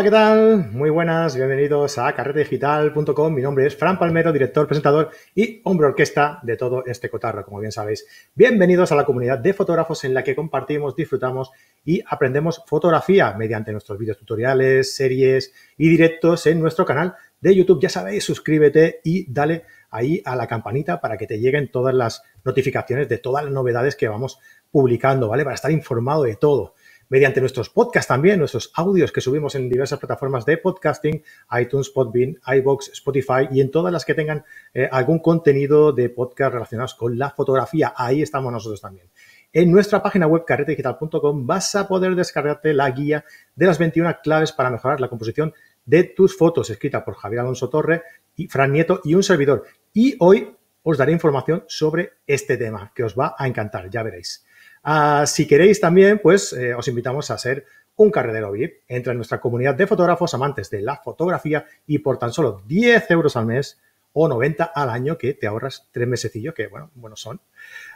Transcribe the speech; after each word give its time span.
Hola, 0.00 0.08
¿qué 0.08 0.16
tal? 0.16 0.70
Muy 0.72 0.88
buenas, 0.88 1.36
bienvenidos 1.36 1.98
a 1.98 2.10
carretedigital.com. 2.14 3.34
Mi 3.34 3.42
nombre 3.42 3.66
es 3.66 3.76
Fran 3.76 3.98
Palmero, 3.98 4.32
director, 4.32 4.66
presentador 4.66 5.10
y 5.34 5.60
hombre 5.64 5.88
orquesta 5.88 6.40
de 6.42 6.56
todo 6.56 6.86
este 6.86 7.10
cotarro, 7.10 7.44
como 7.44 7.60
bien 7.60 7.70
sabéis. 7.70 8.06
Bienvenidos 8.34 8.90
a 8.92 8.94
la 8.94 9.04
comunidad 9.04 9.40
de 9.40 9.52
fotógrafos 9.52 10.02
en 10.04 10.14
la 10.14 10.24
que 10.24 10.34
compartimos, 10.34 10.96
disfrutamos 10.96 11.50
y 11.84 12.00
aprendemos 12.06 12.62
fotografía 12.66 13.34
mediante 13.34 13.72
nuestros 13.72 13.98
vídeos 13.98 14.16
tutoriales, 14.16 14.96
series 14.96 15.52
y 15.76 15.90
directos 15.90 16.46
en 16.46 16.60
nuestro 16.60 16.86
canal 16.86 17.14
de 17.38 17.54
YouTube. 17.54 17.82
Ya 17.82 17.90
sabéis, 17.90 18.24
suscríbete 18.24 19.02
y 19.04 19.30
dale 19.30 19.64
ahí 19.90 20.22
a 20.24 20.34
la 20.34 20.46
campanita 20.46 20.98
para 20.98 21.18
que 21.18 21.26
te 21.26 21.38
lleguen 21.38 21.70
todas 21.70 21.94
las 21.94 22.22
notificaciones 22.42 23.06
de 23.06 23.18
todas 23.18 23.44
las 23.44 23.52
novedades 23.52 23.96
que 23.96 24.08
vamos 24.08 24.38
publicando, 24.70 25.28
¿vale? 25.28 25.44
Para 25.44 25.56
estar 25.56 25.70
informado 25.70 26.22
de 26.22 26.36
todo 26.36 26.72
mediante 27.10 27.40
nuestros 27.40 27.68
podcasts 27.68 28.08
también, 28.08 28.38
nuestros 28.38 28.72
audios 28.74 29.12
que 29.12 29.20
subimos 29.20 29.54
en 29.56 29.68
diversas 29.68 29.98
plataformas 29.98 30.46
de 30.46 30.56
podcasting, 30.56 31.22
iTunes, 31.60 31.90
Podbean, 31.90 32.38
iBox, 32.46 32.88
Spotify 32.94 33.48
y 33.50 33.60
en 33.60 33.70
todas 33.70 33.92
las 33.92 34.06
que 34.06 34.14
tengan 34.14 34.44
eh, 34.72 34.88
algún 34.90 35.18
contenido 35.18 35.92
de 35.92 36.08
podcast 36.08 36.54
relacionados 36.54 36.94
con 36.94 37.18
la 37.18 37.30
fotografía. 37.30 37.92
Ahí 37.94 38.22
estamos 38.22 38.50
nosotros 38.50 38.80
también. 38.80 39.10
En 39.52 39.70
nuestra 39.72 40.00
página 40.02 40.28
web 40.28 40.44
carretedigital.com 40.46 41.46
vas 41.46 41.74
a 41.74 41.88
poder 41.88 42.14
descargarte 42.14 42.72
la 42.72 42.88
guía 42.90 43.24
de 43.56 43.66
las 43.66 43.78
21 43.78 44.18
claves 44.22 44.52
para 44.52 44.70
mejorar 44.70 45.00
la 45.00 45.08
composición 45.08 45.52
de 45.84 46.04
tus 46.04 46.36
fotos, 46.38 46.70
escrita 46.70 47.04
por 47.04 47.16
Javier 47.16 47.40
Alonso 47.40 47.68
Torre 47.68 48.04
y 48.36 48.46
Fran 48.46 48.72
Nieto 48.72 49.00
y 49.02 49.14
un 49.14 49.24
servidor. 49.24 49.64
Y 49.92 50.14
hoy 50.20 50.56
os 50.84 50.96
daré 50.96 51.10
información 51.10 51.64
sobre 51.66 52.12
este 52.26 52.56
tema 52.56 52.92
que 52.94 53.02
os 53.02 53.18
va 53.18 53.34
a 53.36 53.48
encantar, 53.48 53.90
ya 53.90 54.04
veréis. 54.04 54.46
Ah, 54.82 55.24
si 55.26 55.46
queréis 55.46 55.80
también, 55.80 56.20
pues 56.22 56.52
eh, 56.52 56.74
os 56.74 56.88
invitamos 56.88 57.30
a 57.30 57.38
ser 57.38 57.66
un 57.96 58.10
carretero 58.10 58.50
VIP. 58.52 58.82
Entra 58.88 59.12
en 59.12 59.18
nuestra 59.18 59.40
comunidad 59.40 59.74
de 59.74 59.86
fotógrafos 59.86 60.32
amantes 60.34 60.70
de 60.70 60.80
la 60.80 60.96
fotografía 60.96 61.66
y 61.86 61.98
por 61.98 62.18
tan 62.18 62.32
solo 62.32 62.62
10 62.66 63.10
euros 63.10 63.36
al 63.36 63.46
mes 63.46 63.78
o 64.12 64.26
90 64.26 64.64
al 64.64 64.90
año 64.90 65.18
que 65.18 65.34
te 65.34 65.46
ahorras 65.46 65.88
tres 65.92 66.08
mesecillos, 66.08 66.54
que 66.54 66.66
bueno, 66.66 66.90
bueno 66.94 67.16
son, 67.16 67.40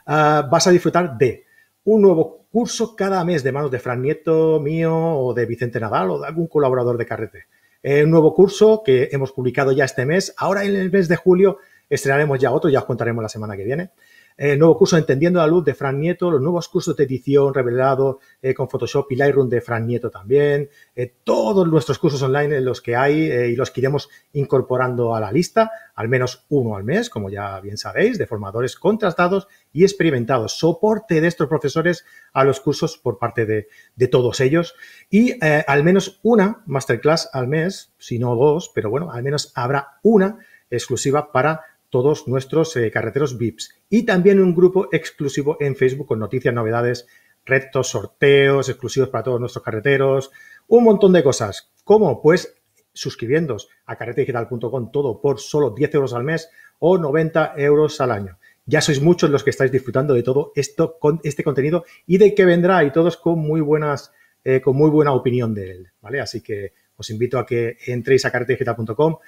ah, 0.07 0.47
vas 0.51 0.67
a 0.67 0.71
disfrutar 0.71 1.17
de 1.17 1.45
un 1.85 2.03
nuevo 2.03 2.47
curso 2.53 2.95
cada 2.95 3.25
mes 3.25 3.43
de 3.43 3.53
manos 3.53 3.71
de 3.71 3.79
Fran 3.79 4.01
Nieto, 4.01 4.61
mío 4.61 4.95
o 4.95 5.35
de 5.35 5.45
Vicente 5.47 5.81
Nadal 5.81 6.11
o 6.11 6.21
de 6.21 6.27
algún 6.29 6.47
colaborador 6.47 6.97
de 6.99 7.07
Carrete. 7.07 7.47
un 7.83 8.11
nuevo 8.11 8.35
curso 8.35 8.83
que 8.85 9.09
hemos 9.13 9.33
publicado 9.33 9.73
ya 9.73 9.85
este 9.85 10.07
mes. 10.07 10.35
Ahora 10.37 10.65
en 10.65 10.77
el 10.77 10.91
mes 10.91 11.09
de 11.09 11.17
julio 11.17 11.59
estrenaremos 11.91 12.39
ya 12.39 12.53
otro, 12.53 12.71
ya 12.71 12.79
os 12.79 12.85
contaremos 12.85 13.23
la 13.23 13.29
semana 13.29 13.57
que 13.57 13.65
viene 13.65 13.91
el 14.37 14.59
nuevo 14.59 14.77
curso 14.77 14.97
Entendiendo 14.97 15.39
la 15.39 15.47
Luz 15.47 15.65
de 15.65 15.75
Fran 15.75 16.01
Nieto, 16.01 16.31
los 16.31 16.41
nuevos 16.41 16.69
cursos 16.69 16.97
de 16.97 17.05
edición 17.05 17.55
revelado 17.55 18.19
eh, 18.43 18.53
con 18.53 18.69
Photoshop 18.69 19.13
y 19.13 19.17
Lightroom 19.17 19.49
de 19.49 19.61
Fran 19.61 19.87
Nieto 19.87 20.11
también, 20.11 20.69
eh, 20.97 21.15
todos 21.23 21.69
nuestros 21.69 21.99
cursos 21.99 22.21
online 22.23 22.57
en 22.57 22.65
los 22.65 22.81
que 22.81 22.97
hay 22.97 23.31
eh, 23.31 23.49
y 23.49 23.57
los 23.57 23.71
que 23.71 23.81
iremos 23.81 24.09
incorporando 24.33 25.15
a 25.15 25.21
la 25.21 25.31
lista, 25.31 25.71
al 25.95 26.09
menos 26.09 26.47
uno 26.49 26.75
al 26.75 26.83
mes, 26.83 27.11
como 27.11 27.31
ya 27.31 27.61
bien 27.61 27.77
sabéis, 27.77 28.19
de 28.19 28.27
formadores 28.27 28.77
contrastados 28.77 29.47
y 29.73 29.85
experimentados, 29.85 30.59
soporte 30.59 31.21
de 31.21 31.29
estos 31.29 31.49
profesores 31.49 32.05
a 32.33 32.43
los 32.45 32.61
cursos 32.61 32.99
por 32.99 33.19
parte 33.19 33.47
de 33.47 34.09
todos 34.09 34.41
ellos. 34.41 34.75
Y 35.11 35.35
al 35.45 35.85
menos 35.85 36.21
una 36.23 36.63
masterclass 36.67 37.31
al 37.33 37.49
mes, 37.49 37.93
si 37.99 38.19
no 38.19 38.35
dos, 38.35 38.71
pero 38.75 38.91
bueno, 38.91 39.13
al 39.13 39.23
menos 39.23 39.53
habrá 39.55 39.99
una 40.03 40.39
exclusiva 40.71 41.33
para 41.33 41.63
todos 41.95 42.27
nuestros 42.27 42.75
eh, 42.75 42.91
carreteros 42.91 43.39
VIPs. 43.39 43.73
Y 43.89 44.03
también 44.03 44.41
un 44.41 44.53
grupo 44.53 44.89
exclusivo 44.91 45.57
en 45.61 45.77
Facebook 45.77 46.09
con 46.09 46.19
noticias, 46.19 46.53
novedades, 46.53 47.07
retos, 47.47 47.87
sorteos 47.91 48.69
exclusivos 48.69 49.11
para 49.11 49.23
todos 49.23 49.39
nuestros 49.39 49.63
carreteros, 49.63 50.33
un 50.67 50.83
montón 50.83 51.13
de 51.13 51.23
cosas. 51.23 51.71
¿Cómo? 51.85 52.21
Pues 52.21 52.57
suscribiéndos 52.93 53.69
a 53.87 53.95
carretedigital.com 53.95 54.91
todo 54.91 55.21
por 55.21 55.39
solo 55.39 55.71
10 55.71 55.95
euros 55.95 56.15
al 56.15 56.25
mes 56.25 56.51
o 56.81 56.99
90 56.99 57.55
euros 57.59 58.01
al 58.01 58.11
año. 58.11 58.39
Ya 58.67 58.81
sois 58.81 59.01
muchos 59.01 59.31
los 59.31 59.45
que 59.45 59.51
estáis 59.51 59.71
disfrutando 59.71 60.15
de 60.15 60.25
todo 60.25 60.51
esto, 60.57 60.99
con 60.99 61.21
este 61.23 61.45
contenido 61.45 61.85
y 62.09 62.19
de 62.19 62.35
que 62.35 62.45
vendrá 62.45 62.83
y 62.83 62.91
todos 62.91 63.17
con 63.17 63.39
muy 63.39 63.61
buenas, 63.61 64.11
eh, 64.43 64.61
con 64.61 64.75
muy 64.75 64.91
buena 64.91 65.13
opinión 65.13 65.55
de 65.55 65.71
él, 65.71 65.93
¿vale? 66.01 66.21
Así 66.21 66.41
que 66.41 66.73
os 66.97 67.09
invito 67.11 67.39
a 67.39 67.47
que 67.47 67.77
entréis 67.87 68.25
a 68.25 68.33
carretedigital.com 68.33 69.19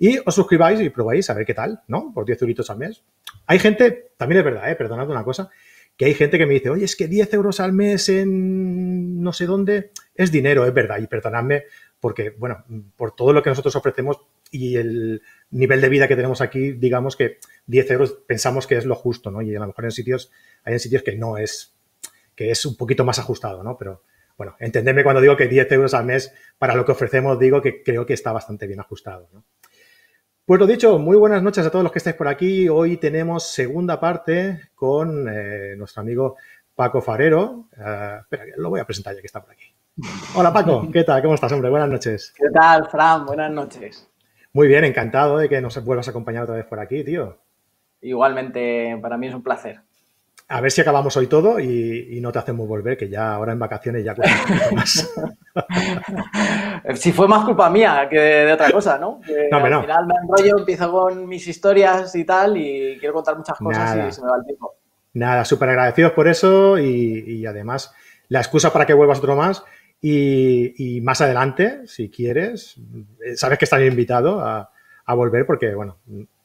y 0.00 0.18
os 0.24 0.34
suscribáis 0.34 0.80
y 0.80 0.88
probáis 0.88 1.28
a 1.28 1.34
ver 1.34 1.44
qué 1.44 1.52
tal, 1.52 1.82
¿no? 1.86 2.10
Por 2.14 2.24
10 2.24 2.40
euritos 2.40 2.70
al 2.70 2.78
mes. 2.78 3.04
Hay 3.46 3.58
gente, 3.58 4.12
también 4.16 4.38
es 4.38 4.44
verdad, 4.46 4.70
¿eh? 4.70 4.74
perdonad 4.74 5.10
una 5.10 5.22
cosa, 5.22 5.50
que 5.94 6.06
hay 6.06 6.14
gente 6.14 6.38
que 6.38 6.46
me 6.46 6.54
dice, 6.54 6.70
oye, 6.70 6.86
es 6.86 6.96
que 6.96 7.06
10 7.06 7.34
euros 7.34 7.60
al 7.60 7.74
mes 7.74 8.08
en 8.08 9.22
no 9.22 9.34
sé 9.34 9.44
dónde 9.44 9.90
es 10.14 10.32
dinero, 10.32 10.64
es 10.64 10.72
verdad, 10.72 11.00
y 11.00 11.06
perdonadme 11.06 11.64
porque, 12.00 12.30
bueno, 12.30 12.64
por 12.96 13.14
todo 13.14 13.34
lo 13.34 13.42
que 13.42 13.50
nosotros 13.50 13.76
ofrecemos 13.76 14.22
y 14.50 14.76
el 14.76 15.20
nivel 15.50 15.82
de 15.82 15.90
vida 15.90 16.08
que 16.08 16.16
tenemos 16.16 16.40
aquí, 16.40 16.72
digamos 16.72 17.14
que 17.14 17.36
10 17.66 17.90
euros 17.90 18.12
pensamos 18.26 18.66
que 18.66 18.78
es 18.78 18.86
lo 18.86 18.94
justo, 18.94 19.30
¿no? 19.30 19.42
Y 19.42 19.54
a 19.54 19.60
lo 19.60 19.66
mejor 19.66 19.84
en 19.84 19.90
sitios, 19.90 20.32
hay 20.64 20.72
en 20.72 20.80
sitios 20.80 21.02
que 21.02 21.14
no 21.14 21.36
es, 21.36 21.74
que 22.34 22.50
es 22.50 22.64
un 22.64 22.78
poquito 22.78 23.04
más 23.04 23.18
ajustado, 23.18 23.62
¿no? 23.62 23.76
Pero, 23.76 24.02
bueno, 24.38 24.56
entendedme 24.60 25.02
cuando 25.02 25.20
digo 25.20 25.36
que 25.36 25.46
10 25.46 25.70
euros 25.72 25.92
al 25.92 26.06
mes 26.06 26.32
para 26.56 26.74
lo 26.74 26.86
que 26.86 26.92
ofrecemos, 26.92 27.38
digo 27.38 27.60
que 27.60 27.82
creo 27.82 28.06
que 28.06 28.14
está 28.14 28.32
bastante 28.32 28.66
bien 28.66 28.80
ajustado, 28.80 29.28
¿no? 29.34 29.44
Pues 30.50 30.58
lo 30.58 30.66
dicho, 30.66 30.98
muy 30.98 31.16
buenas 31.16 31.44
noches 31.44 31.64
a 31.64 31.70
todos 31.70 31.84
los 31.84 31.92
que 31.92 32.00
estáis 32.00 32.16
por 32.16 32.26
aquí. 32.26 32.68
Hoy 32.68 32.96
tenemos 32.96 33.52
segunda 33.52 34.00
parte 34.00 34.70
con 34.74 35.28
eh, 35.28 35.76
nuestro 35.76 36.00
amigo 36.00 36.38
Paco 36.74 37.00
Farero. 37.00 37.68
Uh, 37.76 38.18
espera, 38.22 38.46
lo 38.56 38.68
voy 38.70 38.80
a 38.80 38.84
presentar 38.84 39.14
ya 39.14 39.20
que 39.20 39.28
está 39.28 39.40
por 39.40 39.52
aquí. 39.52 39.72
Hola 40.34 40.52
Paco, 40.52 40.88
¿qué 40.92 41.04
tal? 41.04 41.22
¿Cómo 41.22 41.34
estás, 41.34 41.52
hombre? 41.52 41.70
Buenas 41.70 41.88
noches. 41.88 42.34
¿Qué 42.36 42.50
tal, 42.52 42.90
Fran? 42.90 43.26
Buenas 43.26 43.52
noches. 43.52 44.10
Muy 44.52 44.66
bien, 44.66 44.82
encantado 44.82 45.38
de 45.38 45.48
que 45.48 45.60
nos 45.60 45.84
vuelvas 45.84 46.08
a 46.08 46.10
acompañar 46.10 46.42
otra 46.42 46.56
vez 46.56 46.64
por 46.64 46.80
aquí, 46.80 47.04
tío. 47.04 47.38
Igualmente, 48.00 48.98
para 49.00 49.16
mí 49.16 49.28
es 49.28 49.34
un 49.34 49.44
placer 49.44 49.82
a 50.50 50.60
ver 50.60 50.72
si 50.72 50.80
acabamos 50.80 51.16
hoy 51.16 51.28
todo 51.28 51.60
y, 51.60 52.18
no 52.20 52.32
te 52.32 52.40
hacemos 52.40 52.66
volver, 52.66 52.96
que 52.96 53.08
ya 53.08 53.34
ahora 53.34 53.52
en 53.52 53.60
vacaciones 53.60 54.04
ya 54.04 54.16
cuesta 54.16 54.68
un 54.68 54.74
más. 54.76 55.14
si 56.96 57.12
fue 57.12 57.28
más 57.28 57.44
culpa 57.44 57.70
mía 57.70 58.08
que 58.10 58.18
de, 58.18 58.52
otra 58.52 58.72
cosa, 58.72 58.98
¿no? 58.98 59.20
no 59.50 59.56
al 59.56 59.80
final 59.82 60.06
me 60.06 60.14
enrollo, 60.22 60.58
empiezo 60.58 60.90
con 60.90 61.28
mis 61.28 61.46
historias 61.46 62.16
y 62.16 62.24
tal 62.24 62.56
y 62.56 62.96
quiero 62.98 63.14
contar 63.14 63.36
muchas 63.36 63.56
cosas 63.58 64.08
y 64.08 64.12
se 64.12 64.22
me 64.22 64.28
va 64.28 64.38
el 64.38 64.44
tiempo. 64.44 64.74
Nada, 65.14 65.44
súper 65.44 65.68
agradecidos 65.68 66.12
por 66.12 66.26
eso 66.26 66.78
y, 66.78 67.46
además 67.46 67.94
la 68.28 68.40
excusa 68.40 68.72
para 68.72 68.86
que 68.86 68.94
vuelvas 68.94 69.18
otro 69.18 69.36
más 69.36 69.62
y, 70.02 71.00
más 71.04 71.20
adelante, 71.20 71.86
si 71.86 72.10
quieres, 72.10 72.76
eh, 73.24 73.36
sabes 73.36 73.56
que 73.56 73.66
estás 73.66 73.82
invitado 73.82 74.40
a, 74.40 74.72
a 75.04 75.14
volver 75.14 75.46
porque, 75.46 75.74
bueno, 75.74 75.98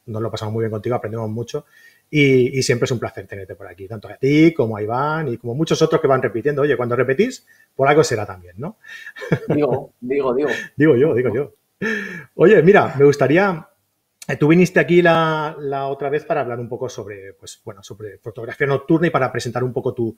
nos 0.06 0.22
lo 0.22 0.30
pasamos 0.30 0.54
muy 0.54 0.62
bien 0.62 0.72
contigo, 0.72 0.96
aprendemos 0.96 1.30
mucho 1.30 1.66
y, 2.10 2.62
siempre 2.64 2.86
es 2.86 2.92
un 2.92 3.00
placer 3.00 3.28
tenerte 3.28 3.56
por 3.56 3.68
aquí, 3.68 3.88
tanto 3.88 4.08
a 4.08 4.16
ti 4.16 4.54
como 4.54 4.78
a 4.78 4.82
Iván 4.82 5.28
y 5.28 5.38
como 5.38 5.56
muchos 5.56 5.82
otros 5.82 6.02
que 6.02 6.08
van 6.08 6.22
repitiendo. 6.22 6.62
Oye, 6.62 6.78
cuando 6.78 6.96
repetís, 6.96 7.46
por 7.76 7.88
algo 7.88 8.04
será 8.04 8.26
también, 8.26 8.56
¿no? 8.58 8.78
Digo, 9.50 9.94
digo, 10.00 10.34
digo. 10.34 10.50
digo 10.76 10.96
yo, 10.96 11.14
digo 11.14 11.34
yo. 11.34 11.54
Oye, 12.36 12.62
mira, 12.64 12.94
me 12.98 13.06
gustaría 13.06 13.68
eh, 14.28 14.38
Tú 14.38 14.48
viniste 14.48 14.80
aquí 14.80 15.02
la, 15.02 15.56
otra 15.88 16.10
vez 16.10 16.26
para 16.26 16.42
hablar 16.42 16.60
un 16.60 16.68
poco 16.68 16.90
sobre, 16.90 17.34
pues, 17.34 17.62
bueno, 17.64 17.84
sobre 17.84 18.18
fotografía 18.18 18.66
nocturna 18.66 19.08
y 19.08 19.12
para 19.12 19.32
presentar 19.32 19.64
un 19.64 19.72
poco 19.72 19.94
tu, 19.94 20.16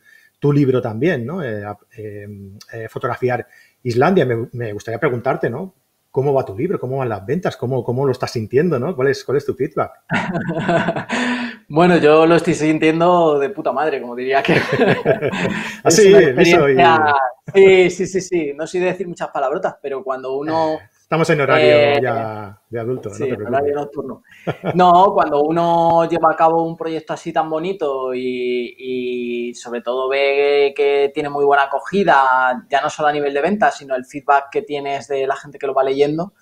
libro 0.54 0.82
también, 0.82 1.26
¿no? 1.26 1.44
Eh, 1.44 1.66
eh, 1.98 2.88
fotografiar 2.90 3.48
Islandia. 3.84 4.26
Me, 4.26 4.48
me, 4.54 4.72
gustaría 4.72 5.00
preguntarte, 5.00 5.50
¿no? 5.50 5.74
¿Cómo 6.10 6.34
va 6.34 6.46
tu 6.46 6.58
libro? 6.58 6.80
¿Cómo 6.80 6.98
van 6.98 7.10
las 7.10 7.26
ventas? 7.26 7.58
¿Cómo, 7.58 7.84
cómo 7.84 8.06
lo 8.06 8.12
estás 8.12 8.32
sintiendo? 8.32 8.80
¿no? 8.80 8.96
¿Cuál, 8.96 9.10
es, 9.10 9.24
¿Cuál 9.24 9.38
es 9.38 9.46
tu 9.46 9.54
feedback? 9.54 9.92
bueno, 11.70 11.98
yo 11.98 12.26
lo 12.26 12.36
estoy 12.36 12.54
sintiendo 12.54 13.40
de 13.40 13.50
puta 13.50 13.72
madre, 13.72 14.02
como 14.02 14.16
diría 14.16 14.42
que. 14.42 14.54
Así, 15.84 16.14
sí, 17.54 17.90
sí, 17.90 18.08
sí, 18.08 18.22
sí. 18.22 18.54
No 18.56 18.66
sé 18.66 18.80
decir 18.80 19.08
muchas 19.08 19.30
palabrotas, 19.30 19.76
pero 19.82 20.04
cuando 20.04 20.38
uno. 20.38 20.78
Estamos 21.02 21.30
en 21.30 21.40
horario 21.40 21.68
eh, 21.68 22.00
ya 22.04 22.60
de 22.70 22.80
adulto, 22.82 23.10
sí, 23.14 23.30
no 23.30 23.48
horario 23.48 23.76
nocturno. 23.76 24.24
No, 24.76 25.14
cuando 25.14 25.42
uno 25.42 26.08
lleva 26.10 26.32
a 26.32 26.36
cabo 26.36 26.64
un 26.64 26.76
proyecto 26.76 27.14
así 27.14 27.32
tan 27.32 27.50
bonito 27.50 28.14
y, 28.14 29.54
sobre 29.56 29.82
todo 29.82 30.10
ve 30.10 30.74
que 30.76 31.12
tiene 31.14 31.30
muy 31.30 31.46
buena 31.46 31.64
acogida, 31.64 32.66
ya 32.70 32.82
no 32.82 32.90
solo 32.90 33.08
a 33.08 33.14
nivel 33.14 33.34
de 33.34 33.42
ventas, 33.42 33.78
sino 33.78 33.96
el 33.96 34.06
feedback 34.06 34.50
que 34.52 34.64
tienes 34.64 35.08
de 35.08 35.26
la 35.26 35.38
gente 35.38 35.58
que 35.58 35.68
lo 35.68 35.74
va 35.74 35.84
leyendo, 35.84 36.34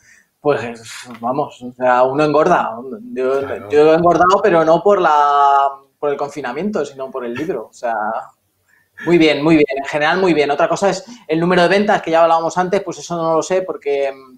pues 0.46 0.80
vamos, 1.20 1.60
o 1.60 1.74
sea, 1.74 2.04
uno 2.04 2.24
engorda. 2.24 2.78
Yo, 3.16 3.40
he 3.40 3.96
engordado, 3.96 4.40
pero 4.44 4.64
no 4.64 4.84
por 4.84 5.02
la 5.02 5.72
por 5.98 6.12
el 6.12 6.18
confinamiento, 6.18 6.86
sino 6.86 7.10
por 7.10 7.26
el 7.26 7.34
libro. 7.34 7.70
O 7.72 7.74
sea, 7.74 7.96
muy 9.08 9.18
bien, 9.18 9.44
muy 9.44 9.56
bien. 9.56 9.66
En 9.76 9.86
general, 9.86 10.20
muy 10.20 10.36
bien. 10.36 10.52
Otra 10.52 10.70
cosa 10.70 10.92
es 10.92 11.04
el 11.28 11.40
número 11.40 11.64
de 11.64 11.70
ventas 11.70 12.00
que 12.04 12.12
ya 12.12 12.22
hablábamos 12.22 12.60
antes, 12.60 12.84
pues 12.84 13.00
eso 13.00 13.16
no 13.18 13.38
lo 13.38 13.42
sé 13.42 13.64
porque 13.64 14.12
mm, 14.12 14.38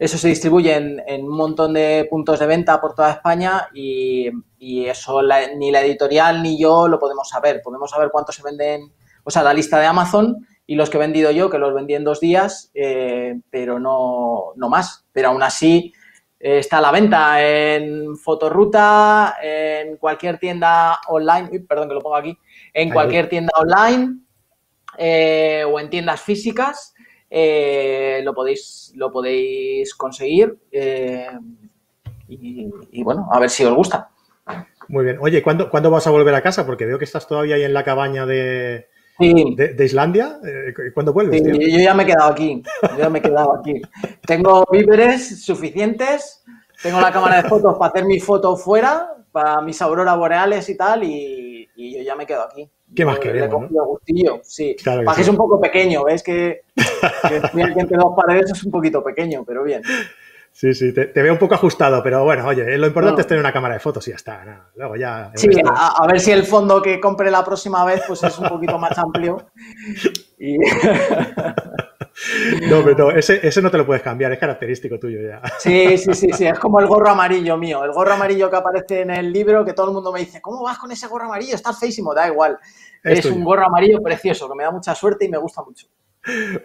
eso 0.00 0.18
se 0.18 0.26
distribuye 0.26 0.74
en, 0.74 1.24
un 1.24 1.36
montón 1.36 1.74
de 1.74 2.08
puntos 2.10 2.40
de 2.40 2.46
venta 2.48 2.80
por 2.80 2.96
toda 2.96 3.12
España 3.12 3.68
y, 3.72 4.28
eso 4.58 5.22
ni 5.58 5.70
la 5.70 5.80
editorial 5.80 6.42
ni 6.42 6.58
yo 6.58 6.88
lo 6.88 6.98
podemos 6.98 7.28
saber. 7.28 7.60
Podemos 7.62 7.88
saber 7.88 8.10
cuánto 8.10 8.32
se 8.32 8.42
venden, 8.42 8.92
o 9.22 9.30
sea, 9.30 9.44
la 9.44 9.54
lista 9.54 9.78
de 9.78 9.86
Amazon 9.86 10.44
y 10.66 10.74
los 10.74 10.90
que 10.90 10.96
he 10.96 11.00
vendido 11.00 11.30
yo, 11.30 11.48
que 11.48 11.58
los 11.58 11.72
vendí 11.72 11.94
en 11.94 12.04
dos 12.04 12.20
días, 12.20 12.70
eh, 12.74 13.38
pero 13.50 13.78
no, 13.78 14.52
no, 14.56 14.68
más. 14.68 15.06
Pero 15.12 15.28
aún 15.28 15.42
así 15.42 15.92
eh, 16.40 16.58
está 16.58 16.78
a 16.78 16.80
la 16.80 16.90
venta 16.90 17.40
en 17.40 18.16
Fotoruta, 18.16 19.36
en 19.40 19.96
cualquier 19.96 20.38
tienda 20.38 20.98
online, 21.06 21.60
perdón 21.60 21.88
que 21.88 21.94
lo 21.94 22.00
pongo 22.00 22.16
aquí, 22.16 22.36
en 22.74 22.90
cualquier 22.90 23.28
tienda 23.28 23.52
online 23.56 24.16
eh, 24.98 25.64
o 25.66 25.78
en 25.78 25.88
tiendas 25.88 26.20
físicas. 26.20 26.94
lo, 27.30 28.34
podéis, 28.34 28.92
lo 28.96 29.12
podéis 29.12 29.94
conseguir 29.94 30.58
y, 32.28 33.04
bueno, 33.04 33.28
a 33.30 33.38
ver 33.38 33.50
si 33.50 33.64
os 33.64 33.74
gusta. 33.74 34.10
Muy 34.88 35.04
bien. 35.04 35.18
Oye, 35.20 35.42
¿cuándo, 35.42 35.70
¿cuándo 35.70 35.90
vas 35.90 36.08
a 36.08 36.10
volver 36.10 36.34
a 36.34 36.42
casa? 36.42 36.66
Porque 36.66 36.86
veo 36.86 36.98
que 36.98 37.04
estás 37.04 37.28
todavía 37.28 37.54
ahí 37.54 37.62
en 37.62 37.72
la 37.72 37.84
cabaña 37.84 38.26
de, 38.26 38.88
de, 39.18 39.84
Islandia? 39.84 40.38
Eh, 40.44 40.92
¿Cuándo 40.92 41.12
vuelves? 41.12 41.42
yo 41.42 41.78
ya 41.78 41.94
me 41.94 42.02
he 42.02 42.06
quedado 42.06 42.30
aquí. 42.30 42.62
Yo 42.82 42.98
ya 42.98 43.10
me 43.10 43.18
he 43.18 43.22
quedado 43.22 43.54
aquí. 43.58 43.80
Tengo 44.26 44.66
víveres 44.70 45.44
suficientes, 45.44 46.44
tengo 46.82 47.00
la 47.00 47.12
cámara 47.12 47.42
de 47.42 47.48
fotos 47.48 47.76
para 47.78 47.90
hacer 47.90 48.04
mis 48.04 48.24
fotos 48.24 48.62
fuera, 48.62 49.14
para 49.32 49.60
mis 49.60 49.80
auroras 49.82 50.16
boreales 50.16 50.68
y 50.68 50.76
tal, 50.76 51.04
y, 51.04 51.68
yo 51.76 52.02
ya 52.02 52.16
me 52.16 52.26
quedo 52.26 52.42
aquí. 52.42 52.68
¿Qué 52.94 53.04
más 53.04 53.18
queremos? 53.18 53.70
¿no? 53.70 53.84
gustillo, 53.84 54.40
sí. 54.42 54.76
para 54.84 55.14
que 55.14 55.22
es 55.22 55.28
un 55.28 55.36
poco 55.36 55.60
pequeño, 55.60 56.04
¿ves? 56.04 56.22
Que, 56.22 56.62
que 57.28 57.80
entre 57.80 57.96
dos 57.98 58.14
paredes 58.16 58.50
es 58.52 58.64
un 58.64 58.70
poquito 58.70 59.02
pequeño, 59.02 59.44
pero 59.44 59.64
bien. 59.64 59.82
Sí, 60.56 60.72
sí, 60.72 60.90
te, 60.94 61.12
veo 61.12 61.34
un 61.34 61.38
poco 61.38 61.54
ajustado, 61.54 62.02
pero 62.02 62.24
bueno, 62.24 62.46
oye, 62.46 62.78
lo 62.78 62.86
importante 62.86 63.20
es 63.20 63.26
tener 63.26 63.40
una 63.40 63.52
cámara 63.52 63.74
de 63.74 63.80
fotos 63.80 64.08
y 64.08 64.12
ya 64.12 64.16
está. 64.16 64.70
Luego 64.74 64.96
ya. 64.96 65.30
Sí, 65.34 65.50
a, 65.66 66.06
ver 66.06 66.18
si 66.18 66.30
el 66.30 66.44
fondo 66.44 66.80
que 66.80 66.98
compre 66.98 67.30
la 67.30 67.44
próxima 67.44 67.84
vez 67.84 68.00
pues 68.06 68.22
es 68.22 68.38
un 68.38 68.48
poquito 68.48 68.78
más 68.78 68.96
amplio. 68.96 69.50
No, 72.70 72.82
pero 72.82 73.10
ese, 73.10 73.46
ese, 73.46 73.60
no 73.60 73.70
te 73.70 73.76
lo 73.76 73.84
puedes 73.84 74.02
cambiar, 74.02 74.32
es 74.32 74.38
característico 74.38 74.98
tuyo 74.98 75.20
ya. 75.20 75.42
Sí, 75.58 75.98
sí, 75.98 76.14
sí, 76.14 76.32
sí, 76.32 76.46
es 76.46 76.58
como 76.58 76.80
el 76.80 76.86
gorro 76.86 77.10
amarillo 77.10 77.58
mío, 77.58 77.84
el 77.84 77.92
gorro 77.92 78.14
amarillo 78.14 78.48
que 78.48 78.56
aparece 78.56 79.02
en 79.02 79.10
el 79.10 79.30
libro, 79.30 79.66
que 79.66 79.74
todo 79.74 79.88
el 79.88 79.92
mundo 79.92 80.10
me 80.10 80.20
dice, 80.20 80.40
¿cómo 80.40 80.62
vas 80.62 80.78
con 80.78 80.90
ese 80.90 81.06
gorro 81.08 81.26
amarillo? 81.26 81.54
Estás 81.54 81.78
feísimo, 81.78 82.14
da 82.14 82.26
igual. 82.26 82.58
Es, 83.04 83.26
un 83.26 83.44
gorro 83.44 83.66
amarillo 83.66 84.00
precioso, 84.02 84.48
que 84.48 84.54
me 84.54 84.64
da 84.64 84.70
mucha 84.70 84.94
suerte 84.94 85.26
y 85.26 85.28
me 85.28 85.36
gusta 85.36 85.62
mucho. 85.62 85.88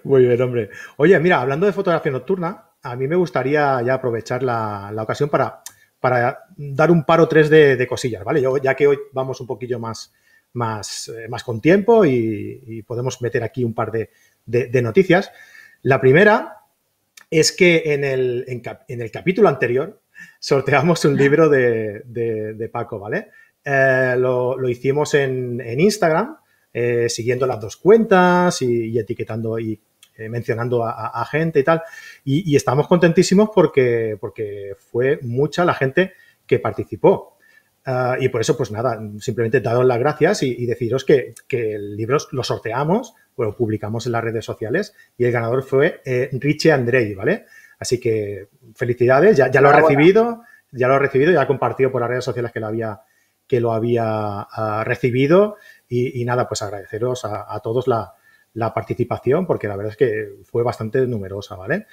Muy 0.05 0.23
bien, 0.23 0.41
hombre. 0.41 0.69
Oye, 0.95 1.19
mira, 1.19 1.41
hablando 1.41 1.65
de 1.65 1.73
fotografía 1.73 2.13
nocturna, 2.13 2.70
a 2.83 2.95
mí 2.95 3.07
me 3.07 3.15
gustaría 3.15 3.81
ya 3.81 3.93
aprovechar 3.93 4.43
la, 4.43 4.91
ocasión 4.97 5.29
para, 5.29 5.61
para, 5.99 6.45
dar 6.57 6.91
un 6.91 7.03
par 7.03 7.21
o 7.21 7.27
tres 7.27 7.49
de, 7.49 7.87
cosillas, 7.87 8.23
¿vale? 8.23 8.41
Yo, 8.41 8.57
ya 8.57 8.75
que 8.75 8.87
hoy 8.87 8.99
vamos 9.13 9.39
un 9.41 9.47
poquillo 9.47 9.79
más, 9.79 10.13
más, 10.53 11.09
eh, 11.09 11.27
más 11.29 11.43
con 11.43 11.61
tiempo 11.61 12.05
y, 12.05 12.83
podemos 12.87 13.21
meter 13.21 13.43
aquí 13.43 13.63
un 13.63 13.73
par 13.73 13.91
de, 13.91 14.81
noticias. 14.81 15.31
La 15.83 16.01
primera 16.01 16.57
es 17.29 17.51
que 17.51 17.93
en 17.93 18.03
el, 18.03 18.45
en, 18.47 19.01
el, 19.01 19.11
capítulo 19.11 19.47
anterior 19.47 20.01
sorteamos 20.39 21.05
un 21.05 21.15
libro 21.15 21.49
de, 21.49 22.69
Paco, 22.71 22.99
¿vale? 22.99 23.29
Eh, 23.63 24.15
lo, 24.17 24.67
hicimos 24.67 25.13
en, 25.13 25.61
Instagram, 25.79 26.37
eh, 26.73 27.09
siguiendo 27.09 27.45
las 27.45 27.59
dos 27.59 27.77
cuentas 27.77 28.61
y, 28.61 28.89
y 28.89 28.97
etiquetando 28.97 29.59
y 29.59 29.79
eh, 30.21 30.29
mencionando 30.29 30.85
a, 30.85 31.25
gente 31.25 31.59
y 31.59 31.63
tal. 31.63 31.81
Y, 32.23 32.55
estamos 32.55 32.87
contentísimos 32.87 33.49
porque, 33.53 34.17
porque 34.19 34.75
fue 34.77 35.19
mucha 35.21 35.65
la 35.65 35.73
gente 35.73 36.13
que 36.45 36.59
participó. 36.59 37.37
Ah, 37.85 38.15
y 38.19 38.29
por 38.29 38.41
eso, 38.41 38.55
pues 38.55 38.71
nada, 38.71 39.01
simplemente 39.19 39.59
daros 39.59 39.85
las 39.85 39.97
gracias 39.97 40.43
y, 40.43 40.65
deciros 40.65 41.03
que, 41.03 41.33
que, 41.47 41.73
el 41.73 41.95
libro 41.95 42.17
lo 42.31 42.43
sorteamos, 42.43 43.15
lo 43.37 43.55
publicamos 43.55 44.05
en 44.05 44.11
las 44.11 44.23
redes 44.23 44.45
sociales 44.45 44.93
y 45.17 45.25
el 45.25 45.31
ganador 45.31 45.63
fue 45.63 46.01
eh, 46.05 46.29
Richie 46.33 46.71
Andrei, 46.71 47.15
¿vale? 47.15 47.45
Así 47.79 47.99
que 47.99 48.49
felicidades, 48.75 49.35
ya, 49.35 49.49
ya 49.49 49.61
lo 49.61 49.69
ha 49.69 49.73
recibido, 49.73 50.43
ya 50.71 50.87
lo 50.87 50.93
ha 50.93 50.99
recibido, 50.99 51.31
ya 51.31 51.41
ha 51.41 51.47
compartido 51.47 51.91
por 51.91 52.01
las 52.01 52.11
redes 52.11 52.25
sociales 52.25 52.51
que 52.51 52.59
lo 52.59 52.67
había, 52.67 53.01
que 53.47 53.59
lo 53.59 53.73
había 53.73 54.03
ah, 54.41 54.83
recibido 54.85 55.57
y, 55.89 56.23
nada, 56.23 56.47
pues 56.47 56.61
agradeceros 56.61 57.25
a 57.25 57.59
todos 57.61 57.87
la, 57.87 58.13
la 58.53 58.73
participación, 58.73 59.45
porque 59.45 59.67
la 59.67 59.75
verdad 59.75 59.91
es 59.91 59.97
que 59.97 60.43
fue 60.43 60.63
bastante 60.63 61.05
numerosa, 61.07 61.55
¿vale? 61.55 61.87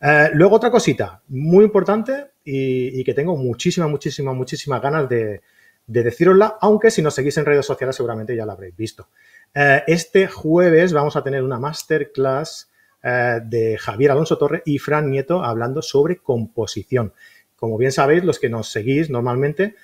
Eh, 0.00 0.30
luego 0.34 0.56
otra 0.56 0.70
cosita 0.70 1.22
muy 1.28 1.64
importante 1.64 2.32
y, 2.44 3.02
que 3.02 3.14
tengo 3.14 3.36
muchísimas, 3.36 3.90
muchísimas, 3.90 4.34
muchísimas 4.34 4.80
ganas 4.80 5.08
de, 5.08 5.42
de 5.86 6.02
decirosla, 6.02 6.58
aunque 6.60 6.90
si 6.90 7.02
nos 7.02 7.14
seguís 7.14 7.36
en 7.36 7.46
redes 7.46 7.66
sociales 7.66 7.96
seguramente 7.96 8.36
ya 8.36 8.46
la 8.46 8.52
habréis 8.52 8.76
visto. 8.76 9.08
Eh, 9.54 9.82
este 9.86 10.28
jueves 10.28 10.92
vamos 10.92 11.16
a 11.16 11.24
tener 11.24 11.42
una 11.42 11.58
masterclass 11.58 12.70
eh, 13.02 13.40
de 13.44 13.76
Javier 13.76 14.12
Alonso 14.12 14.38
Torre 14.38 14.62
y 14.64 14.78
Fran 14.78 15.10
Nieto 15.10 15.42
hablando 15.42 15.82
sobre 15.82 16.18
composición. 16.18 17.12
Como 17.56 17.76
bien 17.76 17.92
sabéis, 17.92 18.24
los 18.24 18.38
que 18.38 18.50
nos 18.50 18.68
seguís 18.68 19.08
normalmente, 19.08 19.74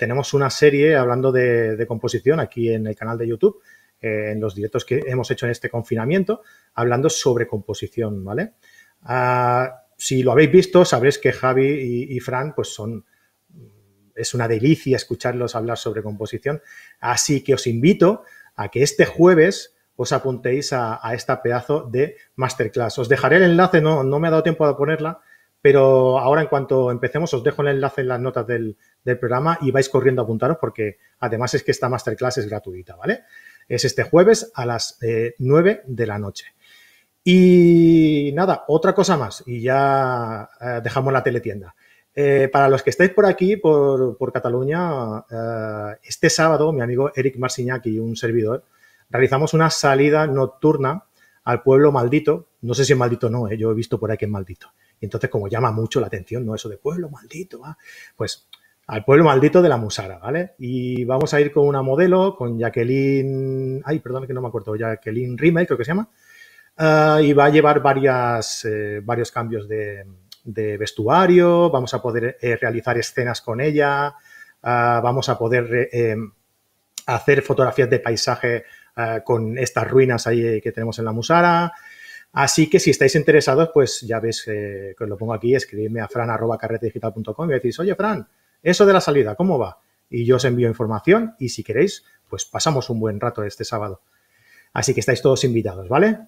tenemos 0.00 0.34
una 0.34 0.50
serie 0.50 0.96
hablando 0.96 1.30
de 1.30 1.84
composición 1.86 2.40
aquí 2.40 2.72
en 2.72 2.88
el 2.88 2.96
canal 2.96 3.16
de 3.16 3.28
YouTube 3.28 3.62
eh, 4.00 4.30
en 4.32 4.40
los 4.40 4.54
directos 4.54 4.84
que 4.84 5.02
hemos 5.06 5.30
hecho 5.30 5.46
en 5.46 5.52
este 5.52 5.68
confinamiento, 5.68 6.42
hablando 6.74 7.10
sobre 7.10 7.46
composición, 7.46 8.24
¿vale? 8.24 8.52
Ah, 9.02 9.84
si 9.96 10.22
lo 10.22 10.32
habéis 10.32 10.52
visto, 10.52 10.84
sabréis 10.84 11.18
que 11.18 11.32
Javi 11.32 12.06
y, 12.10 12.20
Fran, 12.20 12.54
pues 12.54 12.68
son, 12.68 13.04
es 14.14 14.34
una 14.34 14.46
delicia 14.46 14.96
escucharlos 14.96 15.56
hablar 15.56 15.76
sobre 15.76 16.02
composición, 16.02 16.62
así 17.00 17.42
que 17.42 17.54
os 17.54 17.66
invito 17.66 18.22
a 18.54 18.68
que 18.68 18.82
este 18.82 19.06
jueves 19.06 19.74
os 19.96 20.12
apuntéis 20.12 20.72
a, 20.72 21.00
esta 21.12 21.42
pedazo 21.42 21.82
de 21.90 22.16
masterclass. 22.36 22.98
Os 23.00 23.08
dejaré 23.08 23.36
el 23.36 23.42
enlace, 23.42 23.80
no, 23.80 24.04
no 24.04 24.20
me 24.20 24.28
ha 24.28 24.30
dado 24.30 24.44
tiempo 24.44 24.66
de 24.68 24.74
ponerla, 24.74 25.20
pero 25.60 26.18
ahora 26.18 26.42
en 26.42 26.46
cuanto 26.46 26.90
empecemos 26.90 27.34
os 27.34 27.42
dejo 27.42 27.62
el 27.62 27.68
enlace 27.68 28.02
en 28.02 28.08
las 28.08 28.20
notas 28.20 28.46
del, 28.46 28.76
programa 29.20 29.58
y 29.62 29.70
vais 29.70 29.88
corriendo 29.88 30.20
a 30.20 30.24
apuntaros 30.24 30.58
porque 30.60 30.98
además 31.20 31.54
es 31.54 31.62
que 31.62 31.70
esta 31.70 31.88
masterclass 31.88 32.38
es 32.38 32.48
gratuita, 32.48 32.94
¿vale? 32.94 33.24
Es 33.68 33.84
este 33.84 34.02
jueves 34.02 34.50
a 34.54 34.64
las 34.64 34.98
9 35.38 35.70
eh, 35.70 35.82
de 35.86 36.06
la 36.06 36.18
noche. 36.18 36.46
Y 37.22 38.32
nada, 38.34 38.64
otra 38.68 38.94
cosa 38.94 39.16
más 39.16 39.42
y 39.46 39.60
ya 39.60 40.48
eh, 40.60 40.80
dejamos 40.82 41.12
la 41.12 41.22
teletienda. 41.22 41.74
Eh, 42.14 42.48
para 42.50 42.68
los 42.68 42.82
que 42.82 42.90
estáis 42.90 43.10
por 43.10 43.26
aquí, 43.26 43.56
por, 43.56 44.32
Cataluña, 44.32 45.24
este 46.02 46.30
sábado 46.30 46.72
mi 46.72 46.80
amigo 46.80 47.12
Eric 47.14 47.36
Marsignac 47.36 47.86
y 47.86 47.98
un 47.98 48.16
servidor 48.16 48.64
realizamos 49.10 49.54
una 49.54 49.70
salida 49.70 50.26
nocturna 50.26 51.04
al 51.44 51.62
pueblo 51.62 51.92
maldito. 51.92 52.48
No 52.62 52.74
sé 52.74 52.84
si 52.84 52.92
es 52.92 52.98
maldito 52.98 53.28
o 53.28 53.30
no, 53.30 53.52
yo 53.52 53.70
he 53.70 53.74
visto 53.74 54.00
por 54.00 54.10
ahí 54.10 54.16
que 54.16 54.24
es 54.24 54.30
maldito. 54.30 54.68
Y 55.00 55.04
entonces, 55.04 55.30
como 55.30 55.48
llama 55.48 55.70
mucho 55.70 56.00
la 56.00 56.08
atención, 56.08 56.44
¿no? 56.44 56.54
Eso 56.54 56.68
de 56.68 56.76
pueblo 56.76 57.08
maldito, 57.08 57.62
pues 58.16 58.47
al 58.88 59.04
pueblo 59.04 59.24
maldito 59.24 59.60
de 59.60 59.68
la 59.68 59.76
Musara, 59.76 60.18
¿vale? 60.18 60.54
Y 60.58 61.04
vamos 61.04 61.34
a 61.34 61.40
ir 61.40 61.52
con 61.52 61.66
una 61.66 61.82
modelo, 61.82 62.34
con 62.34 62.58
Jacqueline, 62.58 63.82
ay, 63.84 63.98
perdón 63.98 64.26
que 64.26 64.32
no 64.32 64.40
me 64.40 64.48
acuerdo, 64.48 64.76
Jacqueline 64.76 65.36
Rimmel, 65.36 65.66
creo 65.66 65.76
que 65.76 65.84
se 65.84 65.90
llama, 65.90 66.08
ah, 66.78 67.20
y 67.22 67.34
va 67.34 67.44
a 67.44 67.50
llevar 67.50 67.82
varias, 67.82 68.64
eh, 68.64 69.02
varios 69.04 69.30
cambios 69.30 69.68
de, 69.68 70.06
vestuario, 70.78 71.68
vamos 71.68 71.92
a 71.92 72.00
poder 72.00 72.38
eh, 72.40 72.56
realizar 72.56 72.96
escenas 72.96 73.42
con 73.42 73.60
ella, 73.60 74.14
vamos 74.62 75.28
a 75.28 75.36
poder 75.36 75.90
eh, 75.92 76.16
hacer 77.06 77.42
fotografías 77.42 77.90
de 77.90 78.00
paisaje 78.00 78.64
con 79.22 79.56
estas 79.58 79.88
ruinas 79.88 80.26
ahí 80.26 80.60
que 80.60 80.72
tenemos 80.72 80.98
en 80.98 81.04
la 81.04 81.12
Musara. 81.12 81.72
Así 82.32 82.68
que 82.68 82.80
si 82.80 82.90
estáis 82.90 83.14
interesados, 83.14 83.70
pues 83.72 84.00
ya 84.00 84.18
ves 84.18 84.42
que 84.44 84.96
os 84.98 85.08
lo 85.08 85.16
pongo 85.16 85.34
aquí, 85.34 85.54
escribidme 85.54 86.00
a 86.00 86.08
fran.carretedigital.com 86.08 87.50
y 87.50 87.52
decís, 87.52 87.78
oye, 87.78 87.94
Fran, 87.94 88.26
eso 88.62 88.86
de 88.86 88.92
la 88.92 89.00
salida, 89.00 89.34
¿cómo 89.34 89.58
va? 89.58 89.78
Y 90.10 90.24
yo 90.24 90.36
os 90.36 90.44
envío 90.44 90.68
información 90.68 91.34
y 91.38 91.50
si 91.50 91.62
queréis, 91.62 92.04
pues 92.28 92.44
pasamos 92.44 92.90
un 92.90 93.00
buen 93.00 93.20
rato 93.20 93.42
este 93.42 93.64
sábado. 93.64 94.02
Así 94.72 94.94
que 94.94 95.00
estáis 95.00 95.22
todos 95.22 95.44
invitados, 95.44 95.88
¿vale? 95.88 96.18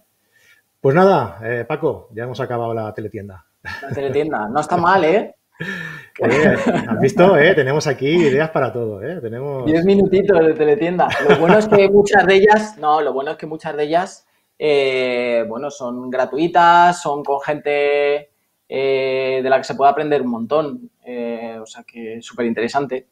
Pues 0.80 0.96
nada, 0.96 1.38
eh, 1.44 1.64
Paco, 1.66 2.08
ya 2.12 2.24
hemos 2.24 2.40
acabado 2.40 2.72
la 2.72 2.92
teletienda. 2.94 3.44
La 3.82 3.90
teletienda, 3.90 4.48
no 4.48 4.60
está 4.60 4.78
mal, 4.78 5.04
¿eh? 5.04 5.34
¿Has 6.88 7.00
visto? 7.00 7.36
Eh? 7.36 7.54
Tenemos 7.54 7.86
aquí 7.86 8.08
ideas 8.08 8.48
para 8.50 8.72
todo, 8.72 9.02
¿eh? 9.02 9.20
Tenemos... 9.20 9.66
Diez 9.66 9.84
minutitos 9.84 10.40
de 10.40 10.54
teletienda. 10.54 11.08
Lo 11.28 11.36
bueno 11.36 11.58
es 11.58 11.68
que 11.68 11.88
muchas 11.90 12.26
de 12.26 12.34
ellas, 12.34 12.78
no, 12.78 13.02
lo 13.02 13.12
bueno 13.12 13.32
es 13.32 13.36
que 13.36 13.46
muchas 13.46 13.76
de 13.76 13.84
ellas, 13.84 14.26
eh, 14.58 15.44
bueno, 15.46 15.70
son 15.70 16.08
gratuitas, 16.08 17.02
son 17.02 17.22
con 17.22 17.40
gente 17.40 18.30
de 18.68 19.42
la 19.44 19.58
que 19.58 19.64
se 19.64 19.74
puede 19.74 19.90
aprender 19.90 20.22
un 20.22 20.30
montón. 20.30 20.90
Eh, 21.12 21.58
o 21.58 21.66
sea 21.66 21.82
que 21.82 22.18
es 22.18 22.24
súper 22.24 22.46
interesante. 22.46 23.06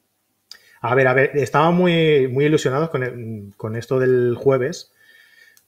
A 0.81 0.95
ver, 0.95 1.09
a 1.09 1.15
ver, 1.15 1.31
estaba 1.35 1.73
muy, 1.73 2.29
muy 2.29 2.45
ilusionados 2.45 2.91
con, 2.91 3.77
esto 3.77 3.99
del 3.99 4.37
jueves, 4.37 4.93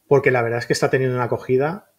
porque 0.06 0.30
la 0.30 0.42
verdad 0.42 0.60
es 0.60 0.66
que 0.66 0.72
está 0.72 0.88
teniendo 0.88 1.16
una 1.16 1.24
acogida 1.24 1.90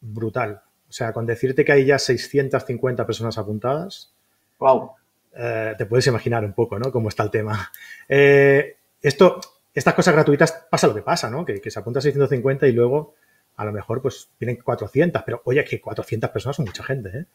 brutal. 0.00 0.62
O 0.88 0.92
sea, 0.92 1.12
con 1.12 1.26
decirte 1.26 1.64
que 1.64 1.72
hay 1.72 1.84
ya 1.84 1.98
650 1.98 3.04
personas 3.06 3.38
apuntadas. 3.38 4.14
Wow. 4.58 4.92
Eh, 5.36 5.74
te 5.76 5.86
puedes 5.86 6.06
imaginar 6.06 6.44
un 6.44 6.52
poco, 6.52 6.78
¿no? 6.78 6.92
Cómo 6.92 7.08
está 7.08 7.24
el 7.24 7.30
tema. 7.30 7.72
esto, 8.08 9.40
estas 9.74 9.94
cosas 9.94 10.14
gratuitas 10.14 10.66
pasa 10.70 10.86
lo 10.86 10.94
que 10.94 11.02
pasa, 11.02 11.28
¿no? 11.28 11.44
Que, 11.44 11.60
que 11.60 11.70
se 11.72 11.80
apunta 11.80 11.98
a 11.98 12.02
650 12.02 12.68
y 12.68 12.72
luego 12.72 13.14
a 13.56 13.64
lo 13.64 13.72
mejor 13.72 14.00
pues 14.00 14.30
vienen 14.38 14.56
400, 14.62 15.22
pero 15.24 15.42
oye, 15.44 15.64
que 15.64 15.80
400 15.80 16.30
personas 16.30 16.56
son 16.56 16.66
mucha 16.66 16.84
gente, 16.84 17.10
¿eh? 17.10 17.26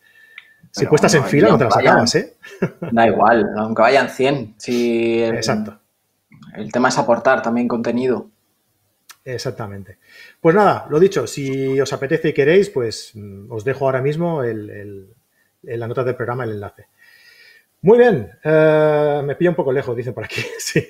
Si 0.71 0.85
puestas 0.85 1.13
en 1.15 1.23
fila 1.25 1.49
no 1.49 1.57
te 1.57 1.65
las 1.65 1.77
acabas, 1.77 2.15
¿eh? 2.15 2.35
Da 2.91 3.07
igual, 3.07 3.49
aunque 3.57 3.81
vayan 3.81 4.09
100. 4.09 4.55
Si 4.57 5.23
Exacto. 5.23 5.79
El 6.55 6.71
tema 6.71 6.89
es 6.89 6.97
aportar 6.97 7.41
también 7.41 7.67
contenido. 7.67 8.29
Exactamente. 9.23 9.97
Pues 10.39 10.55
nada, 10.55 10.85
lo 10.89 10.99
dicho, 10.99 11.25
si 11.25 11.79
os 11.79 11.91
apetece 11.91 12.29
y 12.29 12.33
queréis, 12.33 12.69
pues 12.69 13.11
mm, 13.15 13.51
os 13.51 13.63
dejo 13.63 13.85
ahora 13.85 14.01
mismo 14.01 14.43
el, 14.43 15.13
la 15.63 15.87
nota 15.87 16.03
del 16.03 16.15
programa, 16.15 16.43
el 16.43 16.51
enlace. 16.51 16.87
Muy 17.81 17.97
bien, 17.97 18.31
eh, 18.43 19.21
me 19.23 19.35
pilla 19.35 19.51
un 19.51 19.55
poco 19.55 19.71
lejos, 19.71 19.95
dicen 19.95 20.13
por 20.13 20.23
aquí. 20.23 20.41
Sí, 20.59 20.87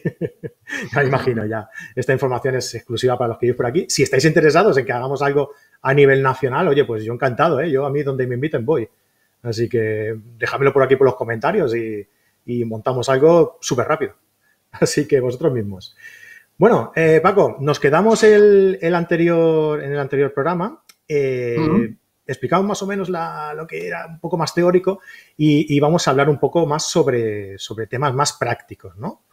ya 0.93 1.01
me 1.01 1.07
imagino, 1.07 1.45
ya. 1.45 1.69
Esta 1.95 2.13
información 2.13 2.55
es 2.55 2.73
exclusiva 2.73 3.17
para 3.17 3.29
los 3.29 3.37
que 3.37 3.45
vivís 3.47 3.57
por 3.57 3.65
aquí. 3.65 3.85
Si 3.87 4.03
estáis 4.03 4.25
interesados 4.25 4.77
en 4.77 4.85
que 4.85 4.91
hagamos 4.91 5.21
algo 5.21 5.51
a 5.81 5.93
nivel 5.93 6.21
nacional, 6.21 6.67
oye, 6.67 6.85
pues 6.85 7.03
yo 7.03 7.13
encantado, 7.13 7.59
¿eh? 7.59 7.69
Yo 7.69 7.85
a 7.85 7.89
mí 7.89 8.01
donde 8.03 8.25
me 8.27 8.35
inviten 8.35 8.65
voy. 8.65 8.87
Así 9.45 9.69
que 9.69 10.15
déjamelo 10.37 10.73
por 10.73 10.83
aquí 10.83 10.95
por 10.95 11.05
los 11.05 11.15
comentarios 11.15 11.73
y, 11.75 12.07
montamos 12.65 13.09
algo 13.09 13.57
súper 13.61 13.87
rápido. 13.87 14.15
Así 14.71 15.07
que 15.07 15.19
vosotros 15.19 15.53
mismos. 15.53 15.95
Bueno, 16.57 16.91
eh, 16.95 17.19
Paco, 17.21 17.57
nos 17.59 17.79
quedamos 17.79 18.23
el, 18.23 18.79
anterior, 18.93 19.83
en 19.83 19.91
el 19.91 19.99
anterior 19.99 20.33
programa. 20.33 20.83
Eh, 21.07 21.57
explicamos 22.27 22.65
más 22.65 22.81
o 22.81 22.87
menos 22.87 23.09
lo 23.09 23.67
que 23.67 23.87
era 23.87 24.07
un 24.07 24.19
poco 24.19 24.37
más 24.37 24.53
teórico 24.53 24.99
y, 25.37 25.79
vamos 25.79 26.07
a 26.07 26.11
hablar 26.11 26.29
un 26.29 26.39
poco 26.39 26.65
más 26.65 26.83
sobre, 26.83 27.57
sobre 27.57 27.87
temas 27.87 28.13
más 28.13 28.33
prácticos, 28.33 28.97
¿no? 28.97 29.23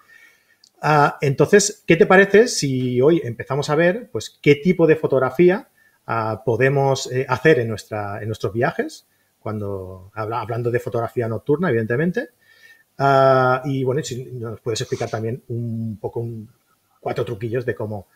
Ah, 0.85 1.16
entonces, 1.21 1.85
¿qué 1.87 1.97
te 1.97 2.07
parece 2.07 2.49
si 2.49 3.00
hoy 3.00 3.23
empezamos 3.25 3.71
a 3.71 3.76
ver 3.76 4.11
pues, 4.11 4.38
qué 4.42 4.57
tipo 4.57 4.87
de 4.88 4.97
fotografía 4.97 5.69
ah, 6.07 6.42
podemos 6.45 7.11
eh, 7.12 7.25
hacer 7.28 7.61
en, 7.61 7.69
nuestra, 7.69 8.21
en 8.21 8.26
nuestros 8.26 8.52
viajes? 8.52 9.07
Cuando 9.42 10.11
hablando 10.14 10.70
de 10.70 10.80
fotografía 10.80 11.28
nocturna, 11.28 11.68
evidentemente. 11.68 12.30
Ah, 12.99 13.62
y 13.64 13.84
bueno, 13.84 14.02
si 14.02 14.25
nos 14.25 14.61
puedes 14.61 14.80
explicar 14.80 15.11
también 15.11 15.42
un 15.49 15.99
poco 16.00 16.26
cuatro 17.00 17.25
truquillos 17.25 17.66
de 17.66 17.75
cómo, 17.75 18.06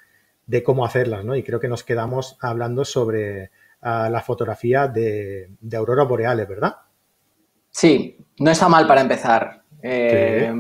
de 0.46 0.62
cómo 0.62 0.84
hacerlas, 0.84 1.24
¿no? 1.24 1.34
Y 1.34 1.42
creo 1.42 1.60
que 1.60 1.68
nos 1.68 1.82
quedamos 1.82 2.38
hablando 2.40 2.84
sobre 2.84 3.50
ah, 3.82 4.08
la 4.10 4.22
fotografía 4.22 4.86
de, 4.86 5.50
de 5.60 5.76
auroras 5.76 6.08
boreales, 6.08 6.48
¿verdad? 6.48 6.76
Sí, 7.70 8.16
no 8.38 8.50
está 8.50 8.68
mal 8.68 8.86
para 8.86 9.02
empezar. 9.02 9.62
Eh, 9.82 10.52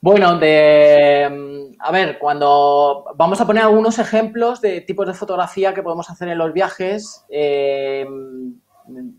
bueno, 0.00 0.38
de, 0.38 1.76
a 1.78 1.92
ver, 1.92 2.18
cuando 2.18 3.06
vamos 3.16 3.40
a 3.40 3.46
poner 3.46 3.64
algunos 3.64 3.98
ejemplos 3.98 4.60
de 4.60 4.80
tipos 4.82 5.06
de 5.06 5.14
fotografía 5.14 5.74
que 5.74 5.82
podemos 5.82 6.08
hacer 6.08 6.28
en 6.28 6.38
los 6.38 6.52
viajes. 6.52 7.24
Eh, 7.28 8.06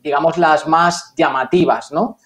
digamos, 0.02 0.38
las 0.38 0.68
más 0.68 1.14
llamativas, 1.16 1.92
¿no? 1.92 2.18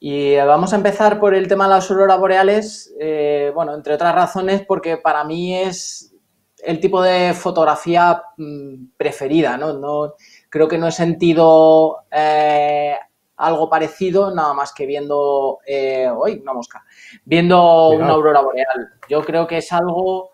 Y 0.00 0.36
vamos 0.36 0.72
a 0.72 0.76
empezar 0.76 1.18
por 1.18 1.34
el 1.34 1.48
tema 1.48 1.64
de 1.64 1.74
las 1.74 1.90
auroras 1.90 2.20
boreales, 2.20 2.94
eh, 3.00 3.50
bueno, 3.54 3.74
entre 3.74 3.94
otras 3.94 4.14
razones 4.14 4.62
porque 4.66 4.96
para 4.96 5.24
mí 5.24 5.56
es 5.56 6.14
el 6.62 6.78
tipo 6.78 7.02
de 7.02 7.34
fotografía 7.34 8.22
mm, 8.36 8.90
preferida, 8.96 9.56
¿no? 9.56 9.72
no 9.72 10.14
creo 10.50 10.68
que 10.68 10.78
no 10.78 10.88
he 10.88 10.92
sentido 10.92 12.04
eh, 12.12 12.96
algo 13.36 13.68
parecido 13.68 14.34
nada 14.34 14.54
más 14.54 14.72
que 14.72 14.86
viendo, 14.86 15.58
eh, 15.66 16.10
uy, 16.16 16.40
una 16.42 16.52
mosca, 16.52 16.84
viendo 17.24 17.90
una 17.90 18.10
aurora 18.10 18.40
boreal. 18.40 18.92
Yo 19.08 19.24
creo 19.24 19.46
que 19.46 19.58
es 19.58 19.72
algo 19.72 20.30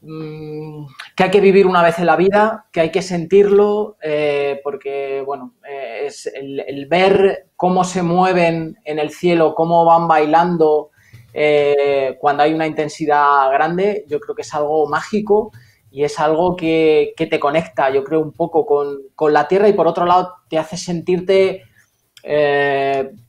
que 0.00 1.24
hay 1.24 1.30
que 1.30 1.40
vivir 1.40 1.66
una 1.66 1.82
vez 1.82 1.98
en 1.98 2.06
la 2.06 2.16
vida, 2.16 2.66
que 2.72 2.80
hay 2.80 2.90
que 2.90 3.02
sentirlo, 3.02 3.96
eh, 4.00 4.60
porque, 4.62 5.22
bueno, 5.26 5.54
eh, 5.68 6.04
es 6.06 6.26
el, 6.26 6.86
ver 6.88 7.48
cómo 7.56 7.82
se 7.82 8.02
mueven 8.02 8.78
en 8.84 8.98
el 8.98 9.10
cielo, 9.10 9.54
cómo 9.54 9.84
van 9.84 10.06
bailando 10.06 10.90
eh, 11.34 12.16
cuando 12.20 12.44
hay 12.44 12.54
una 12.54 12.66
intensidad 12.66 13.50
grande, 13.50 14.04
yo 14.08 14.20
creo 14.20 14.36
que 14.36 14.42
es 14.42 14.54
algo 14.54 14.88
mágico 14.88 15.50
y 15.90 16.04
es 16.04 16.20
algo 16.20 16.54
que, 16.54 17.14
te 17.16 17.40
conecta, 17.40 17.90
yo 17.90 18.04
creo, 18.04 18.20
un 18.20 18.32
poco 18.32 18.64
con, 18.66 19.32
la 19.32 19.48
Tierra 19.48 19.68
y 19.68 19.72
por 19.72 19.88
otro 19.88 20.06
lado 20.06 20.34
te 20.48 20.58
hace 20.58 20.76
sentirte, 20.76 21.64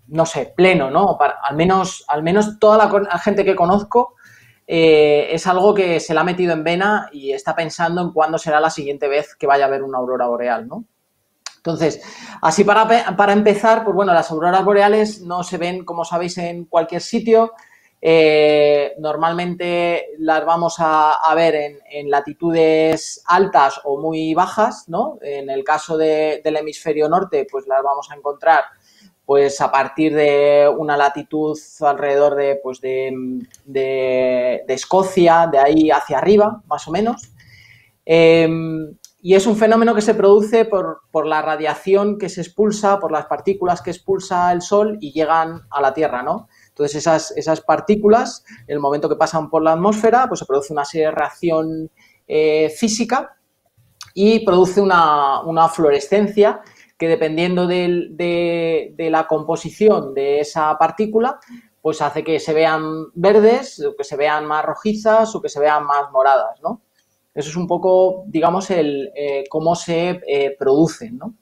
no 0.07 0.25
sé, 0.25 0.53
pleno, 0.55 0.91
¿no? 0.91 1.17
al, 1.19 1.55
menos, 1.55 2.05
al 2.07 2.21
menos 2.21 2.59
toda 2.59 2.77
la 2.77 3.17
gente 3.17 3.43
que 3.43 3.55
conozco 3.55 4.15
eh, 4.71 5.33
es 5.33 5.47
algo 5.47 5.73
que 5.73 5.99
se 5.99 6.13
le 6.13 6.19
ha 6.19 6.23
metido 6.23 6.53
en 6.53 6.63
vena 6.63 7.09
y 7.11 7.31
está 7.31 7.55
pensando 7.55 8.01
en 8.01 8.11
cuándo 8.11 8.37
será 8.37 8.59
la 8.59 8.69
siguiente 8.69 9.07
vez 9.07 9.35
que 9.35 9.47
vaya 9.47 9.65
a 9.65 9.69
ver 9.69 9.81
una 9.81 9.97
aurora 9.97 10.27
boreal, 10.27 10.67
¿no? 10.67 10.85
Entonces, 11.57 11.99
así 12.39 12.63
para, 12.63 12.87
para 13.17 13.33
empezar, 13.33 13.83
pues 13.83 13.95
bueno, 13.95 14.13
las 14.13 14.29
auroras 14.29 14.63
boreales 14.63 15.21
no 15.21 15.43
se 15.43 15.57
ven, 15.57 15.83
como 15.83 16.05
sabéis, 16.05 16.37
en 16.37 16.65
cualquier 16.65 17.01
sitio. 17.01 17.53
Eh, 17.99 18.93
normalmente 18.99 20.09
las 20.19 20.45
vamos 20.45 20.75
a, 20.77 21.19
ver 21.35 21.81
en, 21.89 22.11
latitudes 22.11 23.23
altas 23.25 23.81
o 23.85 23.99
muy 23.99 24.35
bajas, 24.35 24.87
¿no? 24.87 25.17
En 25.23 25.49
el 25.49 25.63
caso 25.63 25.97
del 25.97 26.57
hemisferio 26.57 27.09
norte, 27.09 27.47
pues 27.51 27.65
las 27.65 27.81
vamos 27.81 28.11
a 28.11 28.15
encontrar 28.15 28.65
pues 29.29 29.61
a 29.61 29.71
partir 29.71 30.15
de 30.15 30.67
una 30.75 30.97
latitud 30.97 31.55
alrededor 31.81 32.33
de, 32.33 32.59
pues 32.63 32.81
de, 32.81 34.65
Escocia, 34.67 35.47
de 35.51 35.59
ahí 35.59 35.91
hacia 35.91 36.17
arriba, 36.17 36.63
más 36.65 36.87
o 36.87 36.91
menos. 36.91 37.31
Em, 38.05 38.97
y 39.21 39.35
es 39.35 39.45
un 39.45 39.55
fenómeno 39.55 39.93
que 39.93 40.01
se 40.01 40.15
produce 40.15 40.65
por, 40.65 41.27
la 41.27 41.43
radiación 41.43 42.17
que 42.17 42.27
se 42.27 42.41
expulsa, 42.41 42.99
por 42.99 43.11
las 43.11 43.27
partículas 43.27 43.83
que 43.83 43.91
expulsa 43.91 44.51
el 44.51 44.63
Sol 44.63 44.97
y 44.99 45.11
llegan 45.11 45.61
a 45.69 45.79
la 45.79 45.93
Tierra, 45.93 46.23
¿no? 46.23 46.47
Entonces, 46.69 46.95
esas, 46.95 47.29
esas 47.37 47.61
partículas, 47.61 48.43
en 48.65 48.73
el 48.73 48.79
momento 48.79 49.09
que 49.09 49.15
pasan 49.15 49.51
por 49.51 49.61
la 49.61 49.73
atmósfera, 49.73 50.27
pues 50.27 50.39
se 50.39 50.47
produce 50.47 50.73
una 50.73 50.85
serie 50.85 51.05
de 51.05 51.11
reacción 51.11 51.91
eh, 52.27 52.73
física 52.75 53.37
y 54.15 54.43
produce 54.43 54.81
una, 54.81 55.41
una 55.43 55.69
fluorescencia 55.69 56.61
que 56.99 57.07
dependiendo 57.07 57.65
de, 57.65 58.93
la 58.97 59.25
composición 59.25 60.13
de 60.13 60.41
esa 60.41 60.77
partícula, 60.77 61.39
pues 61.81 62.01
hace 62.01 62.25
que 62.25 62.41
se 62.41 62.53
vean 62.53 63.05
verdes, 63.13 63.79
o 63.83 63.95
que 63.95 64.03
se 64.03 64.17
vean 64.17 64.45
más 64.45 64.65
rojizas 64.65 65.33
o 65.33 65.41
que 65.41 65.47
se 65.47 65.61
vean 65.61 65.85
más 65.85 66.11
moradas, 66.11 66.61
¿no? 66.61 66.81
Eso 67.33 67.49
es 67.49 67.55
un 67.55 67.67
poco, 67.67 68.25
digamos, 68.27 68.69
el 68.69 69.13
eh, 69.15 69.45
cómo 69.49 69.75
se 69.75 70.19
eh, 70.27 70.57
producen, 70.59 71.17
¿no? 71.17 71.35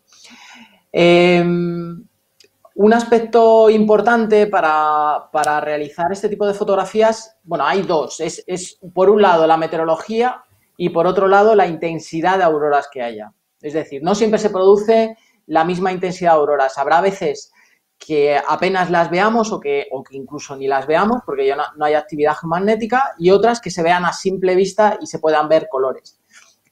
Em, 0.92 2.06
un 2.76 2.94
aspecto 2.94 3.72
importante 3.72 4.46
para, 4.46 5.28
realizar 5.62 6.12
este 6.12 6.30
tipo 6.30 6.46
de 6.46 6.54
fotografías, 6.54 7.36
bueno, 7.44 7.66
hay 7.66 7.82
dos. 7.82 8.20
Es, 8.20 8.44
es, 8.46 8.80
por 8.94 9.10
un 9.10 9.24
lado 9.24 9.48
la 9.48 9.58
meteorología 9.58 10.44
y 10.78 10.90
por 10.90 11.08
otro 11.08 11.28
lado 11.28 11.56
la 11.56 11.66
intensidad 11.66 12.38
de 12.38 12.44
auroras 12.44 12.88
que 12.92 13.02
haya. 13.02 13.34
Es 13.60 13.74
decir, 13.74 14.04
no 14.04 14.14
siempre 14.14 14.40
se 14.40 14.52
produce 14.52 15.18
la 15.48 15.64
misma 15.64 15.92
intensidad 15.92 16.34
de 16.34 16.38
auroras. 16.38 16.78
Habrá 16.78 17.02
veces 17.02 17.52
que 17.98 18.38
apenas 18.38 18.92
las 18.92 19.10
veamos 19.10 19.52
o 19.52 19.60
que, 19.60 19.88
o 19.92 20.04
que 20.04 20.16
incluso 20.16 20.56
ni 20.56 20.68
las 20.68 20.86
veamos 20.86 21.22
porque 21.26 21.48
ya 21.48 21.56
no, 21.56 21.86
hay 21.86 21.96
actividad 21.96 22.36
magnética 22.44 23.16
y 23.18 23.32
otras 23.32 23.60
que 23.60 23.72
se 23.72 23.82
vean 23.82 24.06
a 24.06 24.14
simple 24.14 24.56
vista 24.56 24.98
y 25.02 25.08
se 25.08 25.20
puedan 25.20 25.50
ver 25.50 25.68
colores. 25.70 26.20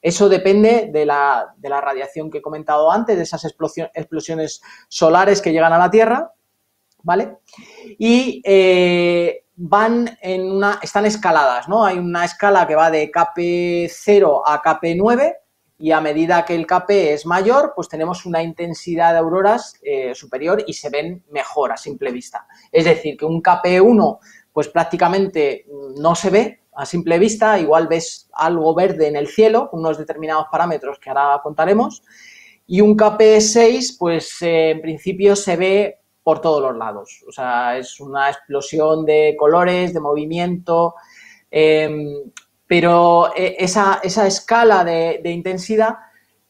Eso 0.00 0.28
depende 0.28 0.88
de 0.92 1.04
la, 1.04 1.52
radiación 1.62 2.30
que 2.30 2.38
he 2.38 2.42
comentado 2.42 2.92
antes, 2.92 3.16
de 3.16 3.24
esas 3.24 3.44
explosiones 3.44 4.62
solares 4.88 5.42
que 5.42 5.52
llegan 5.52 5.72
a 5.72 5.78
la 5.78 5.90
Tierra, 5.90 6.32
¿vale? 7.02 7.38
Y 7.98 8.40
eh, 8.44 9.46
van 9.56 10.16
en 10.20 10.52
una, 10.52 10.78
están 10.80 11.06
escaladas, 11.06 11.68
¿no? 11.68 11.84
Hay 11.84 11.98
una 11.98 12.24
escala 12.24 12.68
que 12.68 12.76
va 12.76 12.90
de 12.90 13.10
KP0 13.10 14.42
a 14.46 14.62
KP9 14.62 15.34
y 15.78 15.90
a 15.90 16.00
medida 16.00 16.44
que 16.44 16.54
el 16.54 16.66
KP 16.66 17.12
es 17.12 17.26
mayor, 17.26 17.72
pues 17.76 17.88
tenemos 17.88 18.24
una 18.24 18.42
intensidad 18.42 19.12
de 19.12 19.18
auroras 19.18 19.78
eh, 19.82 20.14
superior 20.14 20.64
y 20.66 20.72
se 20.72 20.88
ven 20.88 21.22
mejor 21.30 21.72
a 21.72 21.76
simple 21.76 22.12
vista. 22.12 22.46
Es 22.72 22.84
decir, 22.84 23.16
que 23.16 23.26
un 23.26 23.42
KP1 23.42 24.18
pues 24.52 24.68
prácticamente 24.68 25.66
no 25.98 26.14
se 26.14 26.30
ve 26.30 26.60
a 26.76 26.86
simple 26.86 27.18
vista, 27.18 27.58
igual 27.58 27.88
ves 27.88 28.28
algo 28.32 28.74
verde 28.74 29.08
en 29.08 29.16
el 29.16 29.28
cielo, 29.28 29.68
unos 29.72 29.98
determinados 29.98 30.46
parámetros 30.50 30.98
que 30.98 31.10
ahora 31.10 31.40
contaremos, 31.42 32.02
y 32.66 32.80
un 32.80 32.96
KP6 32.96 33.96
pues 33.98 34.40
eh, 34.42 34.70
en 34.70 34.80
principio 34.80 35.36
se 35.36 35.56
ve 35.56 36.00
por 36.22 36.40
todos 36.40 36.60
los 36.60 36.76
lados, 36.76 37.22
o 37.28 37.32
sea, 37.32 37.78
es 37.78 38.00
una 38.00 38.30
explosión 38.30 39.04
de 39.04 39.36
colores, 39.38 39.94
de 39.94 40.00
movimiento, 40.00 40.94
em, 41.50 42.32
pero 42.66 43.34
eh, 43.36 43.56
esa, 43.58 44.00
escala 44.02 44.84
de, 44.84 45.20
intensidad 45.30 45.96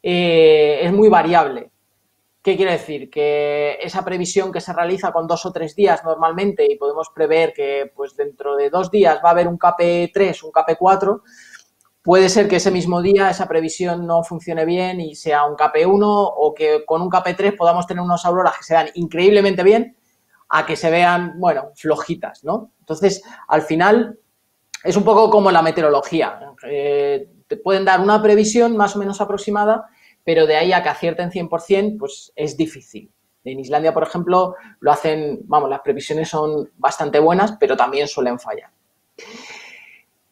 eh, 0.01 0.79
es 0.81 0.91
muy 0.91 1.09
variable. 1.09 1.71
¿Qué 2.41 2.55
quiere 2.55 2.73
decir? 2.73 3.09
Que 3.09 3.77
esa 3.81 4.05
previsión 4.05 4.51
que 4.51 4.61
se 4.61 4.71
realiza 4.71 5.11
con 5.11 5.27
dos 5.27 5.45
o 5.45 5.51
tres 5.51 5.75
días 5.75 6.03
normalmente 6.05 6.65
y 6.69 6.77
podemos 6.77 7.09
prever 7.13 7.53
que 7.53 7.91
pues 7.93 8.15
dentro 8.15 8.55
de 8.55 8.69
dos 8.69 8.89
días 8.89 9.19
va 9.23 9.29
a 9.29 9.31
haber 9.33 9.47
un 9.47 9.59
KP3, 9.59 10.43
un 10.43 10.51
KP4, 10.51 11.21
puede 12.01 12.29
ser 12.29 12.47
que 12.47 12.55
ese 12.55 12.71
mismo 12.71 13.01
día 13.01 13.29
esa 13.29 13.49
previsión 13.49 14.07
no 14.07 14.23
funcione 14.23 14.63
bien 14.63 15.01
y 15.01 15.13
sea 15.15 15.43
un 15.43 15.57
KP1 15.57 15.99
o 16.03 16.53
que 16.55 16.85
con 16.85 17.01
un 17.01 17.09
KP3 17.09 17.57
podamos 17.57 17.85
tener 17.85 18.01
unas 18.01 18.23
auroras 18.23 18.57
que 18.57 18.63
se 18.63 18.75
vean 18.75 18.89
increíblemente 18.93 19.61
bien 19.61 19.97
a 20.47 20.65
que 20.65 20.77
se 20.77 20.89
vean, 20.89 21.33
bueno, 21.37 21.71
flojitas, 21.75 22.45
¿no? 22.45 22.71
Entonces, 22.79 23.21
al 23.49 23.63
final, 23.63 24.17
es 24.83 24.95
un 24.95 25.03
poco 25.03 25.29
como 25.29 25.51
la 25.51 25.61
meteorología. 25.61 26.39
Te 26.61 27.57
pueden 27.57 27.85
dar 27.85 28.01
una 28.01 28.21
previsión 28.21 28.75
más 28.75 28.95
o 28.95 28.99
menos 28.99 29.21
aproximada, 29.21 29.87
pero 30.23 30.45
de 30.45 30.57
ahí 30.57 30.73
a 30.73 30.83
que 30.83 30.89
acierten 30.89 31.31
100%, 31.31 31.97
pues 31.97 32.33
es 32.35 32.57
difícil. 32.57 33.09
En 33.45 33.59
Islandia, 33.59 33.93
por 33.93 34.03
ejemplo, 34.03 34.55
lo 34.81 34.91
hacen, 34.91 35.39
vamos, 35.45 35.69
las 35.69 35.79
previsiones 35.79 36.27
son 36.27 36.69
bastante 36.75 37.19
buenas, 37.19 37.53
pero 37.59 37.77
también 37.77 38.07
suelen 38.07 38.37
fallar. 38.37 38.69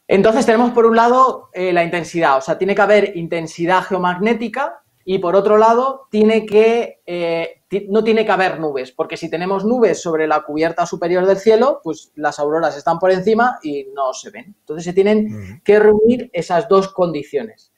Entonces 0.08 0.46
tenemos 0.46 0.72
por 0.72 0.86
un 0.86 0.96
lado 0.96 1.48
eh, 1.52 1.72
la 1.72 1.82
intensidad, 1.82 2.36
o 2.36 2.40
sea, 2.40 2.58
tiene 2.58 2.74
que 2.74 2.82
haber 2.82 3.16
intensidad 3.16 3.82
geomagnética 3.82 4.82
y 5.04 5.18
por 5.18 5.34
otro 5.34 5.56
lado 5.56 6.06
tiene 6.10 6.46
que, 6.46 7.00
eh, 7.06 7.55
no 7.88 8.04
tiene 8.04 8.24
que 8.24 8.32
haber 8.32 8.60
nubes, 8.60 8.92
porque 8.92 9.16
si 9.16 9.28
tenemos 9.28 9.64
nubes 9.64 10.00
sobre 10.00 10.26
la 10.26 10.42
cubierta 10.42 10.86
superior 10.86 11.26
del 11.26 11.38
cielo, 11.38 11.80
pues 11.82 12.12
las 12.14 12.38
auroras 12.38 12.76
están 12.76 12.98
por 12.98 13.10
encima 13.10 13.58
y 13.62 13.86
no 13.94 14.12
se 14.12 14.30
ven. 14.30 14.54
Entonces 14.60 14.84
se 14.84 14.92
tienen 14.92 15.60
que 15.64 15.78
reunir 15.78 16.30
esas 16.32 16.68
dos 16.68 16.88
condiciones. 16.88 17.72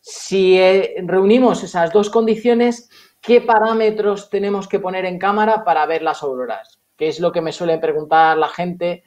Si 0.00 0.58
eh, 0.58 0.96
reunimos 1.04 1.62
esas 1.62 1.92
dos 1.92 2.10
condiciones, 2.10 2.88
¿qué 3.20 3.40
parámetros 3.40 4.28
tenemos 4.28 4.68
que 4.68 4.80
poner 4.80 5.04
en 5.04 5.18
cámara 5.18 5.64
para 5.64 5.86
ver 5.86 6.02
las 6.02 6.22
auroras? 6.22 6.80
Que 6.96 7.08
es 7.08 7.20
lo 7.20 7.30
que 7.30 7.40
me 7.40 7.52
suele 7.52 7.78
preguntar 7.78 8.36
la 8.36 8.48
gente 8.48 9.04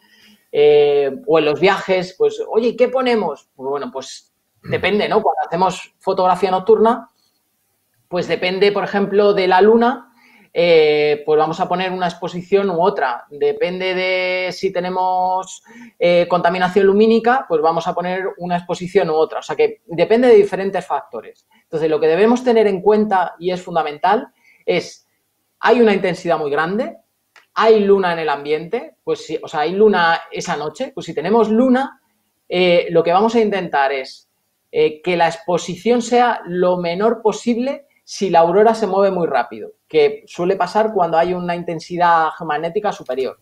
eh, 0.52 1.12
o 1.28 1.40
en 1.40 1.46
los 1.46 1.60
viajes, 1.60 2.16
pues, 2.18 2.42
oye, 2.50 2.76
¿qué 2.76 2.88
ponemos? 2.88 3.50
Pues 3.56 3.70
bueno, 3.70 3.92
pues 3.92 4.34
depende, 4.64 5.08
¿no? 5.08 5.22
Cuando 5.22 5.42
hacemos 5.46 5.94
fotografía 6.00 6.52
nocturna, 6.52 7.10
pues 8.10 8.28
depende, 8.28 8.72
por 8.72 8.84
ejemplo, 8.84 9.34
de 9.34 9.48
la 9.48 9.62
luna, 9.62 10.12
eh, 10.52 11.22
pues 11.28 11.38
vamos 11.38 11.60
a 11.60 11.70
poner 11.70 11.92
una 11.92 12.08
exposición 12.08 12.72
u 12.72 12.82
otra. 12.82 13.26
Depende 13.30 13.94
de 13.94 14.52
si 14.52 14.74
tenemos 14.74 15.64
eh, 16.00 16.28
contaminación 16.28 16.88
lumínica, 16.88 17.46
pues 17.48 17.62
vamos 17.62 17.88
a 17.88 17.94
poner 17.94 18.26
una 18.40 18.58
exposición 18.58 19.12
u 19.12 19.14
otra. 19.14 19.40
O 19.40 19.44
sea 19.44 19.56
que 19.56 19.82
depende 19.86 20.28
de 20.28 20.36
diferentes 20.36 20.86
factores. 20.86 21.48
Entonces, 21.64 21.88
lo 21.88 22.00
que 22.00 22.08
debemos 22.08 22.44
tener 22.44 22.66
en 22.66 22.82
cuenta 22.82 23.36
y 23.38 23.52
es 23.52 23.62
fundamental 23.62 24.30
es, 24.66 25.08
hay 25.60 25.80
una 25.80 25.94
intensidad 25.94 26.40
muy 26.40 26.50
grande, 26.50 26.98
hay 27.54 27.80
luna 27.82 28.14
en 28.14 28.20
el 28.20 28.30
ambiente, 28.30 28.96
pues 29.04 29.24
si, 29.24 29.40
o 29.42 29.48
sea, 29.48 29.62
hay 29.62 29.74
luna 29.74 30.20
esa 30.32 30.58
noche, 30.58 30.92
pues 30.96 31.06
si 31.06 31.14
tenemos 31.14 31.50
luna, 31.50 32.02
eh, 32.48 32.88
lo 32.90 33.04
que 33.04 33.12
vamos 33.12 33.36
a 33.36 33.40
intentar 33.40 33.92
es 33.92 34.26
que 34.72 35.18
la 35.18 35.28
exposición 35.28 36.04
sea 36.04 36.42
lo 36.46 36.78
menor 36.78 37.24
posible 37.24 37.88
si 38.12 38.32
la 38.32 38.40
aurora 38.40 38.74
se 38.74 38.88
mueve 38.88 39.16
muy 39.16 39.28
rápido, 39.28 39.74
que 39.88 40.24
suele 40.26 40.56
pasar 40.56 40.94
cuando 40.94 41.16
hay 41.16 41.32
una 41.32 41.56
intensidad 41.56 42.30
magnética 42.44 42.92
superior. 42.92 43.40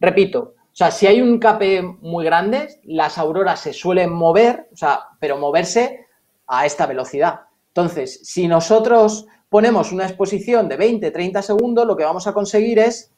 Repito, 0.00 0.54
o 0.62 0.74
sea, 0.74 0.90
si 0.90 1.06
hay 1.06 1.20
un 1.20 1.38
KP 1.38 1.82
muy 2.00 2.24
grande, 2.24 2.80
las 2.84 3.18
auroras 3.18 3.60
se 3.60 3.74
suelen 3.74 4.14
mover, 4.14 4.70
o 4.72 4.76
sea, 4.78 5.08
pero 5.20 5.36
moverse 5.36 6.06
a 6.46 6.64
esta 6.64 6.86
velocidad. 6.86 7.42
Entonces, 7.68 8.20
si 8.22 8.48
nosotros 8.48 9.26
ponemos 9.50 9.92
una 9.92 10.06
exposición 10.06 10.66
de 10.66 10.78
20, 10.78 11.10
30 11.10 11.42
segundos, 11.42 11.86
lo 11.86 11.98
que 11.98 12.04
vamos 12.04 12.26
a 12.26 12.32
conseguir 12.32 12.78
es 12.78 13.12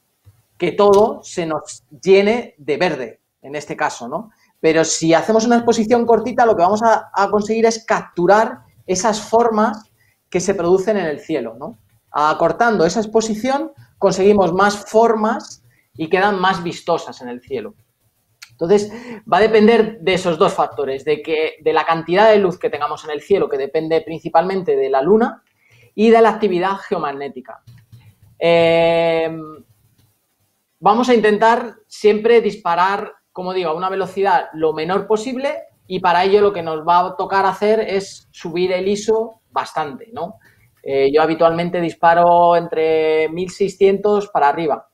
que 0.59 0.73
todo 0.73 1.23
se 1.23 1.47
nos 1.47 1.85
llene 2.03 2.57
de 2.59 2.77
verde, 2.79 3.21
en 3.43 3.55
este 3.55 3.77
caso, 3.77 4.09
¿no? 4.09 4.33
Pero 4.59 4.83
si 4.83 5.15
hacemos 5.15 5.47
una 5.47 5.59
exposición 5.59 6.05
cortita, 6.05 6.45
lo 6.45 6.57
que 6.57 6.63
vamos 6.63 6.83
a, 6.83 7.13
a 7.15 7.31
conseguir 7.31 7.65
es 7.67 7.85
capturar 7.85 8.66
esas 8.87 9.21
formas 9.21 9.91
que 10.31 10.41
se 10.41 10.55
producen 10.55 10.97
en 10.97 11.07
el 11.07 11.21
cielo. 11.21 11.57
¿no? 11.59 11.79
Acortando 12.11 12.85
esa 12.85 13.01
exposición 13.01 13.73
conseguimos 13.99 14.53
más 14.53 14.77
formas 14.89 15.63
y 15.95 16.09
quedan 16.09 16.41
más 16.41 16.63
vistosas 16.63 17.21
en 17.23 17.29
el 17.29 17.41
cielo. 17.41 17.75
Entonces, 18.51 18.91
va 19.31 19.37
a 19.39 19.43
depender 19.43 20.01
de 20.01 20.15
esos 20.15 20.39
dos 20.39 20.55
factores, 20.55 21.05
de, 21.05 21.21
que, 21.21 21.57
de 21.63 21.73
la 21.75 21.85
cantidad 21.85 22.31
de 22.31 22.39
luz 22.39 22.59
que 22.59 22.71
tengamos 22.71 23.05
en 23.05 23.11
el 23.11 23.21
cielo, 23.21 23.51
que 23.51 23.59
depende 23.59 24.01
principalmente 24.01 24.77
de 24.77 24.89
la 24.89 25.03
luna, 25.03 25.43
y 25.95 26.11
de 26.11 26.23
la 26.23 26.29
actividad 26.29 26.77
geomagnética. 26.77 27.63
Eh, 28.39 29.35
vamos 30.79 31.09
a 31.09 31.15
intentar 31.15 31.77
siempre 31.87 32.41
disparar, 32.41 33.15
como 33.33 33.53
digo, 33.53 33.71
a 33.71 33.75
una 33.75 33.89
velocidad 33.89 34.49
lo 34.53 34.73
menor 34.75 35.07
posible 35.07 35.55
y 35.87 36.01
para 36.01 36.25
ello 36.25 36.41
lo 36.41 36.53
que 36.53 36.63
nos 36.63 36.87
va 36.87 37.01
a 37.01 37.17
tocar 37.17 37.47
hacer 37.47 37.81
es 37.81 38.29
subir 38.31 38.73
el 38.73 38.89
ISO 38.89 39.41
bastante, 39.51 40.11
¿no? 40.13 40.39
Eh, 40.83 41.11
yo 41.13 41.23
habitualmente 41.23 41.81
disparo 41.81 42.57
entre 42.57 43.29
1600 43.31 44.29
para 44.29 44.49
arriba, 44.49 44.89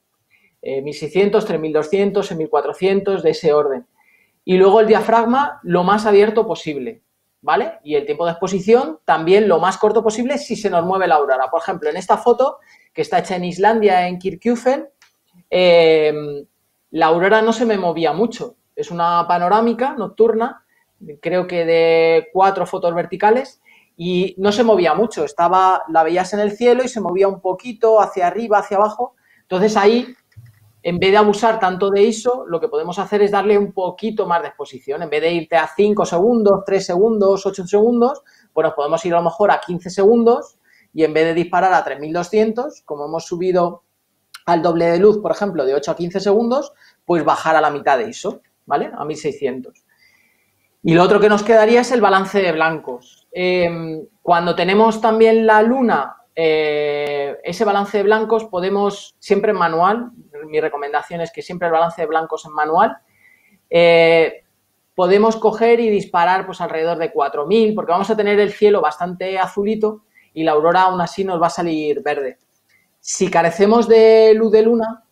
eh, 0.62 0.80
1600, 0.80 1.44
3200, 1.44 2.32
1400, 2.34 3.22
de 3.22 3.30
ese 3.30 3.52
orden. 3.52 3.86
Y 4.44 4.56
luego 4.56 4.80
el 4.80 4.86
diafragma 4.86 5.60
lo 5.62 5.84
más 5.84 6.06
abierto 6.06 6.46
posible, 6.46 7.02
¿vale? 7.42 7.74
Y 7.84 7.94
el 7.94 8.06
tiempo 8.06 8.24
de 8.24 8.32
exposición 8.32 9.00
también 9.04 9.48
lo 9.48 9.58
más 9.58 9.76
corto 9.76 10.02
posible 10.02 10.38
si 10.38 10.56
se 10.56 10.70
nos 10.70 10.84
mueve 10.84 11.06
la 11.06 11.16
aurora. 11.16 11.50
Por 11.50 11.60
ejemplo, 11.60 11.90
en 11.90 11.96
esta 11.96 12.16
foto 12.16 12.58
que 12.94 13.02
está 13.02 13.18
hecha 13.18 13.36
en 13.36 13.44
Islandia, 13.44 14.08
en 14.08 14.18
Kirkjufen, 14.18 14.88
eh, 15.50 16.12
la 16.90 17.06
aurora 17.06 17.42
no 17.42 17.52
se 17.52 17.66
me 17.66 17.76
movía 17.76 18.12
mucho. 18.12 18.56
Es 18.74 18.90
una 18.90 19.26
panorámica 19.28 19.94
nocturna 19.94 20.61
creo 21.20 21.46
que 21.46 21.64
de 21.64 22.28
cuatro 22.32 22.66
fotos 22.66 22.94
verticales 22.94 23.60
y 23.96 24.34
no 24.38 24.52
se 24.52 24.64
movía 24.64 24.94
mucho, 24.94 25.24
estaba, 25.24 25.82
la 25.88 26.02
veías 26.02 26.32
en 26.32 26.40
el 26.40 26.52
cielo 26.52 26.82
y 26.82 26.88
se 26.88 27.00
movía 27.00 27.28
un 27.28 27.40
poquito 27.40 28.00
hacia 28.00 28.26
arriba, 28.26 28.58
hacia 28.58 28.76
abajo. 28.76 29.14
Entonces 29.42 29.76
ahí, 29.76 30.14
en 30.82 30.98
vez 30.98 31.12
de 31.12 31.18
abusar 31.18 31.60
tanto 31.60 31.90
de 31.90 32.02
ISO, 32.02 32.44
lo 32.46 32.60
que 32.60 32.68
podemos 32.68 32.98
hacer 32.98 33.22
es 33.22 33.30
darle 33.30 33.58
un 33.58 33.72
poquito 33.72 34.26
más 34.26 34.42
de 34.42 34.48
exposición. 34.48 35.02
En 35.02 35.10
vez 35.10 35.20
de 35.22 35.32
irte 35.32 35.56
a 35.56 35.68
5 35.68 36.06
segundos, 36.06 36.62
3 36.64 36.84
segundos, 36.86 37.46
8 37.46 37.66
segundos, 37.66 38.22
pues 38.52 38.64
nos 38.64 38.74
podemos 38.74 39.04
ir 39.04 39.12
a 39.14 39.18
lo 39.18 39.24
mejor 39.24 39.50
a 39.50 39.60
15 39.60 39.90
segundos 39.90 40.58
y 40.94 41.04
en 41.04 41.12
vez 41.12 41.24
de 41.26 41.34
disparar 41.34 41.72
a 41.72 41.84
3200, 41.84 42.82
como 42.82 43.06
hemos 43.06 43.26
subido 43.26 43.82
al 44.46 44.62
doble 44.62 44.86
de 44.86 44.98
luz, 44.98 45.18
por 45.18 45.30
ejemplo, 45.30 45.64
de 45.64 45.74
8 45.74 45.92
a 45.92 45.96
15 45.96 46.20
segundos, 46.20 46.72
pues 47.04 47.24
bajar 47.24 47.56
a 47.56 47.60
la 47.60 47.70
mitad 47.70 47.98
de 47.98 48.08
ISO, 48.08 48.40
¿vale? 48.66 48.90
A 48.96 49.04
1600. 49.04 49.81
Y 50.82 50.94
lo 50.94 51.02
otro 51.02 51.20
que 51.20 51.28
nos 51.28 51.44
quedaría 51.44 51.82
es 51.82 51.92
el 51.92 52.00
balance 52.00 52.42
de 52.42 52.52
blancos. 52.52 53.28
Em, 53.30 54.04
cuando 54.20 54.56
tenemos 54.56 55.00
también 55.00 55.46
la 55.46 55.62
luna, 55.62 56.16
eh, 56.34 57.36
ese 57.44 57.64
balance 57.64 57.98
de 57.98 58.04
blancos 58.04 58.44
podemos 58.46 59.14
siempre 59.18 59.52
en 59.52 59.58
manual, 59.58 60.10
mi 60.46 60.60
recomendación 60.60 61.20
es 61.20 61.30
que 61.30 61.42
siempre 61.42 61.68
el 61.68 61.72
balance 61.72 62.00
de 62.00 62.08
blancos 62.08 62.44
en 62.46 62.52
manual, 62.52 62.96
eh, 63.70 64.42
podemos 64.94 65.36
coger 65.36 65.78
y 65.80 65.88
disparar 65.88 66.46
pues 66.46 66.60
alrededor 66.60 66.98
de 66.98 67.12
4000 67.12 67.74
porque 67.74 67.92
vamos 67.92 68.10
a 68.10 68.16
tener 68.16 68.40
el 68.40 68.52
cielo 68.52 68.80
bastante 68.80 69.38
azulito 69.38 70.04
y 70.34 70.42
la 70.42 70.52
aurora 70.52 70.82
aún 70.82 71.00
así 71.00 71.24
nos 71.24 71.40
va 71.40 71.46
a 71.46 71.50
salir 71.50 72.02
verde. 72.02 72.38
Si 73.00 73.30
carecemos 73.30 73.88
de 73.88 74.34
luz 74.34 74.52
de 74.52 74.62
luna, 74.62 75.04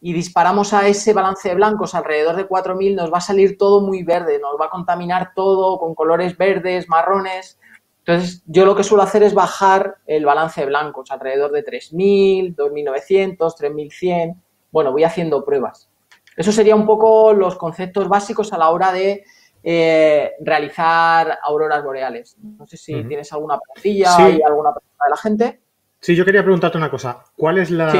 y 0.00 0.12
disparamos 0.12 0.72
a 0.74 0.86
ese 0.86 1.12
balance 1.12 1.48
de 1.48 1.54
blancos 1.54 1.94
alrededor 1.94 2.36
de 2.36 2.48
4.000, 2.48 2.94
nos 2.94 3.12
va 3.12 3.18
a 3.18 3.22
salir 3.22 3.58
todo 3.58 3.80
muy 3.80 4.04
verde, 4.04 4.38
nos 4.38 4.60
va 4.60 4.66
a 4.66 4.70
contaminar 4.70 5.32
todo 5.34 5.78
con 5.78 5.94
colores 5.94 6.36
verdes, 6.36 6.88
marrones. 6.88 7.58
Entonces, 8.04 8.42
yo 8.46 8.64
lo 8.64 8.76
que 8.76 8.84
suelo 8.84 9.02
hacer 9.02 9.22
es 9.22 9.34
bajar 9.34 9.96
el 10.06 10.24
balance 10.24 10.60
de 10.60 10.66
blancos 10.68 11.10
alrededor 11.10 11.50
de 11.52 11.64
3.000, 11.64 12.54
2.900, 12.54 13.36
3.100. 13.36 14.40
Bueno, 14.70 14.92
voy 14.92 15.04
haciendo 15.04 15.44
pruebas. 15.44 15.90
Eso 16.36 16.52
sería 16.52 16.76
un 16.76 16.86
poco 16.86 17.32
los 17.32 17.56
conceptos 17.56 18.08
básicos 18.08 18.52
a 18.52 18.58
la 18.58 18.70
hora 18.70 18.92
de 18.92 19.24
eh, 19.62 20.32
realizar 20.40 21.38
auroras 21.42 21.82
boreales. 21.82 22.36
No 22.40 22.66
sé 22.66 22.76
si 22.76 23.02
tienes 23.04 23.32
alguna 23.32 23.58
preguntilla 23.58 24.30
y 24.30 24.42
alguna 24.42 24.72
pregunta 24.72 25.04
de 25.04 25.10
la 25.10 25.16
gente. 25.16 25.60
Sí, 26.00 26.14
yo 26.14 26.24
quería 26.24 26.42
preguntarte 26.42 26.78
una 26.78 26.90
cosa. 26.90 27.24
¿Cuál 27.36 27.58
es 27.58 27.70
la, 27.72 27.90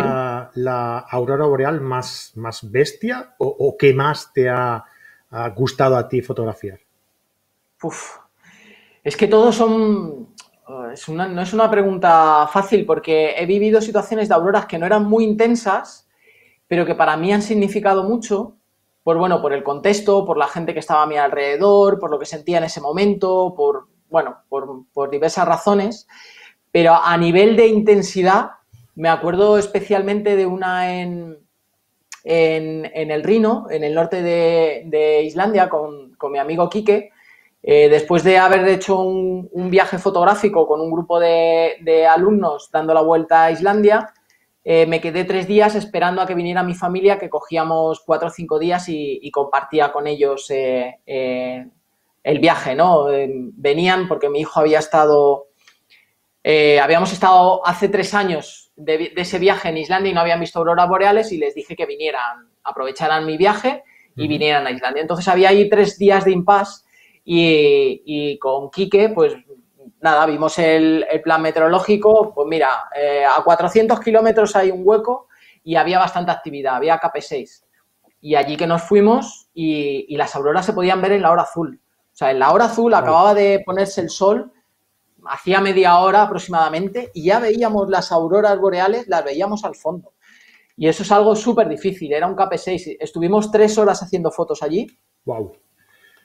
aurora 0.67 1.47
boreal 1.47 1.81
más, 1.81 2.33
más 2.37 2.71
bestia 2.71 3.35
o, 3.39 3.77
qué 3.79 3.95
más 3.95 4.33
te 4.33 4.49
ha, 4.49 4.85
gustado 5.55 5.97
a 5.97 6.09
ti 6.09 6.23
fotografiar? 6.23 6.81
Es 9.05 9.17
que 9.17 9.29
todos 9.29 9.55
son... 9.55 10.35
Es 10.93 11.09
no 11.09 11.41
es 11.41 11.53
una 11.55 11.71
pregunta 11.71 12.47
fácil 12.53 12.85
porque 12.85 13.35
he 13.39 13.47
vivido 13.47 13.81
situaciones 13.81 14.29
de 14.29 14.35
auroras 14.35 14.67
que 14.67 14.79
no 14.79 14.85
eran 14.85 15.05
muy 15.05 15.25
intensas, 15.25 16.09
pero 16.67 16.85
que 16.85 16.95
para 16.95 17.17
mí 17.17 17.33
han 17.33 17.41
significado 17.41 18.05
mucho 18.05 18.59
por, 19.09 19.17
bueno, 19.17 19.41
por 19.41 19.55
el 19.55 19.63
contexto, 19.63 20.27
por 20.27 20.37
la 20.37 20.49
gente 20.49 20.75
que 20.75 20.81
estaba 20.81 21.05
a 21.05 21.07
mi 21.07 21.17
alrededor, 21.17 21.99
por 21.99 22.11
lo 22.11 22.19
que 22.19 22.27
sentía 22.27 22.59
en 22.59 22.65
ese 22.65 22.83
momento, 22.83 23.55
por, 23.57 23.89
bueno, 24.11 24.43
por, 24.51 24.85
por 24.93 25.09
diversas 25.09 25.49
razones. 25.49 26.07
Pero 26.71 26.95
a 26.95 27.17
nivel 27.17 27.57
de 27.57 27.69
intensidad, 27.69 28.51
me 28.99 29.09
acuerdo 29.09 29.59
especialmente 29.59 30.35
de 30.35 30.45
una 30.45 30.99
en, 30.99 31.39
en, 32.25 33.11
el 33.13 33.23
Rino, 33.23 33.69
en 33.71 33.85
el 33.85 33.95
norte 33.95 34.23
de, 34.23 35.23
Islandia, 35.23 35.69
con, 35.69 36.17
mi 36.33 36.39
amigo 36.39 36.69
Quique. 36.69 37.13
Eh, 37.63 37.89
después 37.89 38.25
de 38.25 38.39
haber 38.39 38.67
hecho 38.67 38.99
un, 38.99 39.71
viaje 39.71 39.99
fotográfico 39.99 40.67
con 40.67 40.81
un 40.81 40.91
grupo 40.91 41.21
de, 41.21 42.09
alumnos 42.11 42.71
dando 42.73 42.93
la 42.93 43.03
vuelta 43.03 43.45
a 43.45 43.53
Islandia, 43.53 44.13
eh, 44.65 44.85
me 44.87 45.01
quedé 45.01 45.23
tres 45.23 45.47
días 45.47 45.77
esperando 45.77 46.21
a 46.21 46.27
que 46.27 46.35
viniera 46.35 46.65
mi 46.65 46.75
familia, 46.75 47.21
que 47.21 47.31
cogíamos 47.31 48.03
cuatro 48.05 48.27
o 48.27 48.33
cinco 48.33 48.59
días 48.59 48.87
y, 48.89 49.31
compartía 49.31 49.93
con 49.93 50.09
ellos 50.09 50.51
el 50.51 51.71
viaje, 52.41 52.75
¿no? 52.75 53.07
venían 53.53 54.09
porque 54.09 54.29
mi 54.29 54.41
hijo 54.41 54.59
había 54.59 54.81
estado, 54.81 55.47
habíamos 56.83 57.13
estado 57.13 57.65
hace 57.65 57.89
tres 57.89 58.13
años 58.13 58.68
de, 58.79 59.13
ese 59.17 59.39
viaje 59.39 59.69
en 59.69 59.77
Islandia 59.77 60.11
y 60.11 60.15
no 60.15 60.21
habían 60.21 60.41
visto 60.41 60.61
auroras 60.61 60.89
boreales 60.89 61.33
y 61.33 61.37
les 61.37 61.55
dije 61.55 61.77
que 61.77 61.85
vinieran, 61.85 62.49
aprovecharan 62.63 63.27
mi 63.27 63.37
viaje 63.37 63.83
y 64.17 64.27
vinieran 64.27 64.67
a 64.67 64.71
Islandia. 64.71 65.03
Entonces 65.03 65.29
había 65.29 65.51
ahí 65.51 65.69
tres 65.69 65.99
días 65.99 66.25
de 66.25 66.33
impasse 66.33 66.85
y, 67.25 68.39
con 68.39 68.71
Quique, 68.71 69.11
pues 69.11 69.35
nada, 70.01 70.27
vimos 70.27 70.59
el, 70.59 71.05
plan 71.23 71.43
meteorológico, 71.43 72.33
pues 72.35 72.49
mira, 72.49 72.89
eh, 72.97 73.25
a 73.25 73.43
400 73.43 74.01
kilómetros 74.01 74.57
hay 74.57 74.71
un 74.71 74.83
hueco 74.85 75.29
y 75.63 75.77
había 75.77 75.99
bastante 75.99 76.31
actividad, 76.31 76.77
había 76.77 77.01
KP6. 77.01 77.65
Y 78.21 78.35
allí 78.35 78.57
que 78.57 78.67
nos 78.67 78.83
fuimos 78.83 79.49
y, 79.53 80.17
las 80.17 80.35
auroras 80.35 80.67
se 80.67 80.73
podían 80.73 81.03
ver 81.03 81.13
en 81.13 81.23
la 81.23 81.33
hora 81.33 81.43
azul. 81.43 81.81
O 82.13 82.17
sea, 82.19 82.31
en 82.31 82.39
la 82.39 82.53
hora 82.53 82.67
azul 82.67 82.95
acababa 82.95 83.35
de 83.35 83.63
ponerse 83.65 84.01
el 84.01 84.11
sol 84.11 84.53
hacía 85.29 85.61
media 85.61 85.99
hora 85.99 86.23
aproximadamente 86.23 87.11
y 87.15 87.25
ya 87.25 87.39
veíamos 87.39 87.89
las 87.89 88.13
auroras 88.13 88.59
boreales, 88.59 89.07
las 89.09 89.25
veíamos 89.25 89.65
al 89.65 89.75
fondo. 89.75 90.13
Y 90.77 90.87
eso 90.87 91.03
es 91.03 91.11
algo 91.11 91.35
súper 91.35 91.69
difícil, 91.69 92.13
era 92.13 92.29
un 92.29 92.37
KP6. 92.37 92.99
Estuvimos 93.01 93.51
tres 93.51 93.77
horas 93.79 94.01
haciendo 94.01 94.31
fotos 94.31 94.63
allí. 94.63 94.87
Wow. 95.25 95.53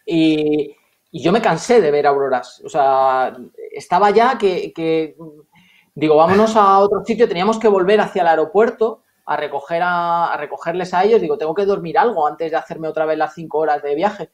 Y, 0.06 0.76
yo 1.12 1.32
me 1.32 1.42
cansé 1.42 1.82
de 1.82 1.92
ver 1.92 2.06
auroras. 2.06 2.62
O 2.64 2.70
sea, 2.70 3.36
estaba 3.72 4.12
ya 4.12 4.38
que, 4.38 5.16
digo, 5.96 6.16
vámonos 6.16 6.56
a 6.56 6.80
otro 6.80 7.04
sitio, 7.04 7.28
teníamos 7.28 7.60
que 7.60 7.68
volver 7.68 8.00
hacia 8.00 8.22
el 8.22 8.28
aeropuerto 8.28 9.04
a, 9.26 9.38
recoger 9.38 9.82
a, 9.84 10.36
recogerles 10.38 10.94
a 10.94 11.04
ellos. 11.04 11.22
Digo, 11.22 11.38
tengo 11.38 11.54
que 11.54 11.66
dormir 11.66 11.98
algo 11.98 12.28
antes 12.28 12.52
de 12.52 12.58
hacerme 12.58 12.88
otra 12.88 13.06
vez 13.06 13.18
las 13.18 13.34
cinco 13.34 13.60
horas 13.60 13.82
de 13.82 13.96
viaje. 13.96 14.30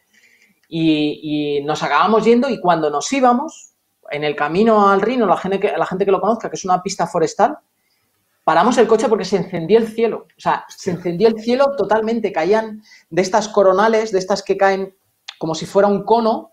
Y, 0.67 1.59
y 1.59 1.63
nos 1.63 1.81
acabamos 1.81 2.23
yendo 2.25 2.49
y 2.49 2.59
cuando 2.59 2.89
nos 2.89 3.11
íbamos, 3.11 3.68
en 4.11 4.23
el 4.23 4.35
camino 4.35 4.89
al 4.89 5.01
Rino, 5.01 5.25
la 5.25 5.37
gente, 5.37 5.59
que, 5.59 5.71
la 5.77 5.85
gente 5.85 6.05
que 6.05 6.11
lo 6.11 6.21
conozca, 6.21 6.49
que 6.49 6.55
es 6.55 6.65
una 6.65 6.81
pista 6.81 7.07
forestal, 7.07 7.57
paramos 8.43 8.77
el 8.77 8.87
coche 8.87 9.07
porque 9.07 9.25
se 9.25 9.37
encendió 9.37 9.77
el 9.77 9.87
cielo. 9.87 10.25
O 10.35 10.39
sea, 10.39 10.65
se 10.69 10.91
encendió 10.91 11.27
el 11.27 11.39
cielo 11.39 11.75
totalmente. 11.77 12.31
Caían 12.31 12.81
de 13.09 13.21
estas 13.21 13.47
coronales, 13.47 14.11
de 14.11 14.19
estas 14.19 14.43
que 14.43 14.57
caen 14.57 14.95
como 15.37 15.55
si 15.55 15.65
fuera 15.65 15.87
un 15.87 16.03
cono. 16.03 16.51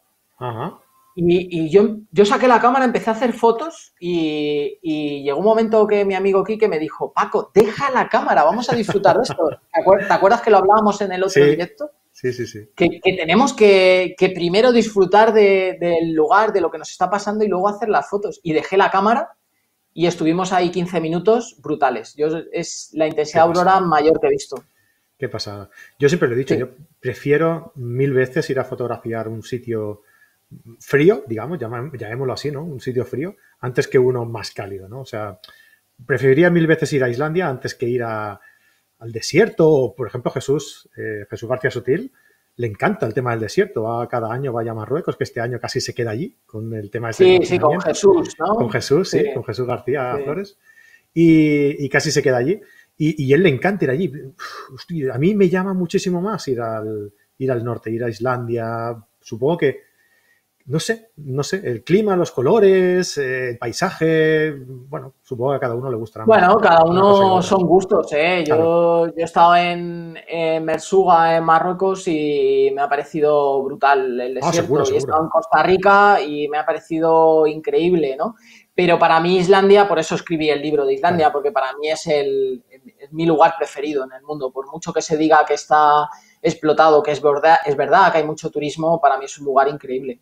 Y, 1.18 1.70
yo, 1.70 1.96
yo, 2.12 2.26
saqué 2.26 2.46
la 2.46 2.60
cámara, 2.60 2.84
empecé 2.84 3.08
a 3.08 3.14
hacer 3.14 3.32
fotos 3.32 3.94
y, 3.98 5.22
llegó 5.24 5.38
un 5.38 5.46
momento 5.46 5.86
que 5.86 6.04
mi 6.04 6.14
amigo 6.14 6.44
Quique 6.44 6.68
me 6.68 6.78
dijo, 6.78 7.10
Paco, 7.12 7.50
deja 7.54 7.90
la 7.90 8.10
cámara, 8.10 8.44
vamos 8.44 8.68
a 8.68 8.76
disfrutar 8.76 9.16
de 9.16 9.22
esto. 9.22 9.36
¿Te 10.06 10.12
acuerdas 10.12 10.42
que 10.42 10.50
lo 10.50 10.58
hablábamos 10.58 11.00
en 11.00 11.12
el 11.12 11.24
otro 11.24 11.42
directo? 11.42 11.90
Sí, 12.16 12.33
sí, 12.33 12.46
sí. 12.46 12.70
Que, 12.74 12.98
tenemos 13.14 13.52
que, 13.52 14.16
primero 14.35 14.72
disfrutar 14.72 15.35
del 15.35 16.14
lugar, 16.14 16.50
de 16.50 16.62
lo 16.62 16.70
que 16.70 16.79
nos 16.79 16.90
está 16.90 17.11
pasando 17.11 17.44
y 17.44 17.48
luego 17.48 17.68
hacer 17.68 17.90
las 17.90 18.09
fotos. 18.09 18.40
Y 18.42 18.55
dejé 18.55 18.79
la 18.79 18.90
cámara 18.90 19.37
y 19.92 20.07
estuvimos 20.07 20.50
ahí 20.55 20.70
15 20.70 20.98
minutos 21.02 21.57
brutales. 21.62 22.14
Yo, 22.16 22.29
es 22.52 22.88
la 22.94 23.07
intensidad 23.07 23.42
aurora 23.42 23.81
mayor 23.81 24.18
que 24.18 24.29
he 24.29 24.31
visto. 24.31 24.64
Qué 25.18 25.29
pasada. 25.29 25.68
Yo 25.98 26.09
siempre 26.09 26.26
lo 26.26 26.35
he 26.35 26.38
dicho, 26.38 26.55
yo 26.55 26.70
prefiero 26.98 27.72
mil 27.74 28.14
veces 28.14 28.48
ir 28.48 28.61
a 28.61 28.64
fotografiar 28.64 29.29
un 29.29 29.42
sitio 29.42 30.00
frío, 30.81 31.22
digamos, 31.26 31.59
llamémoslo 31.59 32.33
así, 32.33 32.50
¿no? 32.50 32.64
Un 32.64 32.81
sitio 32.81 33.05
frío, 33.05 33.37
antes 33.61 33.88
que 33.88 33.98
uno 33.98 34.24
más 34.24 34.52
cálido, 34.52 34.88
¿no? 34.88 35.00
O 35.00 35.07
sea, 35.07 35.38
preferiría 36.07 36.48
mil 36.48 36.66
veces 36.66 36.90
ir 36.94 37.05
a 37.05 37.11
Islandia 37.11 37.46
antes 37.46 37.74
que 37.74 37.87
ir 37.87 38.05
a, 38.05 38.40
al 38.98 39.12
desierto, 39.12 39.94
por 39.96 40.06
ejemplo 40.06 40.30
Jesús, 40.30 40.88
eh, 40.96 41.26
Jesús 41.28 41.48
García 41.48 41.70
Sutil, 41.70 42.12
le 42.56 42.66
encanta 42.66 43.06
el 43.06 43.12
tema 43.12 43.32
del 43.32 43.40
desierto, 43.40 43.82
va 43.82 44.09
cada 44.09 44.32
año 44.32 44.52
vaya 44.52 44.70
a 44.70 44.74
Marruecos, 44.74 45.16
que 45.16 45.24
este 45.24 45.40
año 45.40 45.61
casi 45.61 45.80
se 45.80 45.94
queda 45.94 46.11
allí 46.11 46.37
con 46.46 46.72
el 46.72 46.90
tema 46.90 47.09
de 47.09 47.12
Sí, 47.12 47.38
sí, 47.44 47.59
con 47.59 47.80
Jesús, 47.80 48.35
¿no? 48.38 48.54
Con 48.54 48.70
Jesús, 48.70 49.11
sí, 49.11 49.24
con 49.35 49.44
Jesús 49.44 49.66
García 49.66 50.16
Flores, 50.24 50.56
y, 51.12 51.88
casi 51.88 52.11
se 52.11 52.22
queda 52.22 52.38
allí. 52.38 52.61
Y, 52.98 53.32
él 53.32 53.42
le 53.42 53.50
encanta 53.50 53.85
ir 53.85 53.90
allí. 53.90 54.12
a 55.12 55.18
mí 55.18 55.35
me 55.35 55.50
llama 55.50 55.74
muchísimo 55.74 56.22
más 56.22 56.48
ir 56.48 56.61
al, 56.61 57.12
ir 57.38 57.50
al 57.50 57.62
norte, 57.62 57.90
ir 57.90 58.04
a 58.04 58.09
Islandia. 58.09 58.96
Supongo 59.20 59.59
que 59.59 59.80
no 60.68 60.81
sé, 60.81 61.11
no 61.16 61.44
sé, 61.44 61.62
el 61.64 61.85
clima, 61.85 62.16
los 62.16 62.33
colores, 62.33 63.16
eh, 63.18 63.50
el 63.50 63.59
paisaje, 63.59 64.52
bueno, 64.66 65.14
supongo 65.22 65.52
que 65.52 65.57
a 65.57 65.61
cada 65.61 65.76
uno 65.76 65.88
le 65.88 65.96
gustará 65.96 66.24
Bueno, 66.24 66.57
cada 66.59 66.85
uno 66.85 67.40
son 67.40 67.64
gustos, 67.66 68.12
¿eh? 68.12 68.42
Yo, 68.44 69.07
he 69.16 69.22
estado 69.22 69.55
en, 69.55 70.18
Mersuga, 70.64 71.37
en 71.37 71.44
Marruecos, 71.44 72.09
y 72.09 72.72
me 72.74 72.83
ha 72.83 72.88
parecido 72.88 73.62
brutal 73.62 74.20
el 74.20 74.38
ah, 74.42 74.46
desierto. 74.46 74.90
Y 74.90 74.94
he 74.94 74.98
estado 74.98 75.22
en 75.22 75.29
Costa 75.29 75.62
Rica 75.62 76.20
y 76.20 76.48
me 76.48 76.59
ha 76.59 76.66
parecido 76.66 77.46
increíble, 77.46 78.16
¿no? 78.18 78.35
Pero 78.74 78.98
para 78.98 79.20
mí 79.20 79.38
Islandia, 79.38 79.87
por 79.87 80.00
eso 80.00 80.16
escribí 80.16 80.50
el 80.50 80.61
libro 80.61 80.85
de 80.85 80.94
Islandia, 80.94 81.33
porque 81.33 81.52
para 81.52 81.74
mí 81.74 81.88
es, 81.88 82.07
el, 82.09 82.64
es 82.98 83.12
mi 83.12 83.24
lugar 83.24 83.55
preferido 83.57 84.05
en 84.05 84.12
el 84.12 84.22
mundo. 84.22 84.50
Por 84.50 84.70
mucho 84.70 84.92
que 84.92 85.00
se 85.00 85.16
diga 85.16 85.44
que 85.46 85.55
está 85.55 86.09
explotado, 86.42 87.02
que 87.02 87.12
es 87.12 87.22
verdad, 87.22 87.57
es 87.64 87.76
verdad 87.76 88.11
que 88.11 88.18
hay 88.18 88.24
mucho 88.24 88.50
turismo, 88.50 89.00
para 89.00 89.16
mí 89.16 89.24
es 89.24 89.38
un 89.38 89.46
lugar 89.46 89.68
increíble. 89.68 90.20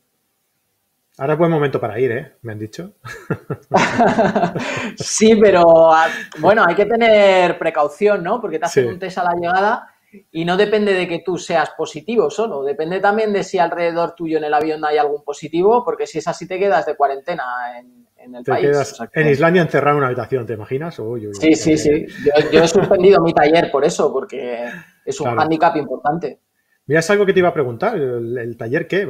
Ahora 1.16 1.34
es 1.34 1.38
buen 1.38 1.50
momento 1.50 1.80
para 1.80 1.98
ir, 2.00 2.10
¿eh? 2.10 2.32
Me 2.42 2.52
han 2.52 2.58
dicho. 2.58 2.94
sí, 4.96 5.36
pero 5.40 5.92
ah, 5.92 6.08
bueno, 6.40 6.64
hay 6.66 6.74
que 6.74 6.86
tener 6.86 7.56
precaución, 7.56 8.22
¿no? 8.24 8.40
Porque 8.40 8.58
te 8.58 8.66
hacen 8.66 8.88
un 8.88 8.98
test 8.98 9.18
a 9.18 9.24
la 9.24 9.34
llegada 9.34 9.94
y 10.32 10.44
no 10.44 10.56
depende 10.56 10.92
de 10.92 11.06
que 11.06 11.20
tú 11.20 11.38
seas 11.38 11.70
positivo 11.76 12.30
solo, 12.30 12.62
depende 12.62 13.00
también 13.00 13.32
de 13.32 13.44
si 13.44 13.58
alrededor 13.58 14.14
tuyo 14.14 14.38
en 14.38 14.44
el 14.44 14.54
avión 14.54 14.84
hay 14.84 14.98
algún 14.98 15.22
positivo, 15.22 15.84
porque 15.84 16.06
si 16.06 16.18
es 16.18 16.28
así 16.28 16.46
te 16.48 16.58
quedas 16.58 16.86
de 16.86 16.96
cuarentena 16.96 17.44
en, 17.78 18.34
el 18.34 18.42
país. 18.42 18.94
en 19.12 19.28
Islandia 19.28 19.62
encerrado 19.62 19.96
en 19.96 19.98
una 19.98 20.06
habitación, 20.06 20.46
¿te 20.46 20.54
imaginas? 20.54 21.00
sí, 21.32 21.54
sí, 21.54 21.76
sí. 21.76 22.06
Yo, 22.52 22.62
he 22.62 22.68
suspendido 22.68 23.20
mi 23.22 23.32
taller 23.32 23.70
por 23.70 23.84
eso, 23.84 24.12
porque 24.12 24.68
es 25.04 25.20
un 25.20 25.38
handicap 25.38 25.76
importante. 25.76 26.40
Mira, 26.86 27.00
es 27.00 27.10
algo 27.10 27.24
que 27.24 27.32
te 27.32 27.38
iba 27.38 27.48
a 27.48 27.54
preguntar. 27.54 27.96
¿El, 27.96 28.56
taller 28.56 28.86
qué? 28.86 29.06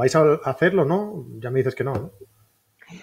¿Vais 0.00 0.16
a 0.16 0.40
hacerlo, 0.44 0.86
no? 0.86 1.26
Ya 1.40 1.50
me 1.50 1.58
dices 1.58 1.74
que 1.74 1.84
no, 1.84 2.12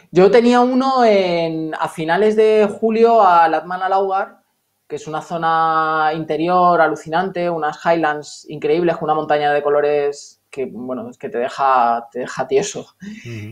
Yo 0.10 0.32
tenía 0.32 0.62
uno 0.62 1.06
en, 1.06 1.76
a 1.76 1.88
finales 1.90 2.36
de 2.36 2.68
julio 2.68 3.22
a 3.22 3.48
Latman 3.48 3.84
Alaugar, 3.84 4.40
que 4.88 4.96
es 4.96 5.06
una 5.06 5.22
zona 5.22 6.10
interior 6.16 6.82
alucinante, 6.82 7.52
unas 7.52 7.78
highlands 7.86 8.48
increíbles 8.50 8.98
con 8.98 9.04
una 9.04 9.14
montaña 9.14 9.54
de 9.54 9.62
colores 9.62 10.42
que, 10.50 10.66
bueno, 10.66 11.08
es 11.12 11.20
que 11.20 11.30
te 11.30 11.38
deja, 11.38 12.08
te 12.12 12.22
deja 12.22 12.48
tieso. 12.48 12.88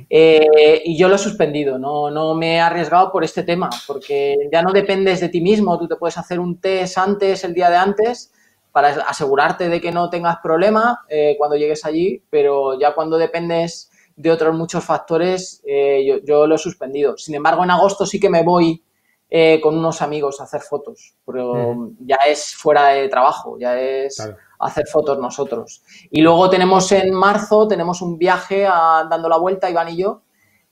Eh, 0.09 0.81
y 0.83 0.97
yo 0.97 1.07
lo 1.07 1.13
he 1.13 1.19
suspendido, 1.19 1.77
no, 1.77 2.09
no 2.09 2.33
me 2.33 2.55
he 2.55 2.59
arriesgado 2.59 3.11
por 3.11 3.23
este 3.23 3.43
tema, 3.43 3.69
porque 3.85 4.49
ya 4.51 4.63
no 4.63 4.71
dependes 4.71 5.19
de 5.19 5.29
ti 5.29 5.39
mismo, 5.39 5.77
tú 5.77 5.87
te 5.87 5.97
puedes 5.97 6.17
hacer 6.17 6.39
un 6.39 6.59
test 6.59 6.97
antes, 6.97 7.43
el 7.43 7.53
día 7.53 7.69
de 7.69 7.77
antes, 7.77 8.33
para 8.75 8.89
asegurarte 8.89 9.69
de 9.69 9.79
que 9.79 9.93
no 9.93 10.09
tengas 10.09 10.39
problema 10.43 11.05
eh, 11.07 11.35
cuando 11.37 11.55
llegues 11.55 11.85
allí, 11.85 12.21
pero 12.29 12.77
ya 12.77 12.93
cuando 12.93 13.17
dependes 13.17 13.89
de 14.17 14.29
otros 14.29 14.53
muchos 14.53 14.83
factores, 14.83 15.63
eh, 15.65 16.21
yo, 16.25 16.45
lo 16.45 16.55
he 16.55 16.57
suspendido. 16.57 17.15
Sin 17.15 17.35
embargo, 17.35 17.63
en 17.63 17.71
agosto 17.71 18.05
sí 18.05 18.19
que 18.19 18.29
me 18.29 18.43
voy 18.43 18.83
eh, 19.29 19.61
con 19.63 19.77
unos 19.77 20.01
amigos 20.01 20.41
a 20.41 20.43
hacer 20.43 20.59
fotos, 20.59 21.15
pero 21.25 21.93
ya 22.01 22.17
es 22.27 22.53
fuera 22.53 22.87
de 22.89 23.07
trabajo, 23.07 23.57
ya 23.57 23.79
es 23.79 24.21
hacer 24.59 24.87
fotos 24.87 25.19
nosotros. 25.19 25.81
Y 26.11 26.19
luego 26.19 26.49
tenemos 26.49 26.91
en 26.91 27.13
marzo, 27.13 27.69
tenemos 27.69 28.01
un 28.01 28.17
viaje 28.17 28.63
dando 28.63 29.29
la 29.29 29.37
vuelta, 29.37 29.69
Iván 29.69 29.87
y 29.87 29.95
yo, 29.95 30.23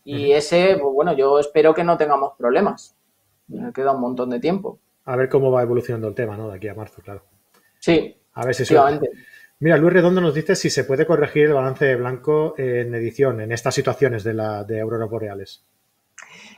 y 0.04 0.34
ese, 0.34 0.76
pues 0.78 0.94
bueno, 0.94 1.14
yo 1.14 1.40
espero 1.40 1.74
que 1.74 1.86
no 1.86 1.96
tengamos 1.96 2.34
problemas. 2.38 2.98
Me 3.48 3.72
queda 3.72 3.94
un 3.94 4.02
montón 4.02 4.30
de 4.30 4.42
tiempo. 4.42 4.80
A 5.06 5.16
ver 5.16 5.30
cómo 5.30 5.52
va 5.52 5.62
evolucionando 5.62 6.10
el 6.10 6.16
tema, 6.16 6.36
¿no? 6.36 6.50
De 6.50 6.58
aquí 6.58 6.68
a 6.68 6.74
marzo, 6.74 7.02
claro. 7.02 7.24
Sí, 7.84 8.16
a 8.36 8.46
ver 8.46 8.56
si 8.56 8.74
Mira, 9.60 9.76
Luis 9.76 9.92
Redondo 9.92 10.22
nos 10.22 10.34
dice 10.34 10.56
si 10.56 10.70
se 10.70 10.86
puede 10.86 11.06
corregir 11.06 11.48
el 11.48 11.54
balance 11.54 11.84
de 11.84 11.98
blanco 11.98 12.56
en 12.58 12.96
edición, 12.96 13.42
en 13.42 13.52
estas 13.52 13.76
situaciones 13.76 14.24
de, 14.24 14.34
la, 14.34 14.64
de 14.64 14.80
auroras 14.80 15.10
boreales. 15.10 15.66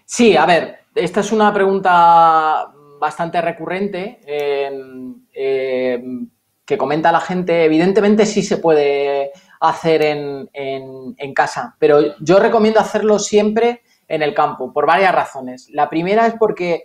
Sí, 0.05 0.38
a 0.38 0.45
ver, 0.45 0.81
esta 0.93 1.21
es 1.21 1.31
una 1.31 1.51
pregunta 1.51 2.71
bastante 2.99 3.41
recurrente 3.41 4.19
que 5.33 6.77
comenta 6.77 7.11
la 7.11 7.21
gente. 7.21 7.65
Evidentemente 7.65 8.27
sí 8.27 8.43
se 8.43 8.57
puede 8.57 9.31
hacer 9.61 10.03
en, 10.03 10.47
en, 10.53 11.33
casa, 11.33 11.75
pero 11.79 12.15
yo 12.19 12.38
recomiendo 12.38 12.79
hacerlo 12.79 13.17
siempre 13.17 13.81
en 14.07 14.21
el 14.21 14.35
campo, 14.35 14.71
por 14.71 14.85
varias 14.85 15.15
razones. 15.15 15.69
La 15.71 15.89
primera 15.89 16.27
es 16.27 16.35
porque 16.38 16.83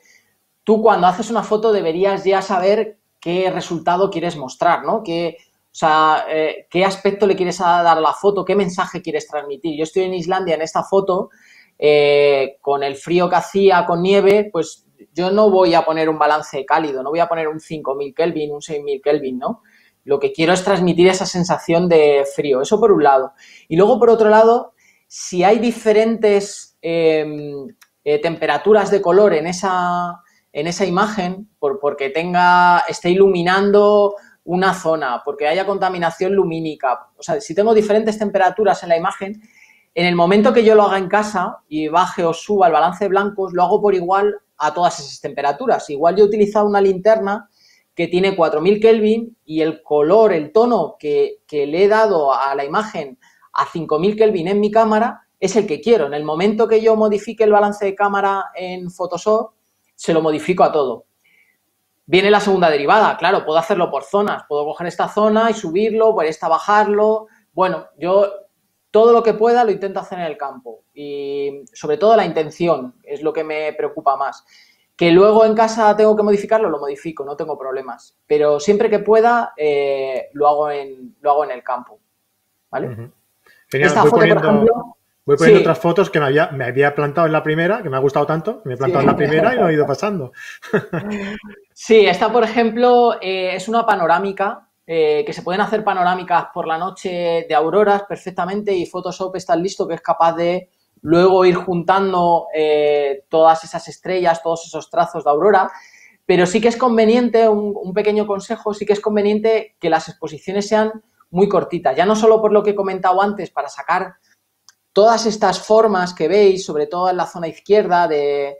tú 0.65 0.81
cuando 0.81 1.09
haces 1.09 1.31
una 1.31 1.43
foto 1.43 1.75
deberías 1.75 2.25
ya 2.25 2.41
saber 2.41 3.00
qué 3.21 3.51
resultado 3.51 4.11
quieres 4.11 4.37
mostrar, 4.37 4.85
¿no? 4.85 5.03
Qué, 5.03 5.37
o 5.41 5.75
sea, 5.75 6.25
eh, 6.29 6.67
qué 6.69 6.85
aspecto 6.85 7.27
le 7.27 7.37
quieres 7.37 7.59
dar 7.59 7.87
a 7.87 8.01
la 8.01 8.13
foto, 8.13 8.45
qué 8.45 8.57
mensaje 8.57 9.03
quieres 9.03 9.29
transmitir. 9.29 9.77
Yo 9.79 9.85
estoy 9.85 10.05
en 10.05 10.15
Islandia 10.15 10.57
en 10.57 10.63
esta 10.63 10.83
foto, 10.83 11.31
eh, 11.79 12.59
con 12.61 12.83
el 12.83 12.97
frío 12.97 13.29
que 13.29 13.37
hacía, 13.37 13.87
con 13.87 14.03
nieve, 14.03 14.49
pues 14.53 14.87
yo 15.15 15.31
no 15.31 15.51
voy 15.51 15.75
a 15.75 15.83
poner 15.83 16.09
un 16.09 16.19
balance 16.19 16.65
cálido, 16.65 17.03
no 17.03 17.11
voy 17.11 17.21
a 17.21 17.29
poner 17.29 17.49
un 17.49 17.61
5000 17.61 18.15
Kelvin, 18.15 18.53
un 18.53 18.63
6000 18.63 19.01
Kelvin, 19.01 19.39
¿no? 19.39 19.63
Lo 20.05 20.19
que 20.19 20.33
quiero 20.33 20.53
es 20.53 20.65
transmitir 20.65 21.09
esa 21.09 21.27
sensación 21.27 21.89
de 21.89 22.25
frío, 22.35 22.63
eso 22.63 22.81
por 22.81 22.91
un 22.91 23.03
lado. 23.03 23.33
Y 23.69 23.77
luego, 23.77 23.99
por 23.99 24.11
otro 24.11 24.29
lado, 24.29 24.73
si 25.07 25.45
hay 25.45 25.59
diferentes 25.59 26.77
em, 26.83 27.69
eh, 28.03 28.19
temperaturas 28.21 28.91
de 28.91 29.01
color 29.01 29.35
en 29.35 29.47
esa, 29.47 30.21
en 30.53 30.67
esa 30.67 30.85
imagen, 30.85 31.49
por, 31.59 31.79
porque 31.79 32.11
tenga, 32.11 32.81
esté 32.89 33.11
iluminando 33.11 34.15
una 34.45 34.75
zona, 34.75 35.23
porque 35.25 35.47
haya 35.47 35.67
contaminación 35.67 36.35
lumínica, 36.35 37.09
o 37.17 37.23
sea, 37.23 37.41
si 37.41 37.55
tengo 37.55 37.75
diferentes 37.75 38.19
temperaturas 38.19 38.83
en 38.83 38.89
la 38.89 38.97
imagen, 38.97 39.41
en 39.95 40.07
el 40.07 40.15
momento 40.15 40.53
que 40.53 40.65
yo 40.65 40.75
lo 40.75 40.85
haga 40.85 40.99
en 40.99 41.09
casa 41.09 41.59
y 41.69 41.89
baje 41.89 42.25
o 42.25 42.33
suba 42.33 42.69
el 42.69 42.73
balance 42.73 43.05
de 43.05 43.09
blancos, 43.09 43.53
lo 43.53 43.63
hago 43.63 43.81
por 43.81 43.95
igual 43.95 44.37
a 44.59 44.73
todas 44.73 45.01
esas 45.01 45.21
temperaturas. 45.21 45.89
Igual 45.91 46.17
yo 46.17 46.25
he 46.25 46.29
utilizado 46.29 46.67
una 46.67 46.81
linterna 46.81 47.49
que 47.95 48.07
tiene 48.07 48.37
4000 48.37 48.81
Kelvin 48.81 49.37
y 49.45 49.63
el 49.63 49.83
color, 49.83 50.33
el 50.33 50.53
tono 50.53 50.97
que, 50.99 51.39
que 51.47 51.67
le 51.67 51.85
he 51.85 51.89
dado 51.89 52.33
a 52.33 52.55
la 52.55 52.65
imagen 52.65 53.19
a 53.53 53.67
5000 53.67 54.17
Kelvin 54.17 54.49
en 54.49 54.61
mi 54.61 54.71
cámara 54.71 55.23
es 55.41 55.57
el 55.57 55.67
que 55.67 55.81
quiero. 55.81 56.07
En 56.07 56.15
el 56.15 56.25
momento 56.25 56.69
que 56.69 56.81
yo 56.81 56.95
modifique 56.97 57.45
el 57.45 57.53
balance 57.53 57.85
de 57.85 57.95
cámara 57.95 58.47
en 58.55 58.91
Photoshop, 58.91 59.53
se 60.01 60.15
lo 60.15 60.23
modifico 60.23 60.65
a 60.65 60.73
todo. 60.73 61.05
Viene 62.07 62.31
la 62.31 62.41
segunda 62.41 62.71
derivada, 62.71 63.19
claro, 63.19 63.45
puedo 63.45 63.59
hacerlo 63.59 63.91
por 63.91 64.03
zonas, 64.03 64.45
puedo 64.49 64.65
coger 64.65 64.87
esta 64.87 65.09
zona 65.09 65.51
y 65.51 65.55
subirlo, 65.55 66.15
por 66.15 66.25
esta 66.25 66.49
bajarlo. 66.49 67.27
Bueno, 67.53 67.87
yo 67.99 68.27
todo 68.91 69.13
lo 69.13 69.23
que 69.23 69.35
pueda 69.35 69.63
lo 69.63 69.71
intento 69.71 70.01
hacer 70.01 70.21
en 70.21 70.25
el 70.25 70.39
campo 70.39 70.85
y 70.95 71.65
sobre 71.75 71.99
todo 71.99 72.17
la 72.17 72.25
intención 72.25 72.95
es 73.03 73.21
lo 73.21 73.31
que 73.31 73.45
me 73.45 73.75
preocupa 73.75 74.17
más. 74.17 74.43
Que 74.97 75.11
luego 75.11 75.45
en 75.45 75.55
casa 75.55 75.95
tengo 75.95 76.17
que 76.17 76.23
modificarlo, 76.23 76.71
lo 76.71 76.79
modifico, 76.79 77.23
no 77.23 77.37
tengo 77.37 77.59
problemas. 77.59 78.17
Pero 78.27 78.59
siempre 78.59 78.89
que 78.89 79.01
pueda, 79.01 79.53
eh, 79.55 80.31
lo, 80.33 80.49
hago 80.49 80.71
en, 80.71 81.15
lo 81.21 81.31
hago 81.33 81.45
en 81.45 81.51
el 81.51 81.63
campo. 81.63 82.01
¿Vale? 82.71 83.11
Esta 83.71 84.05
foto, 84.05 84.17
poniendo, 84.17 84.41
por 84.41 84.51
ejemplo, 84.51 84.97
voy 85.31 85.37
poniendo 85.37 85.61
otras 85.61 85.79
fotos 85.79 86.11
que 86.11 86.19
me 86.19 86.27
había, 86.27 86.49
me 86.49 86.65
había 86.65 86.95
plantado 86.95 87.27
en 87.27 87.33
la 87.33 87.43
primera, 87.43 87.83
que 87.83 87.89
me 87.89 87.97
ha 87.97 88.01
gustado 88.01 88.27
tanto, 88.27 88.63
me 88.65 88.75
he 88.75 88.77
plantado 88.77 89.03
en 89.03 89.07
la 89.07 89.17
primera 89.17 89.55
y 89.55 89.59
lo 89.59 89.69
he 89.69 89.75
ido 89.75 89.87
pasando. 89.87 90.33
sí, 91.73 92.07
esta, 92.07 92.33
por 92.33 92.43
ejemplo, 92.43 93.15
eh, 93.21 93.55
es 93.55 93.69
una 93.69 93.87
panorámica 93.87 94.69
eh, 94.87 95.23
que 95.25 95.33
se 95.33 95.43
pueden 95.43 95.61
hacer 95.61 95.85
panorámicas 95.85 96.47
por 96.53 96.67
la 96.67 96.77
noche 96.77 97.47
de 97.49 97.55
auroras 97.55 98.03
perfectamente 98.09 98.75
y 98.75 98.87
Photoshop 98.87 99.37
está 99.37 99.55
listo 99.55 99.87
que 99.87 99.95
es 99.95 100.01
capaz 100.01 100.35
de 100.35 100.69
luego 101.03 101.45
ir 101.45 101.55
juntando 101.55 102.49
eh, 102.53 103.25
todas 103.29 103.63
esas 103.63 103.87
estrellas, 103.87 104.43
todos 104.43 104.67
esos 104.67 104.91
trazos 104.91 105.23
de 105.23 105.31
aurora, 105.31 105.71
pero 106.27 106.45
sí 106.45 106.61
que 106.61 106.69
es 106.69 106.77
conveniente, 106.77 107.49
un, 107.49 107.93
pequeño 107.95 108.27
consejo, 108.27 108.75
sí 108.75 108.85
que 108.85 108.93
es 108.93 109.01
conveniente 109.01 109.77
que 109.79 109.91
las 109.91 110.09
exposiciones 110.09 110.67
sean 110.67 111.03
muy 111.31 111.49
cortitas, 111.49 111.97
ya 111.97 112.05
no 112.05 112.17
solo 112.17 112.41
por 112.41 112.53
lo 112.53 112.63
que 112.63 112.71
he 112.71 112.75
comentado 112.75 113.23
antes, 113.23 113.51
para 113.51 113.69
sacar 113.69 114.15
todas 114.93 115.27
estas 115.27 115.61
formas 115.61 116.15
que 116.15 116.29
veis, 116.29 116.65
sobre 116.65 116.87
todo 116.87 117.11
en 117.11 117.17
la 117.17 117.27
zona 117.27 117.49
izquierda 117.49 118.09
de, 118.09 118.59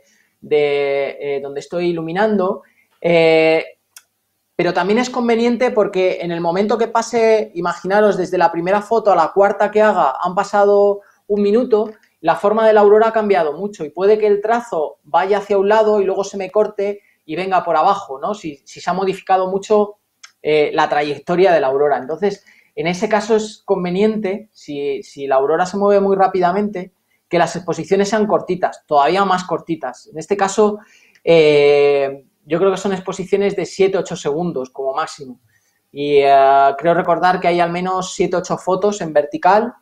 eh, 0.49 1.39
donde 1.41 1.59
estoy 1.59 1.87
iluminando, 1.87 2.63
eh, 3.01 3.65
pero 4.55 4.73
también 4.73 4.99
es 4.99 5.09
conveniente 5.09 5.71
porque 5.71 6.19
en 6.21 6.31
el 6.31 6.39
momento 6.39 6.77
que 6.77 6.87
pase, 6.87 7.51
imaginaros, 7.55 8.17
desde 8.17 8.37
la 8.37 8.51
primera 8.51 8.81
foto 8.81 9.11
a 9.11 9.15
la 9.15 9.31
cuarta 9.33 9.71
que 9.71 9.81
haga, 9.81 10.13
han 10.21 10.35
pasado 10.35 11.01
un 11.27 11.41
minuto, 11.41 11.91
la 12.19 12.35
forma 12.35 12.67
de 12.67 12.73
la 12.73 12.81
aurora 12.81 13.07
ha 13.07 13.13
cambiado 13.13 13.53
mucho 13.53 13.83
y 13.83 13.89
puede 13.89 14.19
que 14.19 14.27
el 14.27 14.41
trazo 14.41 14.99
vaya 15.03 15.39
hacia 15.39 15.57
un 15.57 15.67
lado 15.67 15.99
y 15.99 16.05
luego 16.05 16.23
se 16.23 16.37
me 16.37 16.51
corte 16.51 17.01
y 17.25 17.35
venga 17.35 17.63
por 17.63 17.75
abajo, 17.75 18.19
¿no? 18.19 18.35
Si, 18.35 18.61
se 18.65 18.87
ha 18.89 18.93
modificado 18.93 19.47
mucho 19.49 19.95
eh, 20.41 20.69
la 20.73 20.87
trayectoria 20.87 21.51
de 21.51 21.61
la 21.61 21.67
aurora. 21.67 21.97
Entonces, 21.97 22.45
en 22.75 22.87
ese 22.87 23.09
caso 23.09 23.35
es 23.35 23.61
conveniente, 23.65 24.49
si, 24.53 25.01
la 25.27 25.35
aurora 25.35 25.65
se 25.65 25.77
mueve 25.77 26.01
muy 26.01 26.15
rápidamente, 26.15 26.93
que 27.27 27.37
las 27.37 27.55
exposiciones 27.55 28.09
sean 28.09 28.27
cortitas, 28.27 28.83
todavía 28.85 29.23
más 29.25 29.43
cortitas. 29.43 30.07
En 30.07 30.17
este 30.17 30.35
caso, 30.35 30.79
eh, 31.23 32.25
yo 32.45 32.59
creo 32.59 32.71
que 32.71 32.77
son 32.77 32.93
exposiciones 32.93 33.55
de 33.55 33.63
7-8 33.63 34.15
segundos 34.15 34.69
como 34.69 34.93
máximo. 34.93 35.39
Y 35.91 36.17
eh, 36.17 36.75
creo 36.77 36.93
recordar 36.93 37.39
que 37.39 37.47
hay 37.47 37.59
al 37.59 37.71
menos 37.71 38.17
7-8 38.17 38.57
fotos 38.57 39.01
en 39.01 39.13
vertical 39.13 39.73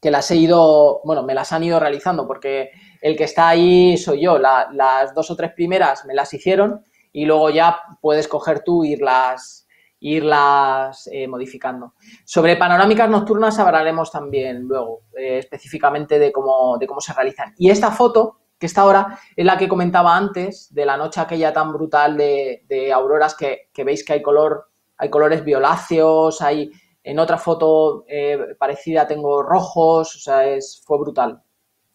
que 0.00 0.10
las 0.10 0.30
he 0.30 0.36
ido, 0.36 1.00
bueno, 1.04 1.22
me 1.22 1.34
las 1.34 1.52
han 1.52 1.64
ido 1.64 1.80
realizando 1.80 2.26
porque 2.26 2.70
el 3.00 3.16
que 3.16 3.24
está 3.24 3.48
ahí 3.48 3.96
soy 3.96 4.22
yo. 4.22 4.38
las 4.38 5.14
dos 5.14 5.30
o 5.30 5.36
tres 5.36 5.52
primeras 5.52 6.04
me 6.04 6.14
las 6.14 6.32
hicieron 6.32 6.84
y 7.12 7.24
luego 7.24 7.50
ya 7.50 7.80
puedes 8.00 8.28
coger 8.28 8.62
tú 8.62 8.84
irlas, 8.84 9.66
irlas 10.00 11.08
eh, 11.12 11.26
modificando. 11.26 11.94
Sobre 12.24 12.56
panorámicas 12.56 13.08
nocturnas 13.08 13.58
hablaremos 13.58 14.10
también 14.10 14.62
luego 14.62 15.02
eh, 15.16 15.38
específicamente 15.38 16.18
de 16.18 16.32
cómo, 16.32 16.78
de 16.78 16.86
cómo 16.86 17.00
se 17.00 17.12
realizan. 17.12 17.54
Y 17.58 17.70
esta 17.70 17.90
foto 17.90 18.38
que 18.58 18.66
está 18.66 18.82
ahora 18.82 19.18
es 19.36 19.44
la 19.44 19.56
que 19.56 19.68
comentaba 19.68 20.16
antes 20.16 20.72
de 20.74 20.84
la 20.84 20.96
noche 20.96 21.20
aquella 21.20 21.52
tan 21.52 21.72
brutal 21.72 22.16
de, 22.16 22.92
auroras 22.92 23.34
que, 23.34 23.68
que 23.72 23.84
veis 23.84 24.04
que 24.04 24.14
hay 24.14 24.22
color, 24.22 24.68
hay 24.96 25.10
colores 25.10 25.44
violáceos, 25.44 26.40
hay 26.40 26.70
en 27.08 27.18
otra 27.18 27.38
foto 27.38 28.04
eh, 28.08 28.54
parecida 28.58 29.06
tengo 29.06 29.42
rojos, 29.42 30.14
o 30.14 30.18
sea, 30.18 30.46
es, 30.46 30.82
fue 30.84 30.98
brutal. 30.98 31.40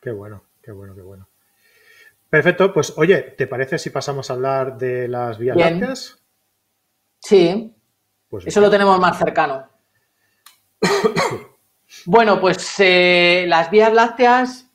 Qué 0.02 0.12
bueno, 0.12 0.44
qué 0.62 0.72
bueno, 0.72 0.96
qué 0.96 1.02
bueno. 1.02 1.30
Perfecto, 2.30 2.74
pues 2.74 2.98
oye, 2.98 3.22
¿te 3.22 3.46
parece 3.46 3.78
si 3.78 3.92
pasamos 3.92 4.30
a 4.30 4.34
hablar 4.34 4.78
de 4.78 5.08
las 5.08 5.38
vías 5.38 5.56
lácteas? 5.56 6.24
Sí, 7.20 7.76
pues 8.34 8.48
eso 8.48 8.62
lo 8.62 8.72
tenemos 8.72 9.00
más 9.00 9.16
cercano. 9.16 9.70
bueno, 12.08 12.42
pues 12.42 12.74
eh, 12.80 13.46
las 13.48 13.70
vías 13.70 13.94
lácteas 13.94 14.74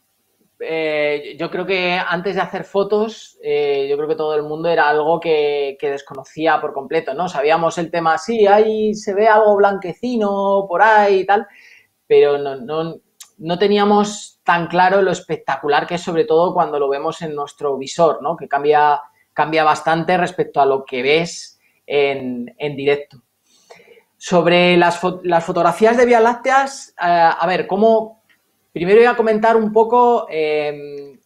eh, 0.61 1.37
yo 1.37 1.51
creo 1.51 1.67
que 1.67 1.91
antes 1.91 2.37
de 2.37 2.41
hacer 2.41 2.63
fotos, 2.63 3.37
eh, 3.43 3.89
yo 3.91 3.97
creo 3.97 4.07
que 4.11 4.15
todo 4.15 4.37
el 4.37 4.45
mundo 4.45 4.69
era 4.69 4.89
algo 4.89 5.19
que, 5.19 5.77
desconocía 5.83 6.61
por 6.61 6.73
completo, 6.73 7.15
¿no? 7.15 7.29
Sabíamos 7.29 7.79
el 7.79 7.91
tema, 7.91 8.17
sí, 8.17 8.47
ahí 8.47 8.95
se 8.95 9.13
ve 9.13 9.27
algo 9.27 9.57
blanquecino 9.57 10.65
por 10.69 10.81
ahí 10.81 11.23
y 11.23 11.27
tal, 11.27 11.45
pero 12.07 12.39
no, 12.39 13.59
teníamos 13.59 14.39
tan 14.45 14.69
claro 14.69 15.03
lo 15.03 15.11
espectacular 15.11 15.85
que 15.85 15.97
es 15.97 16.03
sobre 16.03 16.27
todo 16.27 16.55
cuando 16.55 16.79
lo 16.79 16.89
vemos 16.89 17.23
en 17.23 17.35
nuestro 17.35 17.77
visor, 17.77 18.23
¿no? 18.23 18.37
Que 18.37 18.47
cambia, 18.47 19.03
cambia 19.33 19.65
bastante 19.65 20.17
respecto 20.17 20.61
a 20.61 20.67
lo 20.67 20.85
que 20.85 21.03
ves 21.03 21.59
en, 21.89 22.77
directo. 22.77 23.23
Sobre 24.19 24.77
las, 24.77 25.01
las, 25.23 25.45
fotografías 25.45 25.97
de 25.97 26.05
Vía 26.05 26.21
Lácteas, 26.21 26.91
eh, 26.91 26.95
a 26.99 27.47
ver, 27.47 27.67
¿cómo, 27.67 28.19
Primero 28.73 28.99
voy 28.99 29.07
a 29.07 29.17
comentar 29.17 29.57
un 29.57 29.73
poco 29.73 30.27
em, 30.31 31.19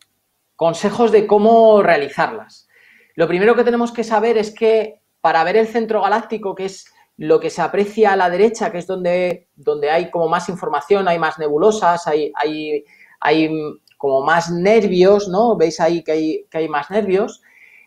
consejos 0.56 1.12
de 1.12 1.26
cómo 1.26 1.82
realizarlas. 1.82 2.68
Lo 3.14 3.28
primero 3.28 3.54
que 3.54 3.62
tenemos 3.62 3.92
que 3.92 4.04
saber 4.04 4.38
es 4.38 4.54
que 4.54 5.02
para 5.20 5.44
ver 5.44 5.56
el 5.56 5.66
centro 5.66 6.00
galáctico, 6.00 6.54
que 6.54 6.66
es 6.66 6.86
lo 7.18 7.40
que 7.40 7.50
se 7.50 7.60
aprecia 7.60 8.12
a 8.12 8.16
la 8.16 8.30
derecha, 8.30 8.72
que 8.72 8.78
es 8.78 8.86
donde, 8.86 9.48
donde 9.54 9.90
hay 9.90 10.10
como 10.10 10.28
más 10.28 10.48
información, 10.48 11.08
hay 11.08 11.18
más 11.18 11.38
nebulosas, 11.38 12.06
hay, 12.06 12.32
hay, 12.36 12.84
hay 13.20 13.50
como 13.98 14.22
más 14.22 14.50
nervios, 14.50 15.28
¿no? 15.28 15.54
Veis 15.56 15.78
ahí 15.78 16.02
que 16.02 16.12
hay, 16.12 16.46
que 16.50 16.56
hay 16.56 16.68
más 16.68 16.90
nervios. 16.90 17.42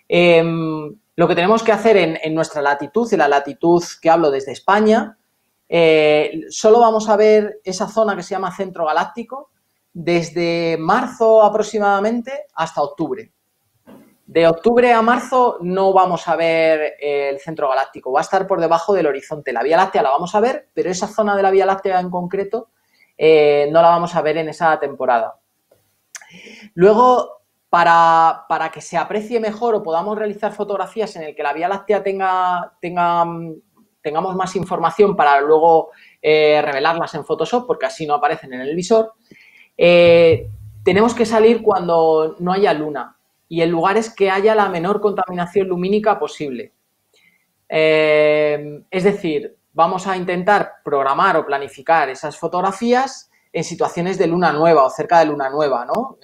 Em, 0.07 0.95
lo 1.15 1.27
que 1.27 1.35
tenemos 1.35 1.63
que 1.63 1.71
hacer 1.71 1.97
en, 1.97 2.35
nuestra 2.35 2.61
latitud, 2.61 3.11
en 3.13 3.19
la 3.19 3.27
latitud 3.27 3.83
que 4.01 4.09
hablo 4.09 4.31
desde 4.31 4.51
España, 4.51 5.17
eh, 5.69 6.41
solo 6.49 6.79
vamos 6.79 7.07
a 7.09 7.15
ver 7.15 7.61
esa 7.63 7.87
zona 7.87 8.15
que 8.15 8.23
se 8.23 8.31
llama 8.31 8.55
centro 8.55 8.85
galáctico, 8.85 9.51
desde 9.93 10.75
marzo 10.77 11.41
aproximadamente 11.41 12.47
hasta 12.55 12.81
octubre. 12.81 13.31
De 14.25 14.47
octubre 14.47 14.91
a 14.91 15.01
marzo 15.01 15.57
no 15.61 15.93
vamos 15.93 16.27
a 16.27 16.35
ver 16.35 16.95
el 16.99 17.39
centro 17.39 17.69
galáctico, 17.69 18.11
va 18.11 18.19
a 18.19 18.23
estar 18.23 18.45
por 18.45 18.59
debajo 18.59 18.93
del 18.93 19.07
horizonte. 19.07 19.53
La 19.53 19.63
Vía 19.63 19.77
Láctea 19.77 20.01
la 20.01 20.09
vamos 20.09 20.35
a 20.35 20.41
ver, 20.41 20.67
pero 20.73 20.89
esa 20.89 21.07
zona 21.07 21.35
de 21.35 21.43
la 21.43 21.51
Vía 21.51 21.65
Láctea 21.65 21.99
en 21.99 22.09
concreto 22.09 22.69
eh, 23.17 23.69
no 23.71 23.81
la 23.81 23.89
vamos 23.89 24.15
a 24.15 24.21
ver 24.21 24.37
en 24.37 24.49
esa 24.49 24.77
temporada. 24.79 25.39
Luego, 26.73 27.44
para, 27.69 28.71
que 28.73 28.81
se 28.81 28.97
aprecie 28.97 29.39
mejor 29.39 29.75
o 29.75 29.83
podamos 29.83 30.17
realizar 30.17 30.53
fotografías 30.53 31.15
en 31.15 31.23
el 31.23 31.35
que 31.35 31.43
la 31.43 31.53
Vía 31.53 31.67
Láctea 31.67 32.03
tenga, 32.03 32.73
tenga 32.79 33.25
tengamos 34.05 34.35
más 34.35 34.55
información 34.55 35.15
para 35.15 35.41
luego 35.41 35.89
eh, 36.21 36.61
revelarlas 36.63 37.15
en 37.15 37.25
Photoshop, 37.25 37.65
porque 37.65 37.87
así 37.87 38.05
no 38.05 38.13
aparecen 38.13 38.53
en 38.53 38.61
el 38.61 38.75
visor, 38.75 39.13
eh, 39.75 40.47
tenemos 40.83 41.15
que 41.15 41.25
salir 41.25 41.63
cuando 41.63 42.35
no 42.39 42.53
haya 42.53 42.71
luna 42.71 43.17
y 43.49 43.61
el 43.61 43.71
lugar 43.71 43.97
es 43.97 44.13
que 44.13 44.29
haya 44.29 44.53
la 44.53 44.69
menor 44.69 45.01
contaminación 45.01 45.67
lumínica 45.67 46.19
posible. 46.19 46.71
Eh, 47.67 48.83
es 48.91 49.03
decir, 49.03 49.57
vamos 49.73 50.05
a 50.05 50.15
intentar 50.15 50.73
programar 50.83 51.37
o 51.37 51.45
planificar 51.45 52.07
esas 52.09 52.37
fotografías 52.37 53.31
en 53.51 53.63
situaciones 53.63 54.19
de 54.19 54.27
luna 54.27 54.53
nueva 54.53 54.85
o 54.85 54.89
cerca 54.91 55.19
de 55.19 55.25
luna 55.25 55.49
nueva, 55.49 55.83
¿no? 55.85 56.17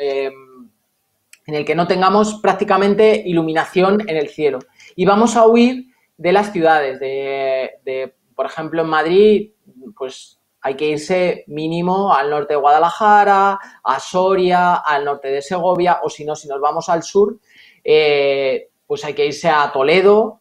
En 1.52 1.58
el 1.58 1.66
que 1.66 1.76
no 1.76 1.86
tengamos 1.86 2.36
prácticamente 2.36 3.24
iluminación 3.26 4.08
en 4.08 4.16
el 4.16 4.30
cielo. 4.30 4.60
Y 4.96 5.04
vamos 5.04 5.36
a 5.36 5.46
huir 5.46 5.88
de 6.16 6.32
las 6.32 6.54
ciudades, 6.54 6.98
de, 6.98 8.16
por 8.34 8.46
ejemplo, 8.46 8.84
en 8.84 8.88
Madrid, 8.88 9.52
pues 9.98 10.40
hay 10.62 10.76
que 10.76 10.88
irse 10.88 11.44
mínimo 11.48 12.14
al 12.14 12.30
norte 12.30 12.54
de 12.54 12.60
Guadalajara, 12.60 13.60
a 13.84 14.00
Soria, 14.00 14.76
al 14.76 15.04
norte 15.04 15.28
de 15.28 15.42
Segovia, 15.42 16.00
o 16.04 16.10
si 16.10 16.24
no, 16.24 16.38
si 16.38 16.48
nos 16.48 16.62
vamos 16.62 16.88
al 16.88 17.04
sur, 17.04 17.38
eh, 17.84 18.70
pues 18.88 19.04
hay 19.04 19.14
que 19.14 19.26
irse 19.26 19.50
a 19.50 19.70
Toledo, 19.74 20.40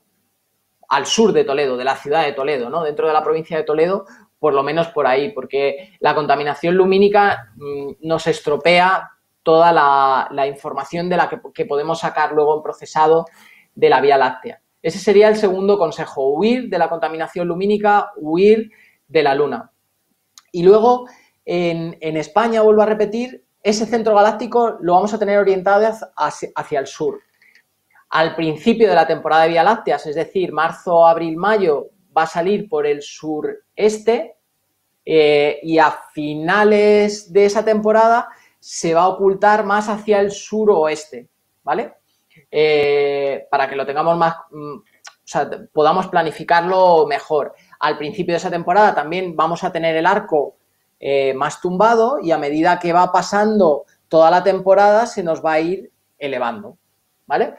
al 0.90 1.07
sur 1.07 1.33
de 1.33 1.42
Toledo, 1.42 1.77
de 1.77 1.85
la 1.85 1.96
ciudad 1.96 2.25
de 2.25 2.35
Toledo, 2.35 2.70
¿no? 2.70 2.85
Dentro 2.85 3.09
de 3.09 3.14
la 3.14 3.25
provincia 3.25 3.57
de 3.57 3.64
Toledo, 3.64 4.05
por 4.38 4.55
lo 4.55 4.62
menos 4.62 4.87
por 4.88 5.09
ahí, 5.09 5.33
porque 5.33 5.96
la 5.99 6.14
contaminación 6.14 6.77
lumínica 6.77 7.51
mm, 7.57 7.94
nos 8.03 8.29
estropea 8.29 9.11
toda 9.42 9.72
la, 9.72 10.46
información 10.46 11.09
de 11.09 11.16
la 11.16 11.29
que, 11.29 11.64
podemos 11.64 12.00
sacar 12.00 12.33
luego 12.33 12.57
en 12.57 12.62
procesado 12.62 13.26
de 13.74 13.88
la 13.88 14.00
Vía 14.00 14.18
Láctea. 14.18 14.61
Ese 14.83 14.98
sería 14.98 15.29
el 15.29 15.37
segundo 15.37 15.79
consejo, 15.79 16.29
huir 16.29 16.68
de 16.68 16.79
la 16.79 16.88
contaminación 16.88 17.48
lumínica, 17.48 18.12
huir 18.16 18.70
de 19.07 19.22
la 19.22 19.35
Luna. 19.35 19.70
Y 20.53 20.62
luego, 20.62 21.07
en, 21.44 22.16
España, 22.16 22.62
vuelvo 22.62 22.83
a 22.83 22.87
repetir, 22.87 23.44
ese 23.62 23.87
centro 23.87 24.14
galáctico 24.14 24.79
lo 24.81 24.94
vamos 24.94 25.12
a 25.12 25.18
tener 25.18 25.38
orientado 25.38 25.90
hacia, 26.16 26.81
el 26.81 26.87
sur. 26.87 27.20
Al 28.11 28.35
principio 28.35 28.88
de 28.88 28.94
la 28.94 29.07
temporada 29.07 29.42
de 29.42 29.50
Vía 29.50 29.62
Láctea, 29.62 29.96
es 29.96 30.14
decir, 30.14 30.53
marzo, 30.53 31.07
abril, 31.07 31.37
mayo, 31.37 31.90
va 32.16 32.22
a 32.22 32.26
salir 32.26 32.68
por 32.68 32.87
el 32.87 33.03
sureste 33.03 34.37
eh, 35.05 35.61
y 35.62 35.79
a 35.79 35.90
finales 36.12 37.33
de 37.33 37.44
esa 37.44 37.64
temporada 37.64 38.29
se 38.61 38.94
va 38.94 39.03
a 39.03 39.09
ocultar 39.09 39.64
más 39.64 39.88
hacia 39.88 40.20
el 40.20 40.31
suroeste, 40.31 41.29
¿vale? 41.64 41.94
Eh, 42.51 43.46
para 43.51 43.68
que 43.68 43.75
lo 43.75 43.87
tengamos 43.87 44.16
más, 44.16 44.37
mm, 44.51 44.77
o 44.77 44.83
sea, 45.25 45.51
podamos 45.73 46.09
planificarlo 46.09 47.07
mejor. 47.07 47.55
Al 47.81 47.96
principio 47.96 48.35
de 48.35 48.38
esa 48.38 48.51
temporada 48.51 48.94
también 48.94 49.35
vamos 49.35 49.64
a 49.64 49.73
tener 49.73 49.96
el 49.96 50.07
arco 50.07 50.57
eh, 50.99 51.33
más 51.35 51.61
tumbado 51.61 52.18
y 52.23 52.31
a 52.31 52.38
medida 52.38 52.79
que 52.79 52.92
va 52.92 53.11
pasando 53.11 53.87
toda 54.09 54.31
la 54.31 54.42
temporada 54.42 55.07
se 55.07 55.23
nos 55.23 55.44
va 55.44 55.55
a 55.55 55.61
ir 55.61 55.90
elevando, 56.18 56.77
¿vale? 57.27 57.55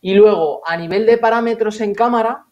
Y 0.00 0.14
luego, 0.14 0.62
a 0.66 0.76
nivel 0.76 1.06
de 1.06 1.18
parámetros 1.18 1.80
en 1.80 1.94
cámara, 1.94 2.46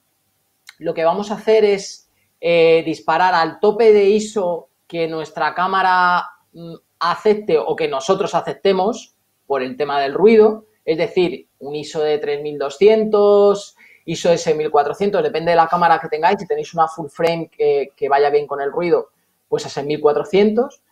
lo 0.78 0.94
que 0.94 1.04
vamos 1.04 1.30
a 1.30 1.34
hacer 1.34 1.64
es 1.64 2.10
eh, 2.40 2.82
disparar 2.84 3.34
al 3.34 3.58
tope 3.58 3.92
de 3.92 4.04
ISO 4.04 4.68
que 4.86 5.08
nuestra 5.08 5.54
cámara 5.54 6.24
mm, 6.52 6.74
acepte 7.10 7.58
o 7.58 7.76
que 7.76 7.88
nosotros 7.88 8.34
aceptemos 8.34 9.14
por 9.46 9.62
el 9.62 9.76
tema 9.76 10.00
del 10.00 10.14
ruido, 10.14 10.66
es 10.84 10.98
decir, 10.98 11.48
un 11.58 11.74
ISO 11.74 12.02
de 12.02 12.18
3200, 12.18 13.76
ISO 14.06 14.30
de 14.30 14.38
6400, 14.38 15.22
depende 15.22 15.50
de 15.50 15.56
la 15.56 15.66
cámara 15.66 15.98
que 15.98 16.08
tengáis, 16.08 16.38
si 16.38 16.46
tenéis 16.46 16.74
una 16.74 16.88
full 16.88 17.08
frame 17.08 17.50
que, 17.50 18.08
vaya 18.08 18.30
bien 18.30 18.46
con 18.46 18.60
el 18.60 18.70
ruido, 18.70 19.10
pues 19.48 19.64
a 19.66 19.68
6400. 19.68 20.82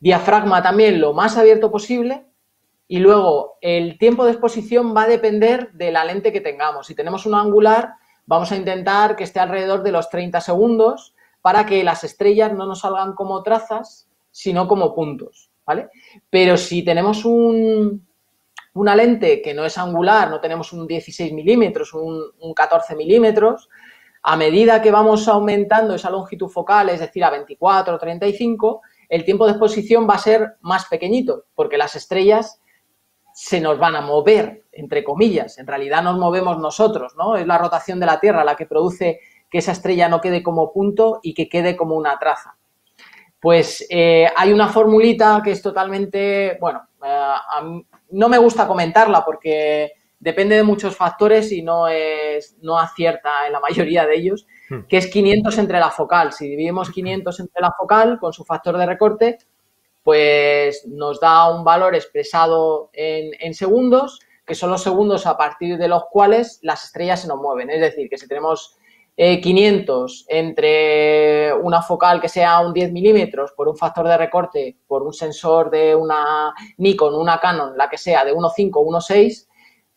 Diafragma 0.00 0.62
también 0.62 1.00
lo 1.00 1.12
más 1.12 1.36
abierto 1.36 1.70
posible 1.70 2.26
y 2.88 2.98
luego 2.98 3.58
el 3.60 3.98
tiempo 3.98 4.24
de 4.24 4.32
exposición 4.32 4.94
va 4.96 5.04
a 5.04 5.08
depender 5.08 5.72
de 5.72 5.92
la 5.92 6.04
lente 6.04 6.32
que 6.32 6.40
tengamos. 6.40 6.88
Si 6.88 6.94
tenemos 6.96 7.26
un 7.26 7.36
angular, 7.36 7.94
vamos 8.26 8.50
a 8.50 8.56
intentar 8.56 9.14
que 9.14 9.24
esté 9.24 9.38
alrededor 9.38 9.84
de 9.84 9.92
los 9.92 10.10
30 10.10 10.40
segundos 10.40 11.14
para 11.40 11.66
que 11.66 11.84
las 11.84 12.02
estrellas 12.02 12.52
no 12.52 12.66
nos 12.66 12.80
salgan 12.80 13.14
como 13.14 13.42
trazas, 13.42 14.08
sino 14.32 14.66
como 14.66 14.94
puntos, 14.94 15.50
¿vale? 15.64 15.90
Pero 16.28 16.56
si 16.56 16.82
tenemos 16.82 17.24
una 17.24 18.96
lente 18.96 19.40
que 19.42 19.54
no 19.54 19.64
es 19.64 19.78
angular, 19.78 20.30
no 20.30 20.40
tenemos 20.40 20.72
un 20.72 20.86
16 20.86 21.32
milímetros, 21.32 21.92
un, 21.92 22.32
14 22.56 22.96
milímetros, 22.96 23.68
a 24.24 24.36
medida 24.36 24.80
que 24.80 24.90
vamos 24.90 25.28
aumentando 25.28 25.94
esa 25.94 26.10
longitud 26.10 26.48
focal, 26.48 26.88
es 26.88 27.00
decir, 27.00 27.22
a 27.24 27.30
24 27.30 27.94
o 27.94 27.98
35, 27.98 28.80
el 29.08 29.24
tiempo 29.24 29.44
de 29.44 29.52
exposición 29.52 30.08
va 30.08 30.14
a 30.14 30.18
ser 30.18 30.56
más 30.62 30.86
pequeñito, 30.86 31.44
porque 31.54 31.76
las 31.76 31.94
estrellas 31.94 32.60
se 33.34 33.60
nos 33.60 33.78
van 33.78 33.96
a 33.96 34.00
mover, 34.00 34.64
entre 34.72 35.04
comillas. 35.04 35.58
En 35.58 35.66
realidad 35.66 36.02
nos 36.02 36.18
movemos 36.18 36.58
nosotros, 36.58 37.14
¿no? 37.16 37.36
Es 37.36 37.46
la 37.46 37.58
rotación 37.58 38.00
de 38.00 38.06
la 38.06 38.20
Tierra 38.20 38.44
la 38.44 38.56
que 38.56 38.66
produce 38.66 39.20
que 39.50 39.58
esa 39.58 39.72
estrella 39.72 40.08
no 40.08 40.20
quede 40.20 40.42
como 40.42 40.72
punto 40.72 41.20
y 41.22 41.34
que 41.34 41.48
quede 41.48 41.76
como 41.76 41.96
una 41.96 42.18
traza. 42.18 42.56
Pues 43.42 43.84
eh, 43.90 44.28
hay 44.36 44.52
una 44.52 44.68
formulita 44.68 45.40
que 45.42 45.50
es 45.50 45.60
totalmente, 45.60 46.56
bueno, 46.60 46.86
eh, 47.04 47.82
no 48.10 48.28
me 48.28 48.38
gusta 48.38 48.68
comentarla 48.68 49.24
porque 49.24 49.94
depende 50.20 50.54
de 50.54 50.62
muchos 50.62 50.94
factores 50.94 51.50
y 51.50 51.60
no 51.60 51.88
es 51.88 52.56
no 52.62 52.78
acierta 52.78 53.44
en 53.44 53.52
la 53.52 53.58
mayoría 53.58 54.06
de 54.06 54.14
ellos, 54.14 54.46
hmm. 54.70 54.82
que 54.88 54.98
es 54.98 55.08
500 55.08 55.58
entre 55.58 55.80
la 55.80 55.90
focal. 55.90 56.32
Si 56.32 56.48
dividimos 56.48 56.92
500 56.92 57.40
entre 57.40 57.60
la 57.60 57.72
focal 57.76 58.20
con 58.20 58.32
su 58.32 58.44
factor 58.44 58.78
de 58.78 58.86
recorte, 58.86 59.38
pues 60.04 60.86
nos 60.86 61.18
da 61.18 61.50
un 61.50 61.64
valor 61.64 61.96
expresado 61.96 62.90
en, 62.92 63.32
en 63.40 63.54
segundos, 63.54 64.20
que 64.46 64.54
son 64.54 64.70
los 64.70 64.84
segundos 64.84 65.26
a 65.26 65.36
partir 65.36 65.78
de 65.78 65.88
los 65.88 66.04
cuales 66.12 66.60
las 66.62 66.84
estrellas 66.84 67.22
se 67.22 67.26
nos 67.26 67.40
mueven. 67.40 67.70
Es 67.70 67.80
decir, 67.80 68.08
que 68.08 68.18
si 68.18 68.28
tenemos 68.28 68.78
500 69.16 70.26
eh, 70.28 70.38
entre 70.38 71.54
una 71.54 71.82
focal 71.82 72.20
que 72.20 72.28
sea 72.28 72.60
un 72.60 72.72
10 72.72 72.92
milímetros 72.92 73.52
por 73.52 73.68
un 73.68 73.76
factor 73.76 74.08
de 74.08 74.16
recorte, 74.16 74.76
por 74.86 75.02
un 75.02 75.12
sensor 75.12 75.70
de 75.70 75.94
una 75.94 76.54
Nikon, 76.78 77.14
una 77.14 77.38
Canon, 77.38 77.76
la 77.76 77.88
que 77.88 77.98
sea, 77.98 78.24
de 78.24 78.34
1.5 78.34 78.70
o 78.74 78.84
1.6, 78.84 79.48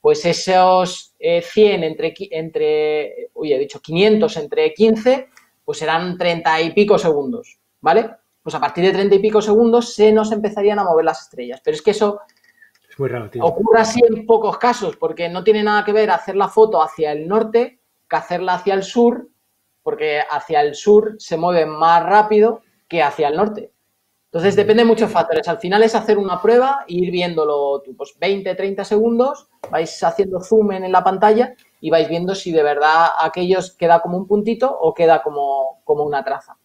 pues 0.02 0.26
esos 0.26 1.16
100 1.18 1.84
eh, 1.84 1.88
entre, 1.88 2.14
entre, 2.32 3.30
oye, 3.34 3.56
he 3.56 3.60
dicho 3.60 3.82
500 3.82 4.38
entre 4.38 4.74
15, 4.74 5.30
pues 5.64 5.80
serán 5.80 6.18
30 6.18 6.62
y 6.62 6.74
pico 6.74 6.98
segundos, 6.98 7.60
¿vale? 7.82 8.12
Pues 8.44 8.54
a 8.54 8.60
partir 8.60 8.84
de 8.84 8.92
30 8.92 9.16
y 9.16 9.20
pico 9.20 9.42
segundos 9.42 9.96
se 9.96 10.12
nos 10.12 10.32
empezarían 10.32 10.78
a 10.78 10.84
mover 10.84 11.06
las 11.06 11.22
estrellas. 11.24 11.62
Pero 11.64 11.74
es 11.74 11.82
que 11.82 11.92
eso 11.92 12.22
es 12.88 13.00
muy 13.00 13.10
ocurre 13.42 13.80
así 13.80 14.00
en 14.08 14.28
pocos 14.28 14.60
casos, 14.60 14.96
porque 14.98 15.28
no 15.28 15.44
tiene 15.44 15.64
nada 15.64 15.84
que 15.84 15.94
ver 15.94 16.12
hacer 16.12 16.36
la 16.36 16.50
foto 16.50 16.84
hacia 16.84 17.12
el 17.12 17.28
norte 17.28 17.80
que 18.16 18.24
hacerla 18.24 18.56
hacia 18.56 18.74
el 18.74 18.84
sur, 18.84 19.30
porque 19.84 20.22
hacia 20.30 20.62
el 20.62 20.76
sur 20.76 21.16
se 21.18 21.38
mueve 21.38 21.66
más 21.66 22.04
rápido 22.04 22.62
que 22.88 23.04
hacia 23.04 23.28
el 23.28 23.36
norte. 23.36 23.72
Entonces 24.26 24.56
depende 24.56 24.84
de 24.84 24.88
muchos 24.88 25.12
factores. 25.12 25.48
Al 25.48 25.60
final 25.60 25.84
es 25.84 25.96
hacer 25.96 26.18
una 26.18 26.42
prueba 26.42 26.84
e 26.88 26.96
ir 26.96 27.12
viéndolo 27.12 27.84
pues 27.96 28.16
20, 28.20 28.54
30 28.54 28.84
segundos, 28.84 29.48
vais 29.72 30.04
haciendo 30.04 30.42
zoom 30.42 30.74
en 30.74 30.92
la 30.92 31.04
pantalla 31.04 31.56
y 31.80 31.90
vais 31.90 32.10
viendo 32.10 32.36
si 32.36 32.52
de 32.52 32.64
verdad 32.64 33.08
aquello 33.20 33.60
queda 33.78 34.02
como 34.02 34.18
un 34.18 34.28
puntito 34.28 34.78
o 34.78 34.94
queda 34.94 35.22
como, 35.22 35.82
como 35.86 36.04
una 36.04 36.24
traza. 36.24 36.58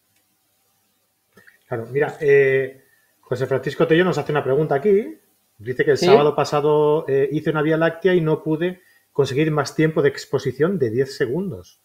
Claro, 1.67 1.87
mira, 1.93 2.17
eh, 2.21 2.83
José 3.21 3.47
Francisco 3.47 3.87
Tello 3.87 4.05
nos 4.05 4.19
hace 4.19 4.33
una 4.33 4.43
pregunta 4.43 4.75
aquí. 4.75 5.17
Dice 5.59 5.85
que 5.85 5.93
el 5.93 5.99
sábado 5.99 6.35
pasado 6.35 7.05
eh, 7.07 7.29
hice 7.31 7.51
una 7.51 7.63
Vía 7.63 7.77
Láctea 7.77 8.15
y 8.15 8.21
no 8.21 8.43
pude 8.43 8.81
conseguir 9.21 9.51
más 9.51 9.75
tiempo 9.75 10.01
de 10.01 10.09
exposición 10.09 10.79
de 10.79 10.89
10 10.89 11.15
segundos. 11.15 11.83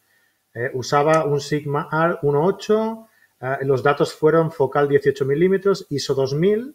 Eh, 0.54 0.72
usaba 0.74 1.26
un 1.26 1.42
Sigma 1.42 1.90
R 1.92 2.20
1.8, 2.22 3.08
eh, 3.42 3.66
los 3.66 3.84
datos 3.84 4.14
fueron 4.14 4.54
focal 4.54 4.88
18 4.88 5.26
milímetros, 5.26 5.86
ISO 5.90 6.14
2000, 6.14 6.74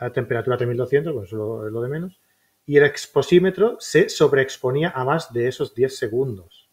eh, 0.00 0.10
temperatura 0.10 0.56
3200, 0.56 1.14
pues 1.14 1.30
lo, 1.30 1.70
lo 1.70 1.80
de 1.82 1.88
menos, 1.88 2.20
y 2.66 2.76
el 2.78 2.84
exposímetro 2.84 3.76
se 3.78 4.08
sobreexponía 4.08 4.90
a 4.90 5.04
más 5.04 5.32
de 5.32 5.46
esos 5.46 5.72
10 5.72 5.96
segundos. 5.96 6.68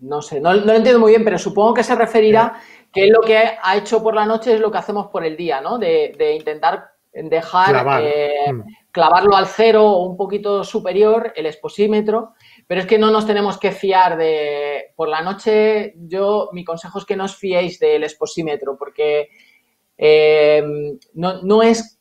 No 0.00 0.20
sé, 0.20 0.40
no, 0.40 0.52
lo 0.52 0.72
entiendo 0.72 0.98
muy 0.98 1.12
bien, 1.12 1.22
pero 1.24 1.38
supongo 1.38 1.74
que 1.74 1.84
se 1.84 1.94
referirá 1.94 2.60
que 2.92 3.06
lo 3.06 3.20
que 3.20 3.38
ha 3.38 3.76
hecho 3.76 4.02
por 4.02 4.16
la 4.16 4.26
noche 4.26 4.52
es 4.52 4.60
lo 4.60 4.72
que 4.72 4.78
hacemos 4.78 5.12
por 5.12 5.24
el 5.24 5.36
día, 5.36 5.60
¿no? 5.60 5.78
De, 5.78 6.34
intentar 6.36 6.90
dejar 7.12 8.02
clavarlo 8.98 9.36
al 9.36 9.46
cero 9.46 9.84
o 9.84 10.08
un 10.08 10.16
poquito 10.16 10.64
superior, 10.64 11.32
el 11.36 11.46
exposímetro, 11.46 12.34
pero 12.66 12.80
es 12.80 12.86
que 12.88 12.98
no 12.98 13.12
nos 13.12 13.28
tenemos 13.28 13.56
que 13.56 13.70
fiar 13.70 14.16
de, 14.16 14.92
por 14.96 15.08
la 15.08 15.22
noche, 15.22 15.94
yo, 15.98 16.48
mi 16.52 16.64
consejo 16.64 16.98
es 16.98 17.04
que 17.04 17.14
no 17.14 17.26
os 17.26 17.36
fiéis 17.36 17.78
del 17.78 18.02
exposímetro, 18.02 18.76
porque 18.76 19.28
eh, 19.96 20.64
no, 21.14 21.62
es, 21.62 22.00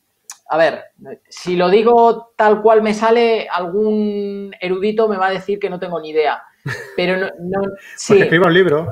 a 0.50 0.58
ver, 0.58 0.86
si 1.30 1.56
lo 1.56 1.70
digo 1.70 2.32
tal 2.36 2.64
cual 2.64 2.82
me 2.82 2.96
sale, 2.96 3.48
algún 3.48 4.56
erudito 4.60 5.08
me 5.08 5.18
va 5.18 5.28
a 5.28 5.34
decir 5.34 5.60
que 5.60 5.70
no 5.70 5.80
tengo 5.80 6.02
ni 6.02 6.10
idea. 6.10 6.42
Pero 6.96 7.16
no, 7.16 7.28
no 7.28 7.62
sí. 7.96 8.24
un 8.24 8.54
libro. 8.54 8.92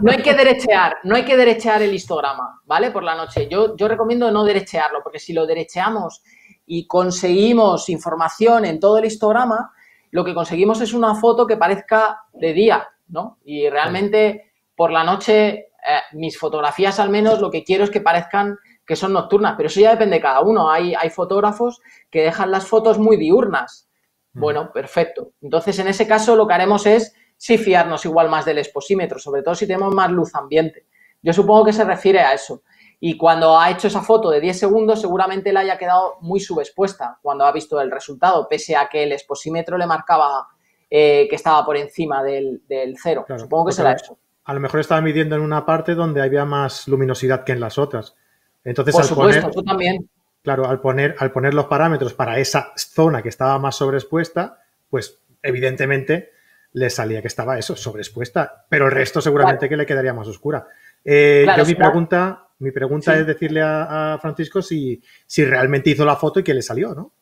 No, 0.00 0.10
hay 0.10 0.22
que 0.22 0.32
derechear, 0.32 0.96
no 1.04 1.16
hay 1.16 1.24
que 1.26 1.36
derechear 1.36 1.82
el 1.82 1.92
histograma, 1.92 2.62
¿vale? 2.64 2.90
Por 2.90 3.04
la 3.04 3.14
noche. 3.14 3.46
Yo, 3.46 3.76
yo 3.76 3.88
recomiendo 3.88 4.30
no 4.30 4.42
derechearlo, 4.42 5.02
porque 5.02 5.18
si 5.18 5.34
lo 5.34 5.46
derecheamos 5.46 6.22
y 6.66 6.86
conseguimos 6.86 7.88
información 7.88 8.64
en 8.64 8.80
todo 8.80 8.98
el 8.98 9.04
histograma, 9.04 9.72
lo 10.10 10.24
que 10.24 10.34
conseguimos 10.34 10.80
es 10.80 10.92
una 10.94 11.14
foto 11.14 11.46
que 11.46 11.56
parezca 11.56 12.20
de 12.32 12.52
día 12.52 12.88
¿no? 13.12 13.38
Y 13.44 13.68
realmente 13.68 14.52
por 14.74 14.90
la 14.90 15.04
noche, 15.04 15.48
eh, 15.48 15.66
mis 16.12 16.38
fotografías 16.38 16.98
al 16.98 17.10
menos 17.10 17.40
lo 17.40 17.50
que 17.50 17.62
quiero 17.62 17.84
es 17.84 17.90
que 17.90 18.00
parezcan 18.00 18.58
que 18.84 18.96
son 18.96 19.12
nocturnas, 19.12 19.54
pero 19.56 19.68
eso 19.68 19.80
ya 19.80 19.90
depende 19.90 20.16
de 20.16 20.22
cada 20.22 20.40
uno. 20.40 20.70
Hay, 20.70 20.94
hay 20.94 21.10
fotógrafos 21.10 21.80
que 22.10 22.22
dejan 22.22 22.50
las 22.50 22.66
fotos 22.66 22.98
muy 22.98 23.16
diurnas. 23.16 23.88
Bueno, 24.34 24.72
perfecto. 24.72 25.32
Entonces, 25.42 25.78
en 25.78 25.88
ese 25.88 26.08
caso, 26.08 26.34
lo 26.34 26.48
que 26.48 26.54
haremos 26.54 26.86
es 26.86 27.14
sí 27.36 27.58
fiarnos 27.58 28.06
igual 28.06 28.30
más 28.30 28.46
del 28.46 28.58
exposímetro, 28.58 29.18
sobre 29.18 29.42
todo 29.42 29.54
si 29.54 29.66
tenemos 29.66 29.94
más 29.94 30.10
luz 30.10 30.34
ambiente. 30.34 30.86
Yo 31.20 31.34
supongo 31.34 31.66
que 31.66 31.74
se 31.74 31.84
refiere 31.84 32.20
a 32.20 32.32
eso. 32.32 32.62
Y 33.04 33.16
cuando 33.16 33.58
ha 33.58 33.68
hecho 33.68 33.88
esa 33.88 34.00
foto 34.00 34.30
de 34.30 34.40
10 34.40 34.56
segundos, 34.56 35.00
seguramente 35.00 35.52
le 35.52 35.58
haya 35.58 35.76
quedado 35.76 36.18
muy 36.20 36.38
subexpuesta 36.38 37.18
cuando 37.20 37.44
ha 37.44 37.50
visto 37.50 37.80
el 37.80 37.90
resultado, 37.90 38.46
pese 38.48 38.76
a 38.76 38.88
que 38.88 39.02
el 39.02 39.10
exposímetro 39.10 39.76
le 39.76 39.88
marcaba 39.88 40.46
eh, 40.88 41.26
que 41.28 41.34
estaba 41.34 41.66
por 41.66 41.76
encima 41.76 42.22
del, 42.22 42.62
cero. 43.02 43.26
supongo 43.36 43.66
que 43.66 43.72
será 43.72 43.94
eso. 43.94 44.16
A 44.44 44.54
lo 44.54 44.60
mejor 44.60 44.78
estaba 44.78 45.00
midiendo 45.00 45.34
en 45.34 45.42
una 45.42 45.66
parte 45.66 45.96
donde 45.96 46.22
había 46.22 46.44
más 46.44 46.86
luminosidad 46.86 47.42
que 47.42 47.50
en 47.50 47.58
las 47.58 47.76
otras. 47.76 48.14
Entonces, 48.62 48.94
por 48.94 49.04
supuesto, 49.04 49.50
tú 49.50 49.64
también. 49.64 50.08
Claro, 50.44 50.68
al 50.68 50.80
poner, 50.80 51.16
al 51.18 51.32
poner 51.32 51.54
los 51.54 51.64
parámetros 51.64 52.14
para 52.14 52.38
esa 52.38 52.72
zona 52.76 53.20
que 53.20 53.30
estaba 53.30 53.58
más 53.58 53.74
sobreexpuesta, 53.74 54.60
pues 54.88 55.18
evidentemente 55.42 56.30
le 56.74 56.88
salía 56.88 57.20
que 57.20 57.26
estaba 57.26 57.58
eso, 57.58 57.74
sobreexpuesta, 57.74 58.64
pero 58.68 58.86
el 58.86 58.92
resto 58.92 59.20
seguramente 59.20 59.68
que 59.68 59.76
le 59.76 59.86
quedaría 59.86 60.14
más 60.14 60.28
oscura. 60.28 60.68
Eh, 61.04 61.46
yo 61.56 61.66
mi 61.66 61.74
pregunta, 61.74 62.41
mi 62.62 62.70
pregunta 62.70 63.16
es 63.18 63.26
decirle 63.26 63.60
a, 63.62 64.18
Francisco 64.20 64.62
si, 64.62 65.02
si, 65.26 65.44
realmente 65.44 65.90
hizo 65.90 66.04
la 66.04 66.16
foto 66.16 66.40
y 66.40 66.44
que 66.44 66.54
le 66.54 66.62
salió, 66.62 66.94
¿no? 66.94 67.12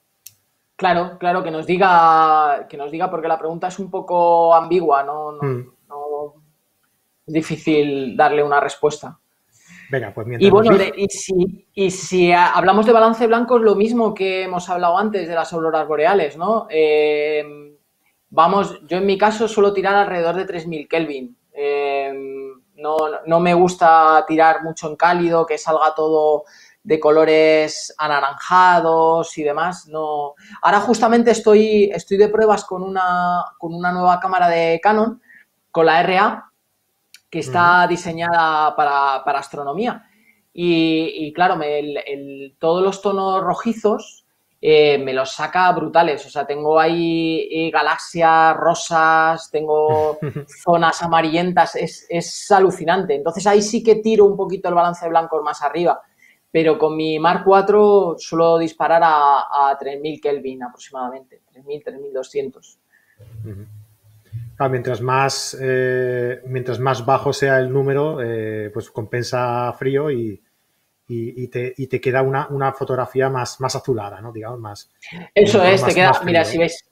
Claro, 0.77 1.19
claro, 1.19 1.43
que 1.43 1.51
nos 1.51 1.67
diga, 1.67 2.67
que 2.69 2.77
nos 2.77 2.91
diga, 2.91 3.11
porque 3.11 3.29
la 3.29 3.39
pregunta 3.39 3.69
es 3.69 3.79
un 3.79 3.91
poco 3.91 4.55
ambigua, 4.55 5.03
no, 5.03 5.33
no, 5.33 5.43
mm. 5.43 5.73
no 5.89 6.35
es 7.27 7.33
difícil 7.33 8.17
darle 8.17 8.43
una 8.43 8.61
respuesta. 8.61 9.19
Venga, 9.91 10.13
pues 10.15 10.27
mientras. 10.27 10.47
Y 10.47 10.51
bueno, 10.51 10.77
y, 10.97 11.07
si, 11.09 11.67
y 11.75 11.91
si 11.91 12.33
hablamos 12.33 12.87
de 12.87 12.93
balance 12.93 13.27
blanco, 13.27 13.57
es 13.57 13.63
lo 13.63 13.75
mismo 13.75 14.15
que 14.15 14.45
hemos 14.45 14.69
hablado 14.69 14.97
antes 14.97 15.27
de 15.27 15.35
las 15.35 15.53
auroras 15.53 15.89
boreales, 15.89 16.37
¿no? 16.37 16.67
Eh, 16.71 17.77
vamos, 18.29 18.81
yo 18.87 18.99
en 18.99 19.07
mi 19.07 19.19
caso 19.19 19.49
suelo 19.49 19.73
tirar 19.73 19.97
alrededor 19.97 20.37
de 20.37 20.45
3000 20.45 20.89
Kelvin. 20.89 21.37
Eh, 21.53 22.40
no, 22.81 22.97
no, 23.27 23.41
me 23.41 23.55
gusta 23.55 24.25
tirar 24.27 24.63
mucho 24.63 24.89
en 24.89 24.97
cálido, 24.97 25.47
que 25.47 25.59
salga 25.59 25.95
todo 25.95 26.45
de 26.83 26.99
colores 26.99 27.95
anaranjados 27.99 29.37
y 29.39 29.43
demás. 29.43 29.87
No. 29.87 30.35
Ahora 30.63 30.81
justamente 30.81 31.31
estoy, 31.31 31.91
estoy 31.93 32.17
de 32.17 32.29
pruebas 32.29 32.65
con 32.65 32.83
una, 32.83 33.45
con 33.59 33.75
una 33.75 33.93
nueva 33.93 34.19
cámara 34.21 34.49
de 34.49 34.81
Canon, 34.83 35.21
con 35.71 35.87
la 35.87 36.03
RA, 36.03 36.51
que 37.31 37.39
está 37.39 37.87
diseñada 37.87 38.75
para, 38.75 39.39
astronomía. 39.39 40.07
Y, 40.53 41.33
claro, 41.33 41.59
todos 42.59 42.83
los 42.83 43.01
tonos 43.01 43.41
rojizos 43.41 44.20
eh, 44.61 44.99
me 44.99 45.13
los 45.13 45.33
saca 45.33 45.71
brutales. 45.73 46.25
O 46.27 46.31
sea, 46.31 46.47
tengo 46.47 46.79
ahí 46.79 47.49
eh, 47.51 47.71
galaxias 47.71 48.57
rosas, 48.57 49.51
tengo 49.51 50.19
zonas 50.65 51.03
amarillentas, 51.03 51.77
es, 51.77 52.51
alucinante. 52.51 53.15
Entonces 53.15 53.47
ahí 53.47 53.63
sí 53.63 53.83
que 53.83 53.97
tiro 53.97 54.25
un 54.25 54.37
poquito 54.37 54.69
el 54.69 54.75
balance 54.75 55.05
de 55.05 55.11
blancos 55.11 55.43
más 55.43 55.63
arriba. 55.63 56.01
Pero 56.53 56.79
con 56.79 56.97
mi 56.97 57.19
Mark 57.19 57.45
IV 57.47 58.17
suelo 58.19 58.59
disparar 58.59 59.03
a, 59.05 59.71
a 59.71 59.79
3000 59.79 60.21
Kelvin 60.21 60.65
aproximadamente, 60.65 61.43
3000, 61.53 61.85
3200 61.85 62.79
mientras 64.69 65.01
más 65.01 65.57
eh, 65.61 66.41
mientras 66.47 66.79
más 66.79 67.05
bajo 67.07 67.33
sea 67.33 67.59
el 67.59 67.73
número, 67.73 68.21
eh, 68.23 68.71
pues 68.73 68.91
compensa 68.91 69.73
frío 69.73 70.11
y, 70.11 70.43
te, 71.49 72.01
queda 72.01 72.23
una, 72.23 72.73
fotografía 72.73 73.29
más, 73.29 73.61
más 73.61 73.75
azulada, 73.75 74.21
¿no? 74.21 74.33
Digamos, 74.33 74.61
más. 74.61 74.91
Eso 75.35 75.63
es, 75.63 75.85
te 75.85 75.95
queda, 75.95 76.13
mira, 76.25 76.45
si 76.45 76.59
ves, 76.59 76.85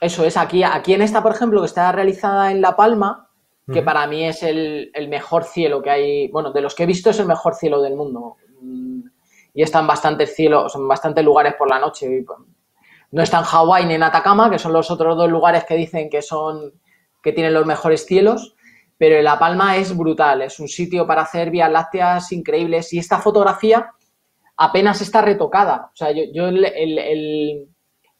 eso 0.00 0.24
es, 0.24 0.36
aquí, 0.36 0.62
aquí 0.62 0.94
en 0.94 1.02
esta, 1.02 1.22
por 1.22 1.32
ejemplo, 1.32 1.60
que 1.60 1.66
está 1.66 1.90
realizada 1.92 2.50
en 2.50 2.60
La 2.60 2.76
Palma, 2.76 3.30
que 3.72 3.82
para 3.82 4.06
mí 4.06 4.24
es 4.24 4.42
el, 4.42 4.90
mejor 5.08 5.44
cielo 5.44 5.82
que 5.82 5.90
hay, 5.90 6.28
bueno, 6.28 6.52
de 6.52 6.60
los 6.60 6.74
que 6.74 6.84
he 6.84 6.86
visto 6.86 7.10
es 7.10 7.18
el 7.18 7.26
mejor 7.26 7.54
cielo 7.54 7.82
del 7.82 7.96
mundo. 7.96 8.36
Y 9.52 9.62
está 9.62 9.80
en 9.80 9.86
bastantes 9.86 10.34
cielos, 10.34 10.74
en 10.76 10.86
bastantes 10.86 11.24
lugares 11.24 11.54
por 11.54 11.68
la 11.68 11.78
noche. 11.78 12.24
No 13.10 13.22
está 13.22 13.38
en 13.38 13.44
Hawái 13.44 13.86
ni 13.86 13.94
en 13.94 14.02
Atacama, 14.02 14.50
que 14.50 14.58
son 14.58 14.72
los 14.72 14.90
otros 14.90 15.16
dos 15.16 15.30
lugares 15.30 15.64
que 15.64 15.74
dicen 15.74 16.08
que 16.08 16.22
son 16.22 16.74
que 17.22 17.32
tienen 17.32 17.54
los 17.54 17.66
mejores 17.66 18.06
cielos, 18.06 18.54
pero 18.98 19.20
La 19.22 19.38
Palma 19.38 19.76
es 19.76 19.96
brutal, 19.96 20.42
es 20.42 20.58
un 20.58 20.68
sitio 20.68 21.06
para 21.06 21.22
hacer 21.22 21.50
vías 21.50 21.70
lácteas 21.70 22.32
increíbles 22.32 22.92
y 22.92 22.98
esta 22.98 23.18
fotografía 23.18 23.92
apenas 24.56 25.00
está 25.02 25.20
retocada. 25.20 25.90
O 25.92 25.96
sea, 25.96 26.10
yo, 26.12 26.50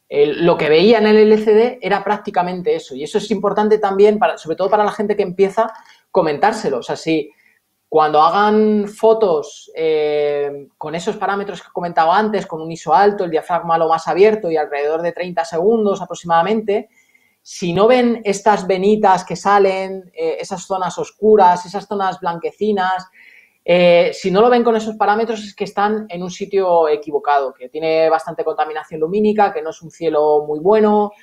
lo 0.09 0.57
que 0.57 0.69
veía 0.69 0.99
en 0.99 1.07
el 1.07 1.31
LCD 1.31 1.79
era 1.81 2.03
prácticamente 2.03 2.75
eso 2.75 2.95
y 2.95 3.03
eso 3.03 3.17
es 3.17 3.31
importante 3.31 3.79
también, 3.79 4.19
para, 4.19 4.37
sobre 4.37 4.55
todo 4.55 4.69
para 4.69 4.85
la 4.85 4.91
gente 4.91 5.15
que 5.15 5.23
empieza, 5.23 5.73
comentárselo. 6.11 6.77
O 6.77 6.83
sea, 6.83 6.95
si 6.95 7.31
cuando 7.89 8.21
hagan 8.21 8.87
fotos 8.87 9.71
eh, 9.75 10.67
con 10.77 10.93
esos 10.93 11.15
parámetros 11.17 11.61
que 11.61 11.69
he 11.69 11.73
comentado 11.73 12.11
antes, 12.11 12.45
con 12.45 12.61
un 12.61 12.71
ISO 12.71 12.93
alto, 12.93 13.23
el 13.23 13.31
diafragma 13.31 13.77
lo 13.77 13.87
más 13.87 14.07
abierto 14.07 14.51
y 14.51 14.57
alrededor 14.57 15.01
de 15.01 15.13
30 15.13 15.45
segundos 15.45 16.01
aproximadamente, 16.01 16.89
si 17.49 17.71
no 17.71 17.87
ven 17.87 18.21
estas 18.25 18.67
venitas 18.67 19.23
que 19.23 19.37
salen, 19.37 20.11
eh, 20.13 20.35
esas 20.37 20.65
zonas 20.65 20.97
oscuras, 20.97 21.65
esas 21.65 21.87
zonas 21.87 22.19
blanquecinas, 22.19 23.07
eh, 23.63 24.11
si 24.11 24.31
no 24.31 24.41
lo 24.41 24.49
ven 24.49 24.65
con 24.65 24.75
esos 24.75 24.97
parámetros 24.97 25.41
es 25.41 25.55
que 25.55 25.63
están 25.63 26.07
en 26.09 26.23
un 26.23 26.29
sitio 26.29 26.89
equivocado, 26.89 27.53
que 27.53 27.69
tiene 27.69 28.09
bastante 28.09 28.43
contaminación 28.43 28.99
lumínica, 28.99 29.53
que 29.53 29.61
no 29.61 29.69
es 29.69 29.81
un 29.81 29.91
cielo 29.91 30.43
muy 30.45 30.59
bueno 30.59 31.13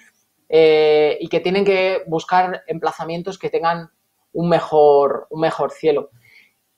eh, 0.49 1.19
y 1.21 1.29
que 1.29 1.41
tienen 1.41 1.63
que 1.63 2.05
buscar 2.07 2.63
emplazamientos 2.69 3.39
que 3.39 3.51
tengan 3.51 3.91
un 4.33 4.49
mejor, 4.49 5.27
un 5.29 5.43
mejor 5.43 5.73
cielo. 5.73 6.09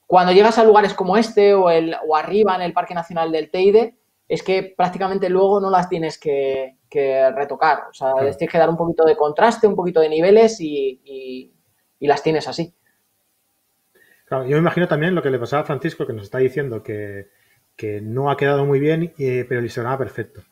Cuando 0.08 0.32
llegas 0.32 0.58
a 0.58 0.64
lugares 0.64 0.92
como 0.92 1.16
este 1.16 1.54
o, 1.54 1.70
el, 1.70 1.94
o 2.08 2.16
arriba 2.16 2.56
en 2.56 2.62
el 2.62 2.72
Parque 2.72 2.94
Nacional 2.94 3.30
del 3.30 3.52
Teide, 3.52 3.94
es 4.26 4.42
que 4.42 4.74
prácticamente 4.76 5.28
luego 5.28 5.60
no 5.60 5.70
las 5.70 5.88
tienes 5.88 6.18
que, 6.18 6.78
retocar. 7.34 7.84
O 7.90 7.94
sea, 7.94 8.14
les 8.22 8.36
tienes 8.36 8.52
que 8.52 8.58
dar 8.58 8.70
un 8.70 8.76
poquito 8.76 9.04
de 9.04 9.16
contraste, 9.16 9.66
un 9.66 9.76
poquito 9.76 10.00
de 10.00 10.08
niveles 10.08 10.60
y, 10.60 11.52
las 12.00 12.22
tienes 12.22 12.46
así. 12.46 12.74
Claro, 14.26 14.44
yo 14.44 14.52
me 14.52 14.58
imagino 14.58 14.88
también 14.88 15.14
lo 15.14 15.22
que 15.22 15.30
le 15.30 15.38
pasaba 15.38 15.62
a 15.62 15.66
Francisco, 15.66 16.06
que 16.06 16.12
nos 16.12 16.24
está 16.24 16.38
diciendo 16.38 16.82
que, 16.82 17.28
no 18.02 18.30
ha 18.30 18.36
quedado 18.36 18.64
muy 18.64 18.80
bien, 18.80 19.12
pero 19.16 19.60
le 19.60 19.68
sonaba 19.68 19.98
perfecto. 19.98 20.42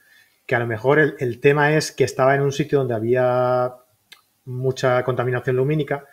Que 0.47 0.55
a 0.55 0.59
lo 0.59 0.66
mejor 0.66 0.99
el, 0.99 1.40
tema 1.40 1.74
es 1.74 1.92
que 1.92 2.05
estaba 2.05 2.34
en 2.34 2.42
un 2.42 2.53
sitio 2.53 2.78
donde 2.78 2.95
había 2.95 3.74
mucha 4.45 5.03
contaminación 5.05 5.57
lumínica 5.57 6.05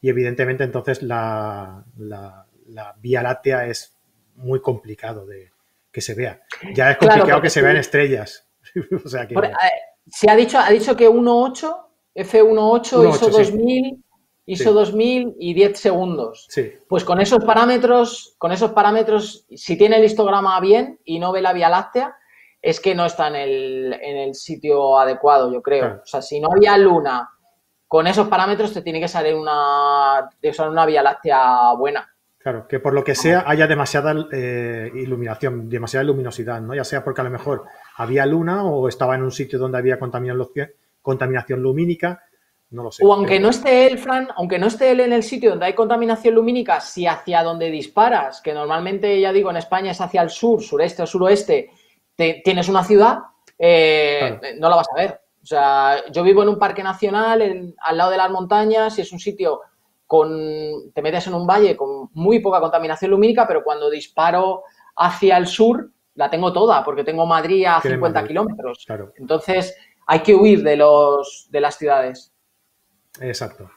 y 0.00 0.10
evidentemente 0.10 0.62
entonces 0.62 1.02
la, 1.02 1.84
la 1.98 2.94
vía 3.00 3.22
láctea 3.22 3.66
es 3.66 3.96
muy 4.36 4.60
complicado 4.60 5.26
de, 5.26 5.50
que 5.92 6.00
se 6.00 6.14
vea. 6.14 6.42
Ya 6.74 6.92
es 6.92 6.96
complicado 6.96 7.42
que 7.42 7.50
se 7.50 7.62
vean 7.62 7.76
estrellas. 7.76 8.48
o 9.04 9.08
sea 9.08 9.26
que... 9.26 9.34
Eh, 9.34 9.52
se 10.06 10.30
ha 10.30 10.36
dicho, 10.36 10.58
ha 10.58 10.70
dicho 10.70 10.96
que 10.96 11.08
1.8, 11.08 11.76
F1.8, 12.14 13.14
ISO 13.14 13.30
2000, 13.30 14.04
ISO 14.46 14.72
2000 14.72 15.36
y 15.38 15.54
10 15.54 15.78
segundos. 15.78 16.46
Sí. 16.48 16.72
Pues 16.88 17.04
con 17.04 17.20
esos 17.20 17.44
parámetros, 17.44 18.34
con 18.38 18.52
esos 18.52 18.72
parámetros, 18.72 19.46
si 19.54 19.76
tiene 19.76 19.96
el 19.96 20.04
histograma 20.04 20.58
bien 20.60 20.98
y 21.04 21.18
no 21.18 21.32
ve 21.32 21.42
la 21.42 21.52
Vía 21.52 21.68
Láctea, 21.68 22.16
es 22.60 22.80
que 22.80 22.94
no 22.94 23.06
está 23.06 23.28
en 23.28 23.36
el, 23.36 23.92
en 24.02 24.16
el 24.16 24.34
sitio 24.34 24.98
adecuado, 24.98 25.52
yo 25.52 25.62
creo. 25.62 26.00
O 26.02 26.06
sea, 26.06 26.20
si 26.20 26.40
no 26.40 26.48
había 26.52 26.76
luna 26.76 27.30
con 27.86 28.06
esos 28.06 28.28
parámetros, 28.28 28.72
te 28.72 28.82
tiene 28.82 29.00
que 29.00 29.08
salir 29.08 29.34
una, 29.34 30.28
una 30.68 30.86
Vía 30.86 31.02
Láctea 31.02 31.72
buena. 31.78 32.08
Claro, 32.38 32.66
que 32.66 32.80
por 32.80 32.94
lo 32.94 33.04
que 33.04 33.14
sea 33.14 33.44
haya 33.46 33.66
demasiada 33.66 34.14
eh, 34.32 34.90
iluminación, 34.94 35.68
demasiada 35.68 36.04
luminosidad, 36.04 36.60
¿no? 36.62 36.74
Ya 36.74 36.84
sea 36.84 37.04
porque 37.04 37.20
a 37.20 37.24
lo 37.24 37.30
mejor 37.30 37.64
había 38.00 38.24
luna 38.24 38.64
o 38.64 38.88
estaba 38.88 39.14
en 39.14 39.22
un 39.22 39.30
sitio 39.30 39.58
donde 39.58 39.76
había 39.76 39.98
contaminación, 39.98 41.62
lumínica, 41.62 42.22
no 42.70 42.84
lo 42.84 42.90
sé. 42.90 43.04
O 43.04 43.12
aunque 43.12 43.38
no 43.38 43.50
esté 43.50 43.88
él, 43.88 43.98
Fran, 43.98 44.28
aunque 44.36 44.58
no 44.58 44.68
esté 44.68 44.90
él 44.90 45.00
en 45.00 45.12
el 45.12 45.22
sitio 45.22 45.50
donde 45.50 45.66
hay 45.66 45.74
contaminación 45.74 46.34
lumínica, 46.34 46.80
si 46.80 47.06
hacia 47.06 47.42
donde 47.42 47.70
disparas, 47.70 48.40
que 48.40 48.54
normalmente, 48.54 49.20
ya 49.20 49.34
digo, 49.34 49.50
en 49.50 49.58
España 49.58 49.90
es 49.90 50.00
hacia 50.00 50.22
el 50.22 50.30
sur, 50.30 50.62
sureste 50.62 51.02
o 51.02 51.06
suroeste, 51.06 51.72
tienes 52.16 52.70
una 52.70 52.84
ciudad, 52.84 53.18
eh, 53.58 54.56
no 54.58 54.70
la 54.70 54.76
vas 54.76 54.88
a 54.94 54.98
ver. 54.98 55.20
O 55.42 55.46
sea, 55.46 56.02
yo 56.10 56.22
vivo 56.22 56.42
en 56.42 56.48
un 56.48 56.58
parque 56.58 56.82
nacional, 56.82 57.74
al 57.82 57.96
lado 57.98 58.10
de 58.10 58.16
las 58.16 58.30
montañas, 58.30 58.98
y 58.98 59.02
es 59.02 59.12
un 59.12 59.20
sitio 59.20 59.60
con, 60.06 60.90
te 60.94 61.02
metes 61.02 61.26
en 61.26 61.34
un 61.34 61.46
valle 61.46 61.76
con 61.76 62.08
muy 62.14 62.38
poca 62.38 62.60
contaminación 62.60 63.10
lumínica, 63.10 63.46
pero 63.46 63.62
cuando 63.62 63.90
disparo 63.90 64.62
hacia 64.96 65.36
el 65.36 65.46
sur, 65.46 65.90
la 66.20 66.28
tengo 66.28 66.52
toda, 66.52 66.84
porque 66.84 67.02
tengo 67.02 67.24
Madrid 67.24 67.64
a 67.64 67.80
50 67.80 68.26
kilómetros. 68.26 68.86
Entonces, 69.16 69.74
hay 70.06 70.20
que 70.20 70.34
huir 70.34 70.62
de, 70.62 70.76
los, 70.76 71.48
de 71.50 71.60
las 71.62 71.78
ciudades. 71.78 72.34
Exacto. 73.20 73.70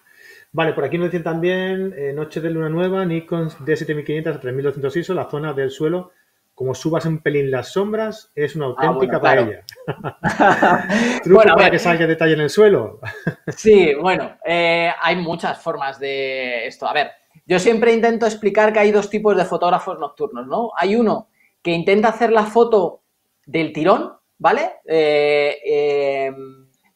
Vale, 0.52 0.74
por 0.74 0.84
aquí 0.84 0.98
nos 0.98 1.08
dicen 1.08 1.24
también, 1.24 1.96
eh, 1.98 2.12
noche 2.12 2.41
de 2.41 2.50
luna 2.50 2.68
nueva, 2.68 3.06
Nikon 3.06 3.50
D7500 3.50 4.36
a 4.36 4.39
3200 4.41 4.98
ISO, 4.98 5.14
la 5.14 5.30
zona 5.30 5.54
del 5.54 5.72
suelo, 5.72 6.12
como 6.54 6.76
subas 6.76 7.06
un 7.06 7.20
pelín 7.20 7.50
las 7.50 7.70
sombras, 7.70 8.30
es 8.36 8.58
una 8.58 8.66
ah, 8.66 8.70
auténtica 8.70 9.22
paella. 9.22 9.64
¿Truco 11.24 11.38
bueno, 11.38 11.56
para 11.56 11.72
que 11.72 11.80
salga 11.80 12.06
detalle 12.06 12.34
en 12.34 12.41
el 12.41 12.50
suelo? 12.50 13.00
sí, 13.56 13.94
bueno, 13.96 14.38
eh, 14.46 14.91
hay 15.02 15.16
muchas 15.16 15.62
formas 15.62 15.98
de 15.98 16.68
esto. 16.68 16.88
A 16.88 16.94
ver, 16.94 17.12
yo 17.46 17.58
siempre 17.58 17.94
intento 17.94 18.26
explicar 18.26 18.74
que 18.74 18.80
hay 18.80 18.91
dos 18.91 19.10
tipos 19.10 19.38
de 19.38 19.46
fotógrafos 19.46 19.98
nocturnos, 19.98 20.46
¿no? 20.46 20.72
Hay 20.78 20.98
uno 20.98 21.30
que 21.64 21.72
intenta 21.72 22.09
hacer 22.09 22.32
la 22.32 22.45
foto 22.45 23.01
del 23.45 23.74
tirón, 23.74 24.14
¿vale? 24.38 24.74
Eh, 24.86 26.32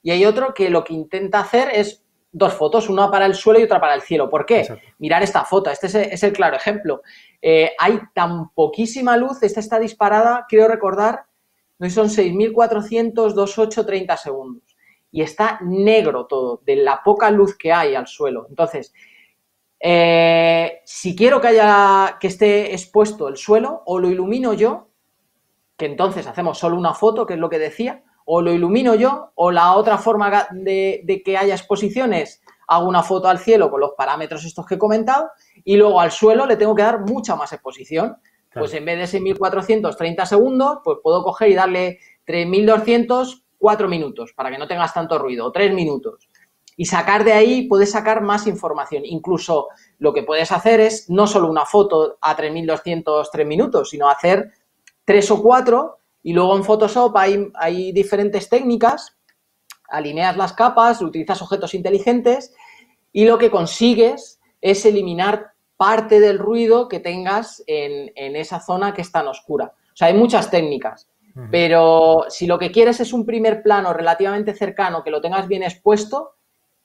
y 0.03 0.11
hay 0.11 0.25
otro 0.25 0.53
que 0.53 0.69
lo 0.69 0.83
que 0.83 0.93
intenta 0.93 1.39
hacer 1.39 1.69
es 1.73 2.03
dos 2.31 2.53
fotos, 2.53 2.89
una 2.89 3.09
para 3.09 3.25
el 3.25 3.35
suelo 3.35 3.59
y 3.59 3.63
otra 3.63 3.81
para 3.81 3.95
el 3.95 4.01
cielo. 4.01 4.29
¿Por 4.29 4.45
qué? 4.45 4.67
Mirar 4.99 5.23
esta 5.23 5.43
foto, 5.43 5.69
este 5.69 6.13
es 6.13 6.23
el, 6.23 6.33
claro 6.33 6.55
ejemplo. 6.55 7.01
Eh, 7.41 7.71
hay 7.79 7.99
tan 8.13 8.49
poquísima 8.51 9.17
luz, 9.17 9.41
esta 9.41 9.59
está 9.59 9.79
disparada, 9.79 10.45
quiero 10.47 10.67
recordar, 10.67 11.25
no 11.79 11.89
son 11.89 12.09
6.400, 12.09 13.33
2.8, 13.33 13.85
30 13.85 14.17
segundos. 14.17 14.63
Y 15.11 15.21
está 15.21 15.59
negro 15.63 16.25
todo, 16.27 16.61
de 16.65 16.75
la 16.75 17.01
poca 17.03 17.31
luz 17.31 17.57
que 17.57 17.71
hay 17.71 17.95
al 17.95 18.07
suelo. 18.07 18.45
Entonces, 18.49 18.93
eh, 19.79 20.81
si 20.85 21.15
quiero 21.15 21.39
que 21.39 21.49
haya 21.49 22.17
que 22.19 22.27
esté 22.27 22.73
expuesto 22.73 23.27
el 23.27 23.37
suelo, 23.37 23.83
o 23.85 23.99
lo 23.99 24.09
ilumino 24.09 24.53
yo, 24.53 24.89
que 25.77 25.85
entonces 25.85 26.25
hacemos 26.27 26.57
solo 26.57 26.77
una 26.77 26.93
foto, 26.93 27.25
que 27.25 27.35
es 27.35 27.39
lo 27.39 27.49
que 27.49 27.59
decía, 27.59 28.03
o 28.25 28.41
lo 28.41 28.51
ilumino 28.51 28.95
yo, 28.95 29.31
o 29.35 29.51
la 29.51 29.73
otra 29.73 29.97
forma 29.97 30.47
de, 30.51 31.21
que 31.23 31.37
haya 31.37 31.53
exposiciones, 31.53 32.41
hago 32.67 32.87
una 32.87 33.03
foto 33.03 33.29
al 33.29 33.39
cielo 33.39 33.69
con 33.69 33.79
los 33.79 33.91
parámetros 33.95 34.43
estos 34.43 34.65
que 34.65 34.75
he 34.75 34.79
comentado, 34.79 35.29
y 35.63 35.77
luego 35.77 36.01
al 36.01 36.11
suelo 36.11 36.45
le 36.45 36.57
tengo 36.57 36.75
que 36.75 36.83
dar 36.83 37.01
mucha 37.01 37.35
más 37.35 37.53
exposición. 37.53 38.17
Pues 38.53 38.73
en 38.73 38.85
vez 38.85 39.11
de 39.11 39.19
6.430 39.19 40.25
segundos, 40.25 40.79
pues 40.83 40.97
puedo 41.03 41.23
coger 41.23 41.51
y 41.51 41.53
darle 41.53 41.99
3.200, 42.25 43.43
4 43.59 43.87
minutos, 43.87 44.33
para 44.35 44.49
que 44.49 44.57
no 44.57 44.67
tengas 44.67 44.95
tanto 44.95 45.19
ruido, 45.19 45.45
o 45.45 45.51
3 45.51 45.75
minutos. 45.75 46.27
Y 46.77 46.85
sacar 46.85 47.23
de 47.23 47.33
ahí, 47.33 47.67
puedes 47.67 47.91
sacar 47.91 48.21
más 48.21 48.47
información. 48.47 49.03
Incluso 49.03 49.67
lo 49.99 50.13
que 50.13 50.23
puedes 50.23 50.51
hacer 50.51 50.79
es 50.79 51.09
no 51.09 51.27
solo 51.27 51.49
una 51.49 51.65
foto 51.65 52.17
a 52.21 52.37
3.200, 52.37 53.27
3 53.31 53.47
minutos, 53.47 53.89
sino 53.89 54.09
hacer 54.09 54.51
tres 55.07 55.31
o 55.31 55.41
cuatro 55.41 55.99
y 56.21 56.33
luego 56.33 56.57
en 56.57 56.65
Photoshop 56.65 57.15
hay, 57.15 57.49
hay 57.55 57.93
diferentes 57.93 58.49
técnicas, 58.49 59.15
alineas 59.87 60.35
las 60.35 60.51
capas, 60.51 61.01
utilizas 61.01 61.41
objetos 61.41 61.73
inteligentes 61.73 62.53
y 63.13 63.23
lo 63.23 63.37
que 63.37 63.49
consigues 63.49 64.41
es 64.59 64.85
eliminar 64.85 65.53
parte 65.77 66.19
del 66.19 66.39
ruido 66.39 66.89
que 66.89 66.99
tengas 66.99 67.63
en, 67.67 68.35
esa 68.35 68.59
zona 68.59 68.93
que 68.93 69.01
es 69.01 69.11
tan 69.11 69.29
oscura. 69.29 69.71
O 69.93 69.95
sea, 69.95 70.09
hay 70.09 70.13
muchas 70.13 70.51
técnicas, 70.51 71.07
pero 71.51 72.25
si 72.27 72.45
lo 72.45 72.59
que 72.59 72.71
quieres 72.71 72.99
es 72.99 73.13
un 73.13 73.25
primer 73.25 73.63
plano 73.63 73.93
relativamente 73.93 74.53
cercano, 74.53 75.03
que 75.03 75.11
lo 75.11 75.21
tengas 75.21 75.47
bien 75.47 75.63
expuesto, 75.63 76.36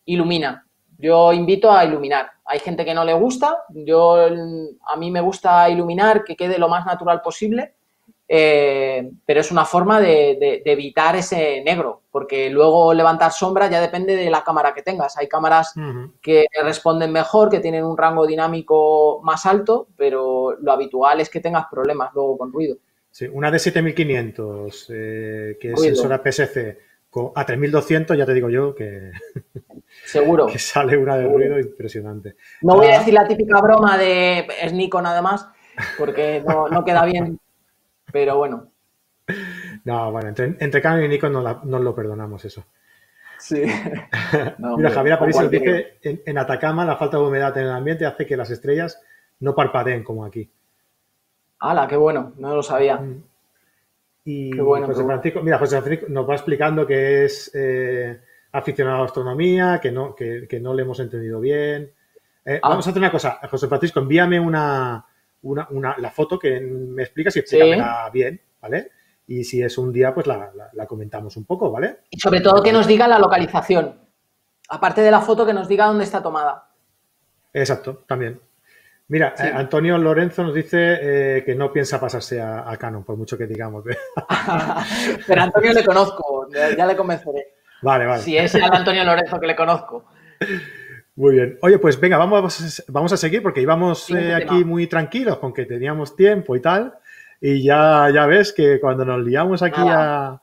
ilumina. 0.04 0.66
Yo 0.98 1.32
invito 1.32 1.72
a 1.72 1.84
iluminar. 1.84 2.30
Hay 2.44 2.58
gente 2.60 2.84
que 2.84 2.94
no 2.94 3.04
le 3.04 3.14
gusta, 3.14 3.58
yo 3.70 4.16
a 4.16 4.96
mí 4.96 5.10
me 5.10 5.20
gusta 5.20 5.68
iluminar, 5.68 6.24
que 6.24 6.36
quede 6.36 6.58
lo 6.58 6.68
más 6.68 6.84
natural 6.86 7.22
posible 7.22 7.74
eh, 8.34 9.10
pero 9.26 9.40
es 9.40 9.50
una 9.50 9.66
forma 9.66 10.00
de, 10.00 10.62
evitar 10.64 11.14
ese 11.16 11.62
negro, 11.62 12.04
porque 12.10 12.48
luego 12.48 12.94
levantar 12.94 13.30
sombra 13.30 13.68
ya 13.68 13.78
depende 13.78 14.16
de 14.16 14.30
la 14.30 14.42
cámara 14.42 14.72
que 14.72 14.80
tengas. 14.80 15.18
Hay 15.18 15.28
cámaras 15.28 15.74
que 16.22 16.46
responden 16.62 17.12
mejor, 17.12 17.50
que 17.50 17.60
tienen 17.60 17.84
un 17.84 17.94
rango 17.94 18.26
dinámico 18.26 19.20
más 19.22 19.44
alto, 19.44 19.88
pero 19.98 20.56
lo 20.58 20.72
habitual 20.72 21.20
es 21.20 21.28
que 21.28 21.40
tengas 21.40 21.66
problemas 21.70 22.10
luego 22.14 22.38
con 22.38 22.50
ruido. 22.50 22.78
Sí, 23.10 23.26
una 23.30 23.50
de 23.50 23.58
7500, 23.58 24.86
eh, 24.88 25.58
que 25.60 25.72
es 25.72 25.80
sensora 25.82 26.22
PSC, 26.24 26.78
a 27.34 27.44
3200 27.44 28.16
ya 28.16 28.24
te 28.24 28.32
digo 28.32 28.48
yo 28.48 28.74
que... 28.74 29.10
Seguro. 30.12 30.46
que 30.46 30.58
sale 30.58 30.96
una 30.96 31.16
de 31.16 31.26
ruido 31.26 31.58
impresionante. 31.58 32.36
No 32.60 32.76
voy 32.76 32.86
a 32.86 32.96
ah. 32.96 32.98
decir 32.98 33.14
la 33.14 33.26
típica 33.26 33.60
broma 33.60 33.96
de 33.98 34.46
es 34.60 34.72
Nikon 34.72 35.06
además, 35.06 35.48
porque 35.98 36.44
no 36.46 36.84
queda 36.84 37.04
bien 37.04 37.38
pero 38.12 38.36
bueno. 38.36 38.68
No, 39.84 40.12
bueno, 40.12 40.28
entre, 40.28 40.56
entre 40.60 40.82
Canon 40.82 41.04
y 41.04 41.08
Nikon 41.08 41.32
no, 41.32 41.42
nos 41.64 41.80
lo 41.80 41.94
perdonamos 41.94 42.44
eso. 42.44 42.64
Sí. 43.38 43.62
Mira, 44.76 44.90
Javier 44.90 45.14
Aparicio 45.14 45.48
dice 45.48 45.98
en, 46.02 46.22
en, 46.24 46.38
Atacama 46.38 46.84
la 46.84 46.96
falta 46.96 47.16
de 47.16 47.24
humedad 47.24 47.56
en 47.58 47.64
el 47.64 47.72
ambiente 47.72 48.06
hace 48.06 48.26
que 48.26 48.36
las 48.36 48.50
estrellas 48.50 49.00
no 49.40 49.54
parpadeen 49.54 50.04
como 50.04 50.24
aquí. 50.24 50.48
¡Hala, 51.58 51.88
qué 51.88 51.96
bueno! 51.96 52.34
No 52.36 52.54
lo 52.54 52.62
sabía. 52.62 52.98
Mm. 52.98 53.24
Y 54.24 54.56
José 54.56 55.04
Francisco, 55.04 55.40
mira, 55.42 55.58
José 55.58 55.80
Francisco 55.80 56.06
nos 56.08 56.28
va 56.28 56.34
explicando 56.34 56.86
que 56.86 57.24
es 57.24 57.50
eh, 57.54 58.20
aficionado 58.52 58.96
a 58.96 59.00
la 59.00 59.06
astronomía, 59.06 59.80
que 59.80 59.90
no, 59.90 60.14
que, 60.14 60.60
no 60.60 60.74
le 60.74 60.82
hemos 60.82 61.00
entendido 61.00 61.40
bien. 61.40 61.92
Eh, 62.44 62.60
ah. 62.62 62.68
Vamos 62.68 62.86
a 62.86 62.90
hacer 62.90 63.00
una 63.00 63.10
cosa, 63.10 63.40
José 63.50 63.66
Francisco, 63.66 64.00
envíame 64.00 64.38
una, 64.38 65.04
una, 65.42 65.66
una, 65.70 65.96
la 65.98 66.10
foto 66.10 66.38
que 66.38 66.60
me 66.60 67.02
explica 67.02 67.30
si 67.30 67.38
explica 67.38 68.10
bien, 68.10 68.40
¿vale? 68.60 68.90
Y 69.26 69.44
si 69.44 69.62
es 69.62 69.78
un 69.78 69.92
día, 69.92 70.12
pues 70.12 70.26
la, 70.26 70.52
comentamos 70.86 71.36
un 71.36 71.44
poco, 71.44 71.70
¿vale? 71.70 72.00
Y 72.10 72.18
sobre 72.18 72.40
todo 72.40 72.62
que 72.62 72.72
nos 72.72 72.86
diga 72.86 73.08
la 73.08 73.18
localización. 73.18 74.00
Aparte 74.68 75.00
de 75.00 75.10
la 75.10 75.20
foto, 75.20 75.46
que 75.46 75.54
nos 75.54 75.68
diga 75.68 75.86
dónde 75.86 76.04
está 76.04 76.22
tomada. 76.22 76.68
Exacto, 77.52 78.04
también. 78.06 78.40
Mira, 79.08 79.34
eh, 79.38 79.52
Antonio 79.54 79.98
Lorenzo 79.98 80.42
nos 80.42 80.54
dice 80.54 80.98
eh, 81.38 81.44
que 81.44 81.54
no 81.54 81.72
piensa 81.72 82.00
pasarse 82.00 82.40
a, 82.40 82.74
Canon, 82.78 83.04
por 83.04 83.16
mucho 83.16 83.36
que 83.36 83.46
digamos. 83.46 83.84
Pero 85.26 85.42
Antonio 85.42 85.72
le 85.72 85.84
conozco, 85.84 86.48
ya 86.50 86.86
le 86.86 86.96
convenceré. 86.96 87.61
Vale, 87.82 88.06
vale. 88.06 88.22
Si 88.22 88.36
es 88.36 88.54
el 88.54 88.64
Antonio 88.64 89.04
Lorenzo 89.04 89.38
que 89.38 89.46
le 89.46 89.56
conozco. 89.56 90.04
Muy 91.16 91.34
bien. 91.34 91.58
Oye, 91.60 91.78
pues 91.78 92.00
venga, 92.00 92.16
vamos, 92.16 92.82
vamos 92.88 93.12
a 93.12 93.16
seguir 93.16 93.42
porque 93.42 93.60
íbamos 93.60 94.08
eh, 94.10 94.34
aquí 94.34 94.64
muy 94.64 94.86
tranquilos 94.86 95.38
con 95.38 95.52
que 95.52 95.66
teníamos 95.66 96.16
tiempo 96.16 96.56
y 96.56 96.60
tal. 96.60 96.94
Y 97.40 97.62
ya, 97.62 98.08
ya 98.14 98.24
ves 98.26 98.52
que 98.52 98.80
cuando 98.80 99.04
nos 99.04 99.20
liamos 99.24 99.62
aquí 99.62 99.80
a, 99.84 100.40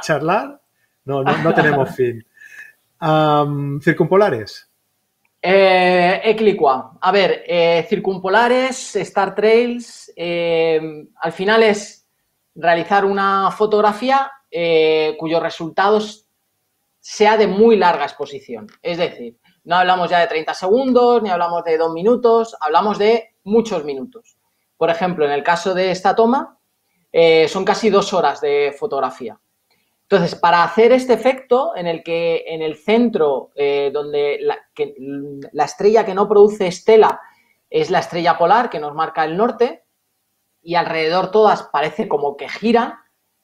charlar, 0.00 0.60
no, 1.04 1.22
no, 1.22 1.54
tenemos 1.54 1.90
fin. 1.96 2.24
¿Circumpolares? 3.82 4.70
Eh, 5.42 6.20
Eclicua. 6.24 6.98
A 7.00 7.12
ver, 7.12 7.44
eh, 7.46 7.86
circumpolares, 7.88 8.96
Star 8.96 9.34
Trails, 9.34 10.12
eh, 10.14 11.06
al 11.16 11.32
final 11.32 11.62
es 11.62 12.06
realizar 12.54 13.04
una 13.04 13.50
fotografía 13.50 14.30
cuyos 15.16 15.40
resultados 15.40 16.26
sea 17.00 17.36
de 17.36 17.46
muy 17.46 17.76
larga 17.76 18.04
exposición. 18.04 18.68
Es 18.82 18.98
decir, 18.98 19.38
no 19.64 19.76
hablamos 19.76 20.10
ya 20.10 20.20
de 20.20 20.26
30 20.26 20.54
segundos, 20.54 21.22
ni 21.22 21.30
hablamos 21.30 21.64
de 21.64 21.78
dos 21.78 21.92
minutos, 21.92 22.56
hablamos 22.60 22.98
de 22.98 23.34
muchos 23.44 23.84
minutos. 23.84 24.36
Por 24.76 24.90
ejemplo, 24.90 25.24
en 25.24 25.32
el 25.32 25.42
caso 25.42 25.74
de 25.74 25.90
esta 25.90 26.14
toma, 26.14 26.58
eh, 27.12 27.48
son 27.48 27.64
casi 27.64 27.90
dos 27.90 28.12
horas 28.12 28.40
de 28.40 28.74
fotografía. 28.78 29.38
Entonces, 30.02 30.34
para 30.34 30.64
hacer 30.64 30.92
este 30.92 31.12
efecto 31.12 31.76
en 31.76 31.86
el 31.86 32.02
que 32.02 32.44
en 32.46 32.62
el 32.62 32.76
centro, 32.76 33.50
eh, 33.54 33.90
donde 33.92 34.38
la, 34.40 34.58
la, 35.52 35.64
estrella 35.64 36.04
que 36.04 36.14
no 36.14 36.28
produce 36.28 36.66
estela 36.66 37.20
es 37.68 37.90
la 37.90 38.00
estrella 38.00 38.36
polar 38.36 38.70
que 38.70 38.80
nos 38.80 38.94
marca 38.94 39.24
el 39.24 39.36
norte, 39.36 39.84
y 40.62 40.74
alrededor 40.74 41.30
todas 41.30 41.62
parece 41.72 42.08
como 42.08 42.36
que 42.36 42.48
giran, 42.48 42.94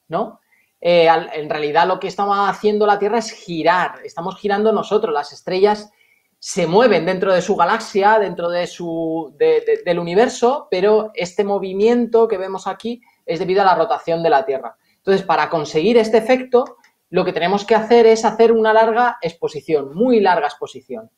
¿no? 0.09 0.41
Eh, 0.81 1.09
en 1.09 1.51
realidad 1.51 1.87
lo 1.87 1.99
que 1.99 2.09
estaba 2.09 2.49
haciendo 2.49 2.87
la 2.87 2.99
Tierra 2.99 3.19
es 3.19 3.31
girar, 3.31 4.01
estamos 4.05 4.37
girando 4.37 4.73
nosotros, 4.73 5.13
las 5.13 5.33
estrellas 5.33 5.91
se 6.39 6.67
mueven 6.67 7.07
dentro 7.07 7.33
de 7.33 7.43
su 7.43 7.57
galaxia, 7.57 8.19
dentro 8.19 8.51
de 8.51 8.67
su, 8.67 9.35
del 9.39 9.99
universo, 9.99 10.69
pero 10.71 11.11
este 11.15 11.45
movimiento 11.45 12.29
que 12.29 12.39
vemos 12.39 12.67
aquí 12.67 13.01
es 13.25 13.39
debido 13.39 13.63
a 13.63 13.65
la 13.65 13.75
rotación 13.75 14.23
de 14.23 14.31
la 14.31 14.45
Tierra. 14.45 14.77
Entonces, 14.99 15.25
para 15.25 15.49
conseguir 15.49 15.97
este 15.97 16.19
efecto, 16.19 16.77
lo 17.11 17.25
que 17.25 17.33
tenemos 17.33 17.65
que 17.65 17.75
hacer 17.75 18.07
es 18.07 18.25
hacer 18.25 18.53
una 18.53 18.73
larga 18.73 19.19
exposición, 19.23 19.95
muy 19.95 20.21
larga 20.21 20.47
exposición. 20.47 21.11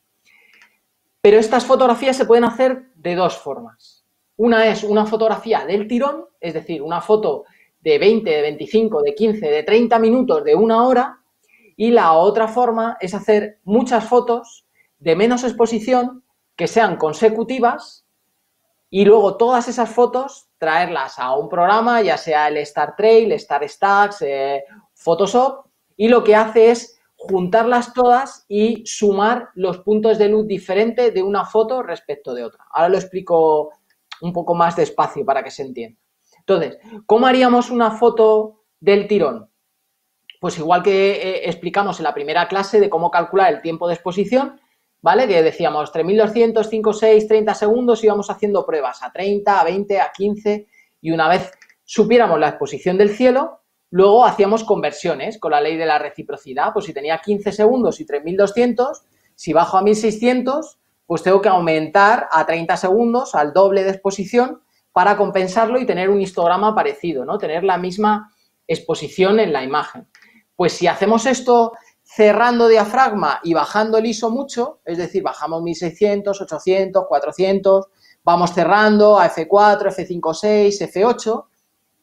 Pero 1.21 1.37
estas 1.37 1.65
fotografías 1.65 2.15
se 2.15 2.25
pueden 2.25 2.45
hacer 2.45 2.85
de 2.95 3.15
dos 3.15 3.37
formas. 3.37 4.05
Una 4.37 4.67
es 4.67 4.83
una 4.83 5.05
fotografía 5.05 5.65
del 5.65 5.87
tirón, 5.87 6.27
es 6.39 6.53
decir, 6.53 6.81
una 6.81 7.01
foto 7.01 7.43
de 7.81 7.97
20, 7.97 8.29
de 8.29 8.41
25, 8.41 9.01
de 9.01 9.15
15, 9.15 9.49
de 9.49 9.63
30 9.63 9.99
minutos, 9.99 10.43
de 10.43 10.55
una 10.55 10.85
hora, 10.85 11.19
y 11.75 11.91
la 11.91 12.13
otra 12.13 12.47
forma 12.47 12.97
es 12.99 13.13
hacer 13.13 13.59
muchas 13.63 14.03
fotos 14.03 14.65
de 14.99 15.15
menos 15.15 15.43
exposición 15.43 16.23
que 16.55 16.67
sean 16.67 16.97
consecutivas 16.97 18.05
y 18.89 19.05
luego 19.05 19.37
todas 19.37 19.67
esas 19.67 19.89
fotos 19.89 20.49
traerlas 20.57 21.19
a 21.19 21.35
un 21.35 21.47
programa, 21.47 22.01
ya 22.01 22.17
sea 22.17 22.49
el 22.49 22.57
Star 22.57 22.95
Trail, 22.97 23.31
Star 23.33 23.67
Stacks, 23.67 24.21
eh, 24.23 24.63
Photoshop, 24.93 25.67
y 25.95 26.09
lo 26.09 26.23
que 26.23 26.35
hace 26.35 26.71
es 26.71 26.99
juntarlas 27.15 27.93
todas 27.93 28.45
y 28.47 28.83
sumar 28.85 29.49
los 29.53 29.79
puntos 29.79 30.17
de 30.17 30.29
luz 30.29 30.47
diferentes 30.47 31.13
de 31.13 31.21
una 31.21 31.45
foto 31.45 31.83
respecto 31.83 32.33
de 32.33 32.43
otra. 32.43 32.65
Ahora 32.71 32.89
lo 32.89 32.97
explico 32.97 33.71
un 34.21 34.33
poco 34.33 34.55
más 34.55 34.75
despacio 34.75 35.25
para 35.25 35.43
que 35.43 35.51
se 35.51 35.63
entienda. 35.63 35.99
Entonces, 36.49 36.79
¿cómo 37.05 37.27
haríamos 37.27 37.69
una 37.69 37.91
foto 37.91 38.63
del 38.79 39.07
tirón? 39.07 39.51
Pues 40.39 40.57
igual 40.57 40.81
que 40.81 41.11
eh, 41.11 41.41
explicamos 41.47 41.99
en 41.99 42.05
la 42.05 42.13
primera 42.13 42.47
clase 42.47 42.79
de 42.79 42.89
cómo 42.89 43.11
calcular 43.11 43.53
el 43.53 43.61
tiempo 43.61 43.87
de 43.87 43.93
exposición, 43.93 44.59
¿vale? 44.99 45.27
Que 45.27 45.43
decíamos 45.43 45.91
3200, 45.91 46.67
5, 46.67 46.93
6, 46.93 47.27
30 47.27 47.53
segundos, 47.53 48.03
íbamos 48.03 48.31
haciendo 48.31 48.65
pruebas 48.65 49.03
a 49.03 49.11
30, 49.11 49.59
a 49.59 49.63
20, 49.63 50.01
a 50.01 50.11
15 50.11 50.67
y 51.01 51.11
una 51.11 51.29
vez 51.29 51.51
supiéramos 51.83 52.39
la 52.39 52.49
exposición 52.49 52.97
del 52.97 53.11
cielo, 53.11 53.59
luego 53.91 54.25
hacíamos 54.25 54.63
conversiones 54.63 55.37
con 55.37 55.51
la 55.51 55.61
ley 55.61 55.77
de 55.77 55.85
la 55.85 55.99
reciprocidad. 55.99 56.73
Pues 56.73 56.85
si 56.85 56.93
tenía 56.95 57.19
15 57.19 57.51
segundos 57.51 57.99
y 57.99 58.07
3200, 58.07 59.03
si 59.35 59.53
bajo 59.53 59.77
a 59.77 59.83
1600, 59.83 60.79
pues 61.05 61.21
tengo 61.21 61.41
que 61.41 61.49
aumentar 61.49 62.27
a 62.31 62.47
30 62.47 62.75
segundos, 62.75 63.35
al 63.35 63.53
doble 63.53 63.83
de 63.83 63.91
exposición, 63.91 64.63
para 64.99 65.15
compensarlo 65.15 65.79
y 65.79 65.85
tener 65.85 66.09
un 66.09 66.19
histograma 66.19 66.75
parecido, 66.75 67.23
¿no? 67.23 67.37
Tener 67.37 67.63
la 67.63 67.77
misma 67.77 68.33
exposición 68.67 69.39
en 69.39 69.53
la 69.53 69.63
imagen. 69.63 70.09
Pues 70.57 70.73
si 70.73 70.87
hacemos 70.87 71.25
esto 71.25 71.71
cerrando 72.03 72.67
diafragma 72.67 73.39
y 73.41 73.53
bajando 73.53 73.97
el 73.97 74.07
ISO 74.07 74.29
mucho, 74.29 74.81
es 74.83 74.97
decir, 74.97 75.23
bajamos 75.23 75.63
1600, 75.63 76.41
800, 76.41 77.05
400, 77.07 77.87
vamos 78.25 78.51
cerrando 78.53 79.17
a 79.17 79.29
F4, 79.29 79.83
F5, 79.83 80.33
6, 80.33 80.81
F8, 80.93 81.45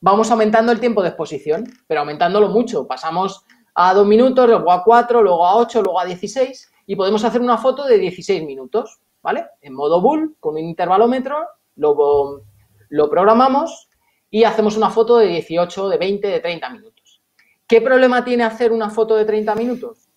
vamos 0.01 0.31
aumentando 0.31 0.73
el 0.73 0.81
tiempo 0.81 1.03
de 1.03 1.09
exposición, 1.09 1.71
pero 1.87 2.01
aumentándolo 2.01 2.49
mucho. 2.49 2.87
Pasamos 2.87 3.45
a 3.75 3.93
2 3.93 4.07
minutos, 4.07 4.49
luego 4.49 4.73
a 4.73 4.83
4, 4.83 5.21
luego 5.21 5.47
a 5.47 5.57
8, 5.57 5.83
luego 5.83 6.01
a 6.01 6.07
16 6.07 6.73
y 6.87 6.97
podemos 6.97 7.23
hacer 7.25 7.43
una 7.43 7.59
foto 7.59 7.85
de 7.85 7.99
16 7.99 8.43
minutos, 8.47 9.01
¿vale? 9.23 9.45
En 9.61 9.75
modo 9.75 10.01
bull, 10.01 10.39
con 10.41 10.55
un 10.55 10.61
intervalómetro, 10.61 11.47
luego 11.75 12.56
lo 12.89 13.11
programamos 13.11 13.89
y 14.30 14.45
hacemos 14.45 14.76
una 14.76 14.91
foto 14.91 15.18
de 15.18 15.26
18, 15.26 15.89
de 15.89 15.99
20, 15.99 16.28
de 16.28 16.41
30 16.41 16.70
minutos. 16.70 17.22
¿Qué 17.66 17.80
problema 17.80 18.24
tiene 18.24 18.45
hacer 18.45 18.72
una 18.72 18.91
foto 18.91 19.16
de 19.16 19.24
30 19.24 19.55
minutos? 19.55 20.09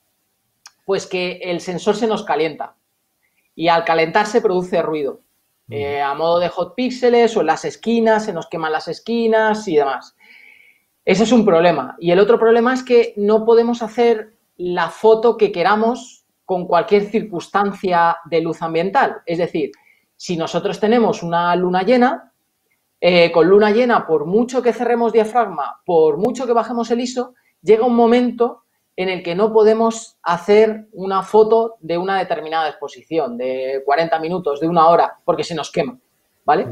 Pues 0.86 1.08
que 1.08 1.40
el 1.44 1.62
sensor 1.62 1.96
se 1.96 2.08
nos 2.08 2.24
calienta 2.24 2.76
y 3.56 3.68
al 3.68 3.84
calentarse 3.84 4.42
produce 4.42 4.82
ruido. 4.82 5.22
Eh, 5.70 6.02
a 6.02 6.14
modo 6.16 6.40
de 6.40 6.50
hot 6.50 6.74
píxeles 6.76 7.38
o 7.38 7.42
en 7.42 7.48
las 7.48 7.64
esquinas, 7.66 8.26
se 8.26 8.34
nos 8.34 8.48
queman 8.48 8.72
las 8.72 8.88
esquinas 8.88 9.68
y 9.68 9.76
demás. 9.76 10.16
Ese 11.06 11.24
es 11.24 11.32
un 11.32 11.46
problema. 11.46 11.96
Y 12.00 12.12
el 12.12 12.20
otro 12.20 12.40
problema 12.40 12.74
es 12.74 12.84
que 12.84 13.14
no 13.18 13.46
podemos 13.46 13.82
hacer 13.82 14.34
la 14.58 14.90
foto 14.90 15.38
que 15.38 15.52
queramos 15.52 16.26
con 16.46 16.66
cualquier 16.66 17.10
circunstancia 17.10 18.18
de 18.26 18.42
luz 18.42 18.62
ambiental. 18.62 19.22
Es 19.26 19.38
decir, 19.38 19.72
si 20.16 20.36
nosotros 20.36 20.80
tenemos 20.80 21.24
una 21.24 21.56
luna 21.56 21.84
llena, 21.84 22.29
eh, 23.02 23.32
con 23.32 23.48
luna 23.48 23.72
llena, 23.72 24.06
por 24.06 24.26
mucho 24.26 24.62
que 24.62 24.74
cerremos 24.74 25.14
diafragma, 25.14 25.82
por 25.86 26.18
mucho 26.18 26.46
que 26.46 26.54
bajemos 26.54 26.92
el 26.92 27.02
ISO, 27.02 27.34
llega 27.62 27.86
un 27.86 27.96
momento 27.96 28.64
en 28.96 29.08
el 29.08 29.24
que 29.24 29.36
no 29.36 29.54
podemos 29.54 30.18
hacer 30.24 30.88
una 30.92 31.24
foto 31.24 31.78
de 31.80 31.98
una 31.98 32.20
determinada 32.20 32.68
exposición, 32.68 33.38
de 33.38 33.82
40 33.86 34.20
minutos, 34.20 34.60
de 34.60 34.68
una 34.68 34.90
hora, 34.90 35.18
porque 35.24 35.46
se 35.46 35.56
nos 35.56 35.72
quema, 35.72 35.98
¿vale? 36.44 36.68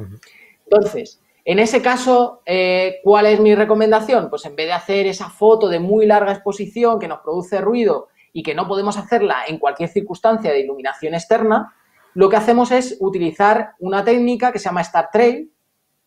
Entonces, 0.66 1.22
en 1.46 1.60
ese 1.60 1.82
caso, 1.82 2.42
eh, 2.46 3.00
¿cuál 3.02 3.28
es 3.28 3.40
mi 3.40 3.56
recomendación? 3.56 4.30
Pues 4.30 4.44
en 4.46 4.58
vez 4.58 4.68
de 4.68 4.74
hacer 4.74 5.08
esa 5.08 5.30
foto 5.30 5.70
de 5.70 5.80
muy 5.80 6.06
larga 6.06 6.34
exposición 6.34 7.00
que 7.00 7.08
nos 7.08 7.20
produce 7.20 7.62
ruido 7.62 8.10
y 8.34 8.44
que 8.44 8.54
no 8.54 8.68
podemos 8.68 8.98
hacerla 8.98 9.46
en 9.48 9.58
cualquier 9.58 9.88
circunstancia 9.88 10.52
de 10.52 10.60
iluminación 10.60 11.14
externa, 11.14 11.74
lo 12.14 12.28
que 12.28 12.36
hacemos 12.36 12.72
es 12.72 12.98
utilizar 13.00 13.76
una 13.80 14.04
técnica 14.04 14.52
que 14.52 14.60
se 14.60 14.66
llama 14.66 14.82
Star 14.82 15.10
Trail, 15.10 15.50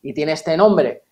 y 0.03 0.15
tiene 0.15 0.33
este 0.33 0.57
nombre 0.57 1.03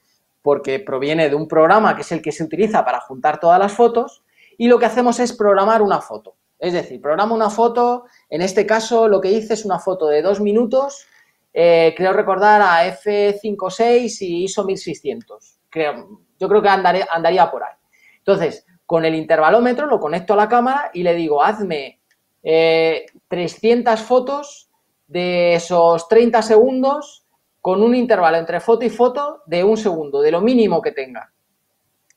porque 0.42 0.80
proviene 0.80 1.28
de 1.28 1.34
un 1.34 1.48
programa 1.48 1.94
que 1.94 2.02
es 2.02 2.12
el 2.12 2.22
que 2.22 2.32
se 2.32 2.44
utiliza 2.44 2.84
para 2.84 3.00
juntar 3.00 3.38
todas 3.40 3.58
las 3.58 3.72
fotos 3.72 4.22
y 4.56 4.68
lo 4.68 4.78
que 4.78 4.86
hacemos 4.86 5.20
es 5.20 5.32
programar 5.32 5.82
una 5.82 6.00
foto. 6.00 6.36
Es 6.58 6.72
decir, 6.72 7.00
programa 7.00 7.34
una 7.34 7.50
foto, 7.50 8.04
en 8.30 8.42
este 8.42 8.66
caso 8.66 9.08
lo 9.08 9.20
que 9.20 9.30
hice 9.30 9.54
es 9.54 9.64
una 9.64 9.78
foto 9.78 10.06
de 10.06 10.22
dos 10.22 10.40
minutos, 10.40 11.06
eh, 11.52 11.94
creo 11.96 12.12
recordar 12.12 12.62
a 12.62 12.86
F56 12.86 14.22
y 14.22 14.44
ISO 14.44 14.64
1600. 14.64 15.60
Creo, 15.68 16.20
yo 16.38 16.48
creo 16.48 16.62
que 16.62 16.68
andaría 16.68 17.50
por 17.50 17.62
ahí. 17.62 17.74
Entonces, 18.18 18.66
con 18.86 19.04
el 19.04 19.14
intervalómetro 19.14 19.86
lo 19.86 20.00
conecto 20.00 20.32
a 20.32 20.36
la 20.36 20.48
cámara 20.48 20.90
y 20.94 21.02
le 21.02 21.14
digo, 21.14 21.42
hazme 21.42 22.00
300 22.42 24.00
eh, 24.00 24.02
fotos 24.02 24.70
de 25.06 25.54
esos 25.54 26.08
30 26.08 26.42
segundos 26.42 27.26
con 27.60 27.82
un 27.82 27.94
intervalo 27.94 28.36
entre 28.36 28.60
foto 28.60 28.84
y 28.84 28.90
foto 28.90 29.42
de 29.46 29.64
un 29.64 29.76
segundo, 29.76 30.20
de 30.20 30.30
lo 30.30 30.40
mínimo 30.40 30.80
que 30.80 30.92
tenga. 30.92 31.32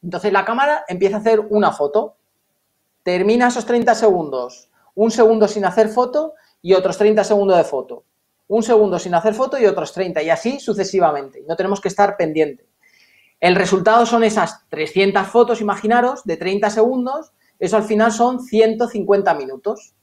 Entonces 0.03 0.31
la 0.31 0.45
cámara 0.45 0.85
empieza 0.87 1.17
a 1.17 1.19
hacer 1.19 1.39
una 1.39 1.71
foto, 1.71 2.15
termina 3.03 3.47
esos 3.47 3.65
30 3.65 3.93
segundos, 3.95 4.69
un 4.95 5.11
segundo 5.11 5.47
sin 5.47 5.65
hacer 5.65 5.89
foto 5.89 6.33
y 6.61 6.73
otros 6.73 6.97
30 6.97 7.23
segundos 7.23 7.57
de 7.57 7.63
foto, 7.63 8.03
un 8.47 8.63
segundo 8.63 8.99
sin 8.99 9.13
hacer 9.15 9.33
foto 9.33 9.57
y 9.59 9.65
otros 9.65 9.93
30 9.93 10.21
y 10.23 10.29
así 10.29 10.59
sucesivamente. 10.59 11.43
No 11.47 11.55
tenemos 11.55 11.81
que 11.81 11.87
estar 11.87 12.17
pendientes. 12.17 12.67
El 13.39 13.55
resultado 13.55 14.05
son 14.05 14.23
esas 14.23 14.67
300 14.69 15.27
fotos, 15.27 15.61
imaginaros, 15.61 16.23
de 16.25 16.37
30 16.37 16.69
segundos, 16.69 17.33
eso 17.57 17.77
al 17.77 17.83
final 17.83 18.11
son 18.11 18.39
150 18.39 19.33
minutos. 19.33 19.95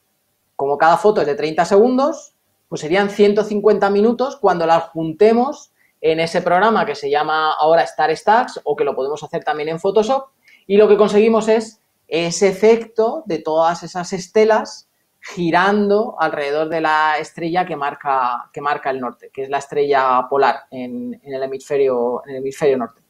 Como 0.57 0.77
cada 0.77 0.97
foto 0.97 1.21
es 1.21 1.27
de 1.27 1.37
30 1.37 1.65
segundos, 1.65 2.35
pues 2.69 2.81
serían 2.81 3.11
150 3.11 3.91
minutos 3.91 4.37
cuando 4.37 4.67
las 4.67 4.85
juntemos 4.85 5.73
en 6.01 6.21
ese 6.21 6.43
programa 6.43 6.87
que 6.87 6.95
se 6.95 7.11
llama 7.11 7.53
ahora 7.53 7.83
Star 7.83 8.15
Stacks 8.17 8.61
o 8.65 8.77
que 8.77 8.85
lo 8.85 8.95
podemos 8.95 9.23
hacer 9.23 9.43
también 9.43 9.69
en 9.69 9.81
Photoshop 9.81 10.29
y 10.67 10.77
lo 10.77 10.87
que 10.87 10.97
conseguimos 10.97 11.49
es 11.49 11.81
ese 12.07 12.49
efecto 12.49 13.23
de 13.27 13.39
todas 13.39 13.83
esas 13.83 14.13
estelas 14.13 14.89
girando 15.21 16.17
alrededor 16.19 16.69
de 16.69 16.81
la 16.81 17.19
estrella 17.19 17.67
que 17.67 17.77
marca, 17.77 18.49
que 18.53 18.61
marca 18.61 18.91
el 18.91 19.01
norte, 19.01 19.31
que 19.33 19.43
es 19.43 19.51
la 19.51 19.59
estrella 19.59 20.27
polar 20.29 20.65
en, 20.71 21.21
el 21.23 21.43
hemisferio, 21.43 22.23
en 22.25 22.31
el 22.31 22.37
hemisferio 22.37 22.79
norte. 22.79 23.03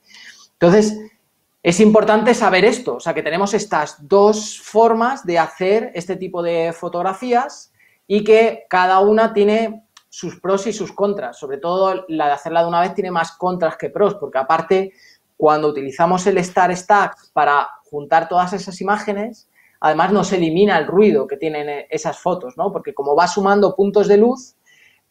Entonces, 0.52 0.98
es 1.62 1.80
importante 1.80 2.34
saber 2.34 2.64
esto, 2.64 2.96
o 2.96 3.00
sea, 3.00 3.14
que 3.14 3.22
tenemos 3.22 3.54
estas 3.54 4.08
dos 4.08 4.60
formas 4.60 5.24
de 5.26 5.38
hacer 5.38 5.90
este 5.94 6.16
tipo 6.16 6.42
de 6.42 6.72
fotografías 6.72 7.72
y 8.08 8.24
que 8.24 8.64
cada 8.68 8.98
una 8.98 9.32
tiene 9.32 9.84
sus 10.08 10.40
pros 10.40 10.66
y 10.66 10.72
sus 10.72 10.92
contras. 10.92 11.38
Sobre 11.38 11.58
todo 11.58 12.06
la 12.08 12.26
de 12.26 12.32
hacerla 12.32 12.62
de 12.62 12.68
una 12.68 12.80
vez 12.80 12.94
tiene 12.94 13.12
más 13.12 13.32
contras 13.36 13.76
que 13.76 13.90
pros, 13.90 14.16
porque 14.16 14.38
aparte 14.38 14.92
cuando 15.36 15.68
utilizamos 15.68 16.26
el 16.26 16.38
Star 16.38 16.74
Stack 16.74 17.32
para 17.32 17.68
juntar 17.84 18.28
todas 18.28 18.52
esas 18.54 18.80
imágenes, 18.80 19.48
además 19.80 20.10
nos 20.10 20.32
elimina 20.32 20.78
el 20.78 20.86
ruido 20.86 21.26
que 21.28 21.36
tienen 21.36 21.86
esas 21.90 22.18
fotos, 22.18 22.56
¿no? 22.56 22.72
Porque 22.72 22.94
como 22.94 23.14
va 23.14 23.28
sumando 23.28 23.76
puntos 23.76 24.08
de 24.08 24.16
luz, 24.16 24.56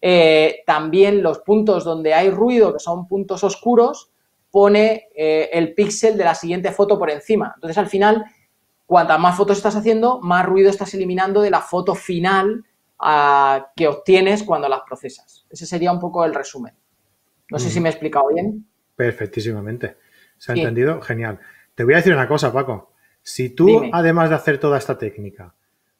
eh, 0.02 0.64
también 0.66 1.24
los 1.24 1.40
puntos 1.40 1.86
donde 1.86 2.14
hay 2.14 2.30
ruido, 2.30 2.74
que 2.74 2.80
son 2.80 3.08
puntos 3.08 3.44
oscuros, 3.44 4.12
pone 4.52 5.08
eh, 5.16 5.50
el 5.54 5.76
píxel 5.76 6.18
de 6.18 6.24
la 6.24 6.36
siguiente 6.36 6.72
foto 6.72 6.98
por 6.98 7.12
encima. 7.12 7.54
Entonces, 7.56 7.78
al 7.78 7.88
final, 7.88 8.26
cuantas 8.86 9.20
más 9.20 9.38
fotos 9.38 9.58
estás 9.58 9.76
haciendo, 9.76 10.20
más 10.22 10.46
ruido 10.46 10.70
estás 10.70 10.94
eliminando 10.94 11.42
de 11.42 11.52
la 11.52 11.62
foto 11.62 11.96
final 11.96 12.66
que 13.76 13.88
obtienes 13.88 14.44
cuando 14.44 14.68
las 14.68 14.82
procesas. 14.82 15.46
Ese 15.50 15.66
sería 15.66 15.92
un 15.92 16.00
poco 16.00 16.26
el 16.26 16.34
resumen. 16.34 16.74
No 17.50 17.60
sé 17.60 17.70
si 17.70 17.80
me 17.80 17.90
he 17.90 17.92
explicado 17.92 18.28
bien. 18.34 18.68
Perfectísimamente. 18.96 19.98
¿Se 20.38 20.52
ha 20.52 20.56
entendido? 20.56 21.02
Genial. 21.02 21.40
Te 21.76 21.84
voy 21.84 21.94
a 21.94 21.98
decir 21.98 22.14
una 22.14 22.28
cosa, 22.28 22.52
Paco. 22.52 22.92
Si 23.22 23.50
tú, 23.50 23.84
además 23.92 24.30
de 24.30 24.36
hacer 24.36 24.60
toda 24.60 24.78
esta 24.78 24.98
técnica, 24.98 25.54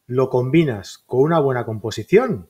lo 0.08 0.30
combinas 0.30 0.98
con 0.98 1.22
una 1.22 1.40
buena 1.40 1.66
composición, 1.66 2.50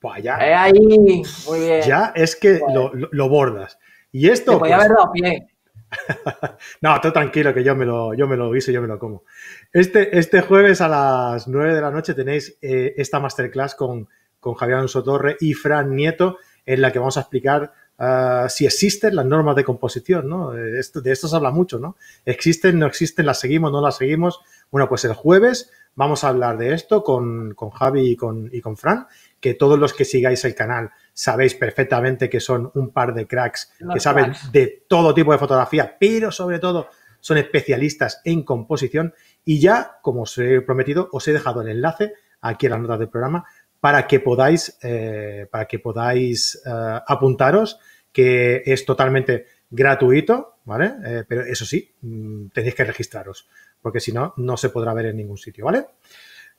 pues 0.00 0.22
ya. 0.22 0.38
Eh, 0.38 0.54
ahí, 0.54 1.22
muy 1.46 1.60
bien. 1.60 1.82
Ya 1.82 2.12
es 2.14 2.34
que 2.34 2.60
lo, 2.72 3.28
bordas. 3.28 3.78
Y 4.10 4.28
esto. 4.28 4.52
Te 4.52 4.58
podía 4.58 4.76
pues 4.76 4.86
haber 4.86 4.96
dado 4.96 5.12
pie. 5.12 5.48
no, 6.80 7.00
tú 7.00 7.12
tranquilo 7.12 7.52
que 7.52 7.64
yo 7.64 7.74
me 7.76 7.84
lo, 7.84 8.14
yo 8.14 8.26
me 8.26 8.36
lo 8.36 8.50
guiso 8.50 8.70
y 8.70 8.74
yo 8.74 8.82
me 8.82 8.88
lo 8.88 8.98
como. 8.98 9.24
Este, 9.72 10.18
este 10.18 10.40
jueves 10.40 10.80
a 10.80 10.88
las 10.88 11.48
9 11.48 11.74
de 11.74 11.80
la 11.80 11.90
noche 11.90 12.14
tenéis 12.14 12.56
eh, 12.62 12.94
esta 12.96 13.20
masterclass 13.20 13.74
con, 13.74 14.08
con 14.40 14.54
Javier 14.54 14.78
Alonso 14.78 15.02
Torre 15.02 15.36
y 15.40 15.54
Fran 15.54 15.94
Nieto, 15.94 16.38
en 16.64 16.80
la 16.80 16.92
que 16.92 16.98
vamos 16.98 17.16
a 17.16 17.20
explicar 17.20 17.72
ah, 17.98 18.46
si 18.48 18.66
existen 18.66 19.16
las 19.16 19.26
normas 19.26 19.56
de 19.56 19.64
composición, 19.64 20.28
¿no? 20.28 20.56
Eh, 20.56 20.78
esto, 20.78 21.00
de 21.00 21.12
esto 21.12 21.28
se 21.28 21.36
habla 21.36 21.50
mucho, 21.50 21.78
¿no? 21.78 21.96
¿Existen, 22.24 22.78
no 22.78 22.86
existen, 22.86 23.26
las 23.26 23.40
seguimos, 23.40 23.72
no 23.72 23.80
las 23.80 23.96
seguimos? 23.96 24.40
Bueno, 24.70 24.88
pues 24.88 25.04
el 25.04 25.14
jueves 25.14 25.70
vamos 25.94 26.24
a 26.24 26.28
hablar 26.28 26.56
de 26.56 26.72
esto 26.72 27.02
con, 27.02 27.54
con 27.54 27.70
Javi 27.70 28.12
y 28.12 28.16
con, 28.16 28.48
y 28.52 28.60
con 28.60 28.76
Fran, 28.76 29.06
que 29.42 29.54
todos 29.54 29.78
los 29.78 29.92
que 29.92 30.06
sigáis 30.06 30.44
el 30.46 30.54
canal 30.54 30.90
sabéis 31.12 31.54
perfectamente 31.54 32.30
que 32.30 32.40
son 32.40 32.70
un 32.74 32.92
par 32.92 33.12
de 33.12 33.26
cracks 33.26 33.72
que 33.92 34.00
saben 34.00 34.32
de 34.52 34.84
todo 34.88 35.12
tipo 35.12 35.32
de 35.32 35.38
fotografía, 35.38 35.96
pero 35.98 36.30
sobre 36.30 36.60
todo 36.60 36.88
son 37.20 37.38
especialistas 37.38 38.20
en 38.24 38.42
composición 38.42 39.14
Y 39.44 39.60
ya, 39.60 39.98
como 40.02 40.22
os 40.22 40.38
he 40.38 40.60
prometido, 40.60 41.08
os 41.12 41.26
he 41.26 41.32
dejado 41.32 41.62
el 41.62 41.68
enlace 41.68 42.14
aquí 42.40 42.66
en 42.66 42.72
las 42.72 42.80
notas 42.80 43.00
del 43.00 43.08
programa 43.08 43.44
para 43.80 44.06
que 44.06 44.20
podáis, 44.20 44.78
eh, 44.82 45.48
para 45.50 45.66
que 45.66 45.80
podáis 45.80 46.62
eh, 46.64 47.00
apuntaros, 47.04 47.80
que 48.12 48.62
es 48.64 48.84
totalmente 48.84 49.46
gratuito, 49.68 50.58
¿vale? 50.64 50.92
Eh, 51.04 51.24
pero 51.26 51.42
eso 51.42 51.64
sí, 51.64 51.92
mm, 52.00 52.48
tenéis 52.54 52.76
que 52.76 52.84
registraros, 52.84 53.48
porque 53.80 53.98
si 53.98 54.12
no, 54.12 54.34
no 54.36 54.56
se 54.56 54.68
podrá 54.68 54.94
ver 54.94 55.06
en 55.06 55.16
ningún 55.16 55.36
sitio, 55.36 55.64
¿vale? 55.64 55.86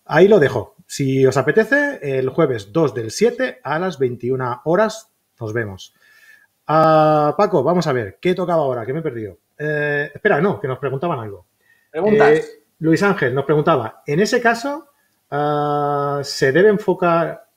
Ahí 0.06 0.28
lo 0.28 0.40
dejo. 0.40 0.76
Si 0.88 1.26
os 1.26 1.38
apetece, 1.38 2.00
el 2.02 2.30
jueves 2.30 2.72
2 2.72 2.94
del 2.94 3.12
7 3.12 3.60
a 3.64 3.80
las 3.80 4.00
21 4.00 4.62
horas 4.66 5.12
nos 5.40 5.54
vemos. 5.54 5.94
Ah, 6.68 7.36
Paco, 7.38 7.64
vamos 7.64 7.88
a 7.88 7.94
ver, 7.94 8.18
¿qué 8.22 8.34
tocaba 8.36 8.64
ahora? 8.64 8.86
¿Qué 8.86 8.94
me 8.94 9.00
he 9.00 9.04
perdido? 9.04 9.38
espera, 9.56 10.42
no, 10.42 10.60
que 10.60 10.68
nos 10.68 10.80
preguntaban 10.80 11.20
algo. 11.20 11.46
Preguntas. 11.90 12.60
Luis 12.80 13.02
Ángel 13.02 13.34
nos 13.34 13.46
preguntaba, 13.46 14.04
en 14.06 14.20
ese 14.20 14.42
caso, 14.42 14.94
Ah, 15.36 16.22
se 16.24 16.52
debe 16.52 16.70
enfocar. 16.70 17.48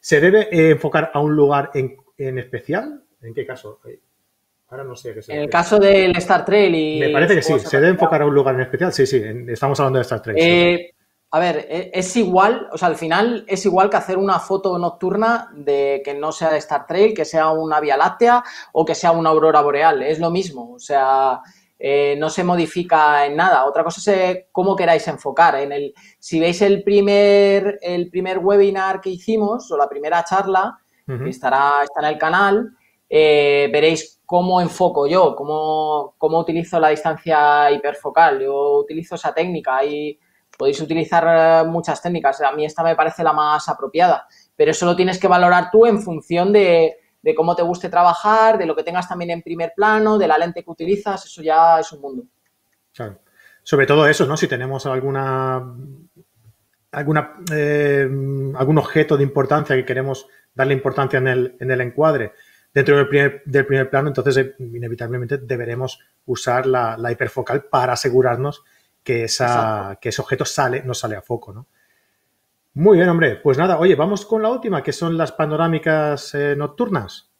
¿Se 0.00 0.18
debe 0.18 0.48
eh, 0.50 0.70
enfocar 0.70 1.10
a 1.12 1.20
un 1.20 1.36
lugar 1.36 1.70
en, 1.74 2.38
especial? 2.38 3.04
¿En 3.20 3.34
qué 3.34 3.44
caso? 3.44 3.80
Ahora 4.68 4.84
no 4.84 4.96
sé 4.96 5.12
qué 5.12 5.20
En 5.34 5.40
el 5.40 5.50
caso 5.50 5.78
del 5.78 6.16
Star 6.16 6.46
Trail 6.46 6.74
y. 6.74 7.00
Me 7.00 7.10
parece 7.10 7.34
que 7.34 7.42
sí, 7.42 7.58
se 7.58 7.76
debe 7.76 7.90
enfocar 7.90 8.22
a 8.22 8.26
un 8.26 8.34
lugar 8.34 8.54
en 8.54 8.62
especial. 8.62 8.90
Sí, 8.90 9.06
sí, 9.06 9.22
estamos 9.48 9.78
hablando 9.80 9.98
de 9.98 10.02
Star 10.02 10.22
Trail. 10.22 10.38
Eh, 10.40 10.94
a 11.32 11.38
ver, 11.38 11.66
e, 11.68 11.90
es 11.94 12.16
igual, 12.16 12.68
o 12.72 12.78
sea, 12.78 12.88
al 12.88 12.96
final 12.96 13.44
es 13.46 13.64
igual 13.64 13.88
que 13.88 13.96
hacer 13.96 14.18
una 14.18 14.38
foto 14.40 14.76
nocturna 14.78 15.50
de 15.54 16.02
que 16.04 16.14
no 16.14 16.32
sea 16.32 16.50
de 16.50 16.58
Star 16.58 16.86
Trail, 16.86 17.14
que 17.14 17.24
sea 17.24 17.50
una 17.50 17.80
Vía 17.80 17.96
Láctea 17.96 18.42
o 18.72 18.84
que 18.84 18.94
sea 18.94 19.12
una 19.12 19.30
aurora 19.30 19.60
boreal. 19.60 20.02
Es 20.02 20.18
lo 20.18 20.30
mismo. 20.30 20.72
O 20.72 20.78
sea, 20.78 21.40
eh, 21.78 22.16
no 22.18 22.28
se 22.30 22.42
modifica 22.42 23.24
en 23.26 23.36
nada. 23.36 23.64
Otra 23.64 23.84
cosa 23.84 24.12
es 24.14 24.44
cómo 24.50 24.74
queráis 24.74 25.06
enfocar. 25.06 25.54
En 25.56 25.72
el, 25.72 25.94
si 26.18 26.40
veis 26.40 26.60
el 26.62 26.82
primer, 26.82 27.78
el 27.80 28.10
primer 28.10 28.38
webinar 28.38 29.00
que 29.00 29.10
hicimos 29.10 29.70
o 29.70 29.76
la 29.76 29.88
primera 29.88 30.24
charla, 30.24 30.78
que 31.06 31.30
estará, 31.30 31.82
está 31.82 32.00
en 32.00 32.06
el 32.06 32.18
canal, 32.18 32.70
eh, 33.08 33.68
veréis 33.72 34.20
cómo 34.24 34.60
enfoco 34.60 35.08
yo, 35.08 35.34
cómo, 35.34 36.14
cómo, 36.18 36.38
utilizo 36.38 36.78
la 36.78 36.90
distancia 36.90 37.68
hiperfocal. 37.72 38.40
Yo 38.40 38.78
utilizo 38.78 39.16
esa 39.16 39.34
técnica 39.34 39.84
y 39.84 40.16
podéis 40.60 40.78
utilizar 40.82 41.66
muchas 41.66 42.02
técnicas. 42.02 42.38
A 42.42 42.52
mí 42.52 42.66
esta 42.66 42.82
me 42.82 42.94
parece 42.94 43.24
la 43.24 43.32
más 43.32 43.66
apropiada, 43.66 44.26
pero 44.54 44.72
eso 44.72 44.84
lo 44.84 44.94
tienes 44.94 45.18
que 45.18 45.26
valorar 45.26 45.70
tú 45.72 45.86
en 45.86 46.02
función 46.02 46.52
de, 46.52 46.98
de 47.22 47.34
cómo 47.34 47.56
te 47.56 47.62
guste 47.62 47.88
trabajar, 47.88 48.58
de 48.58 48.66
lo 48.66 48.76
que 48.76 48.82
tengas 48.82 49.08
también 49.08 49.30
en 49.30 49.40
primer 49.40 49.72
plano, 49.74 50.18
de 50.18 50.28
la 50.28 50.36
lente 50.36 50.62
que 50.62 50.70
utilizas, 50.70 51.24
eso 51.24 51.40
ya 51.40 51.80
es 51.80 51.90
un 51.92 52.02
mundo. 52.02 52.24
Claro. 52.94 53.20
Sobre 53.62 53.86
todo 53.86 54.06
eso, 54.06 54.26
¿no? 54.26 54.36
Si 54.36 54.48
tenemos 54.48 54.84
alguna, 54.84 55.64
alguna 56.92 57.36
eh, 57.54 58.06
algún 58.54 58.78
objeto 58.78 59.16
de 59.16 59.22
importancia 59.22 59.74
que 59.76 59.86
queremos 59.86 60.26
darle 60.54 60.74
importancia 60.74 61.18
en 61.20 61.28
el, 61.28 61.56
en 61.58 61.70
el 61.70 61.80
encuadre 61.80 62.34
dentro 62.74 62.98
del 62.98 63.08
primer, 63.08 63.42
del 63.46 63.64
primer 63.64 63.88
plano, 63.88 64.08
entonces 64.08 64.36
eh, 64.36 64.54
inevitablemente 64.58 65.38
deberemos 65.38 66.00
usar 66.26 66.66
la, 66.66 66.98
hiperfocal 67.10 67.64
para 67.64 67.94
asegurarnos 67.94 68.62
que, 69.02 69.24
esa, 69.24 69.98
que 70.00 70.10
ese 70.10 70.22
objeto 70.22 70.44
sale, 70.44 70.82
no 70.82 70.94
sale 70.94 71.16
a 71.16 71.22
foco, 71.22 71.52
¿no? 71.52 71.66
Muy 72.74 72.98
bien, 72.98 73.08
hombre. 73.08 73.36
Pues 73.36 73.58
nada, 73.58 73.78
oye, 73.78 73.94
vamos 73.94 74.24
con 74.24 74.42
la 74.42 74.50
última, 74.50 74.82
que 74.82 74.92
son 74.92 75.16
las 75.16 75.32
panorámicas 75.32 76.34
eh, 76.34 76.54
nocturnas. 76.56 77.30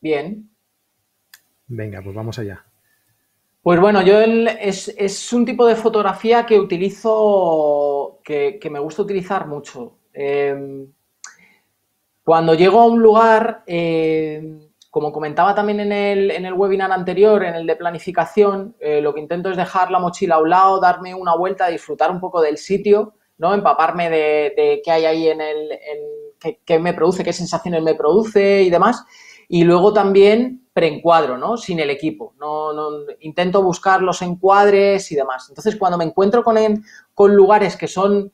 Bien. 0.00 0.50
Venga, 1.66 2.02
pues 2.02 2.14
vamos 2.14 2.38
allá. 2.38 2.64
Pues 3.62 3.80
bueno, 3.80 4.02
yo 4.02 4.20
es, 4.20 5.32
un 5.32 5.44
tipo 5.44 5.66
de 5.66 5.76
fotografía 5.76 6.46
que 6.46 6.58
utilizo, 6.58 8.20
que, 8.24 8.60
me 8.70 8.78
gusta 8.78 9.02
utilizar 9.02 9.46
mucho. 9.46 9.98
Em, 10.12 10.90
cuando 12.22 12.54
llego 12.54 12.80
a 12.80 12.86
un 12.86 13.02
lugar, 13.02 13.64
em, 13.66 14.67
como 14.90 15.12
comentaba 15.12 15.54
también 15.54 15.80
en 15.80 15.92
el, 15.92 16.30
en 16.30 16.46
el, 16.46 16.54
webinar 16.54 16.90
anterior, 16.92 17.44
en 17.44 17.54
el 17.54 17.66
de 17.66 17.76
planificación, 17.76 18.76
eh, 18.80 19.00
lo 19.00 19.12
que 19.14 19.20
intento 19.20 19.50
es 19.50 19.56
dejar 19.56 19.90
la 19.90 19.98
mochila 19.98 20.36
a 20.36 20.40
un 20.40 20.50
lado, 20.50 20.80
darme 20.80 21.14
una 21.14 21.36
vuelta, 21.36 21.68
disfrutar 21.68 22.10
un 22.10 22.20
poco 22.20 22.40
del 22.40 22.58
sitio 22.58 23.14
¿no? 23.38 23.54
Empaparme 23.54 24.10
de, 24.10 24.82
qué 24.84 24.90
hay 24.90 25.04
ahí 25.04 25.28
en 25.28 25.40
el, 25.40 25.72
en, 25.72 26.58
qué, 26.64 26.78
me 26.78 26.92
produce, 26.92 27.24
qué 27.24 27.32
sensaciones 27.32 27.82
me 27.82 27.94
produce 27.94 28.62
y 28.62 28.70
demás. 28.70 29.04
Y 29.48 29.64
luego 29.64 29.92
también 29.92 30.68
preencuadro, 30.72 31.38
¿no? 31.38 31.56
Sin 31.56 31.80
el 31.80 31.90
equipo. 31.90 32.34
No, 32.38 32.72
intento 33.20 33.62
buscar 33.62 34.02
los 34.02 34.20
encuadres 34.22 35.10
y 35.10 35.14
demás. 35.14 35.46
Entonces, 35.48 35.76
cuando 35.76 35.96
me 35.96 36.04
encuentro 36.04 36.44
con, 36.44 36.56
con 37.14 37.34
lugares 37.34 37.76
que 37.76 37.88
son 37.88 38.32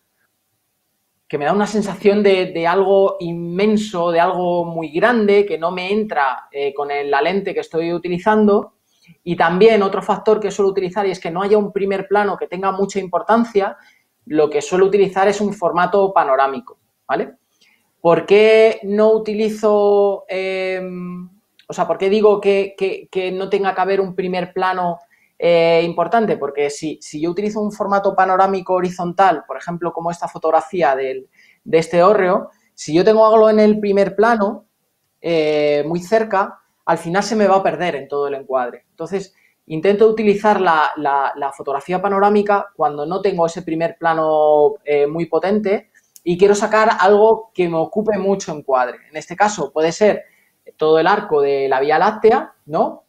que 1.29 1.39
me 1.39 1.45
da 1.45 1.53
una 1.53 1.67
sensación 1.67 2.23
de, 2.23 2.67
algo 2.67 3.17
inmenso, 3.21 4.11
de 4.11 4.21
algo 4.21 4.65
muy 4.65 4.89
grande, 4.89 5.47
que 5.47 5.59
no 5.59 5.71
me 5.71 5.91
entra 5.91 6.49
eh, 6.53 6.73
con 6.75 6.89
la 6.89 7.23
lente 7.23 7.55
que 7.55 7.61
estoy 7.61 7.93
utilizando. 7.93 8.75
Y 9.23 9.37
también 9.37 9.83
otro 9.83 10.03
factor 10.03 10.41
que 10.41 10.51
suelo 10.51 10.71
utilizar 10.71 11.07
y 11.07 11.11
es 11.11 11.21
que 11.21 11.31
no 11.31 11.43
haya 11.43 11.59
un 11.59 11.73
primer 11.73 12.07
plano 12.09 12.37
que 12.37 12.47
tenga 12.47 12.73
mucha 12.73 12.99
importancia 12.99 13.77
lo 14.27 14.49
que 14.49 14.63
suelo 14.63 14.87
utilizar 14.87 15.29
es 15.29 15.41
un 15.41 15.53
formato 15.53 16.13
panorámico, 16.13 16.79
¿vale? 17.07 17.35
¿Por 18.01 18.27
qué 18.27 18.81
no 18.83 19.13
utilizo, 19.13 20.25
em, 20.29 21.29
o 21.69 21.73
sea, 21.73 21.87
por 21.87 21.99
qué 21.99 22.11
digo 22.11 22.41
que, 22.41 22.75
no 23.35 23.49
tenga 23.49 23.75
que 23.75 23.81
haber 23.81 24.01
un 24.01 24.15
primer 24.15 24.53
plano 24.53 24.99
eh, 25.39 25.83
importante? 25.85 26.37
Porque 26.37 26.71
si, 26.71 26.99
yo 27.13 27.31
utilizo 27.31 27.61
un 27.61 27.73
formato 27.73 28.15
panorámico 28.15 28.75
horizontal, 28.75 29.45
por 29.47 29.57
ejemplo, 29.57 29.93
como 29.93 30.11
esta 30.11 30.29
fotografía 30.29 30.95
de 30.97 31.27
este 31.71 32.03
hórreo, 32.03 32.51
si 32.75 32.95
yo 32.95 33.05
tengo 33.05 33.27
algo 33.27 33.51
en 33.51 33.61
el 33.61 33.79
primer 33.81 34.17
plano, 34.17 34.67
eh, 35.21 35.85
muy 35.87 36.01
cerca, 36.01 36.61
al 36.85 36.99
final 36.99 37.23
se 37.23 37.37
me 37.37 37.47
va 37.47 37.57
a 37.57 37.63
perder 37.63 37.97
en 37.97 38.09
todo 38.09 38.29
el 38.29 38.35
encuadre. 38.35 38.85
Entonces, 38.91 39.35
Intento 39.67 40.07
utilizar 40.09 40.61
la, 40.61 41.53
fotografía 41.57 42.03
panorámica 42.03 42.71
cuando 42.77 43.07
no 43.07 43.23
tengo 43.23 43.47
ese 43.47 43.63
primer 43.63 43.97
plano 43.97 44.75
eh, 44.85 45.07
muy 45.07 45.27
potente 45.27 45.91
y 46.23 46.37
quiero 46.37 46.55
sacar 46.55 46.91
algo 47.01 47.51
que 47.55 47.69
me 47.69 47.79
ocupe 47.79 48.19
mucho 48.19 48.53
encuadre. 48.53 48.99
En 49.11 49.17
este 49.17 49.37
caso 49.37 49.73
puede 49.73 49.93
ser 49.93 50.25
todo 50.77 50.99
el 50.99 51.07
arco 51.07 51.41
de 51.41 51.69
la 51.69 51.81
Vía 51.81 51.99
Láctea, 51.99 52.55
¿no? 52.67 53.04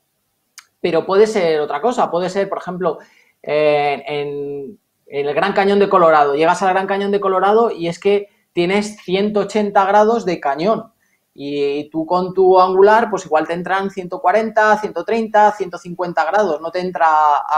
Pero 0.85 1.03
puede 1.03 1.25
ser 1.25 1.61
otra 1.61 1.81
cosa, 1.81 2.11
puede 2.11 2.29
ser, 2.29 2.47
por 2.47 2.59
ejemplo, 2.59 2.99
en, 3.41 4.77
el 5.07 5.33
Gran 5.33 5.51
Cañón 5.53 5.79
de 5.79 5.89
Colorado. 5.89 6.35
Llegas 6.35 6.61
al 6.61 6.75
Gran 6.75 6.85
Cañón 6.85 7.09
de 7.09 7.19
Colorado 7.19 7.71
y 7.71 7.87
es 7.87 7.97
que 7.97 8.29
tienes 8.53 8.97
180 8.97 9.83
grados 9.83 10.25
de 10.25 10.39
cañón. 10.39 10.93
Y 11.33 11.89
tú 11.89 12.05
con 12.05 12.35
tu 12.35 12.61
angular, 12.61 13.09
pues 13.09 13.25
igual 13.25 13.47
te 13.47 13.53
entran 13.53 13.89
140, 13.89 14.77
130, 14.77 15.51
150 15.53 16.25
grados, 16.25 16.61
no 16.61 16.69
te 16.69 16.81
entra 16.81 17.07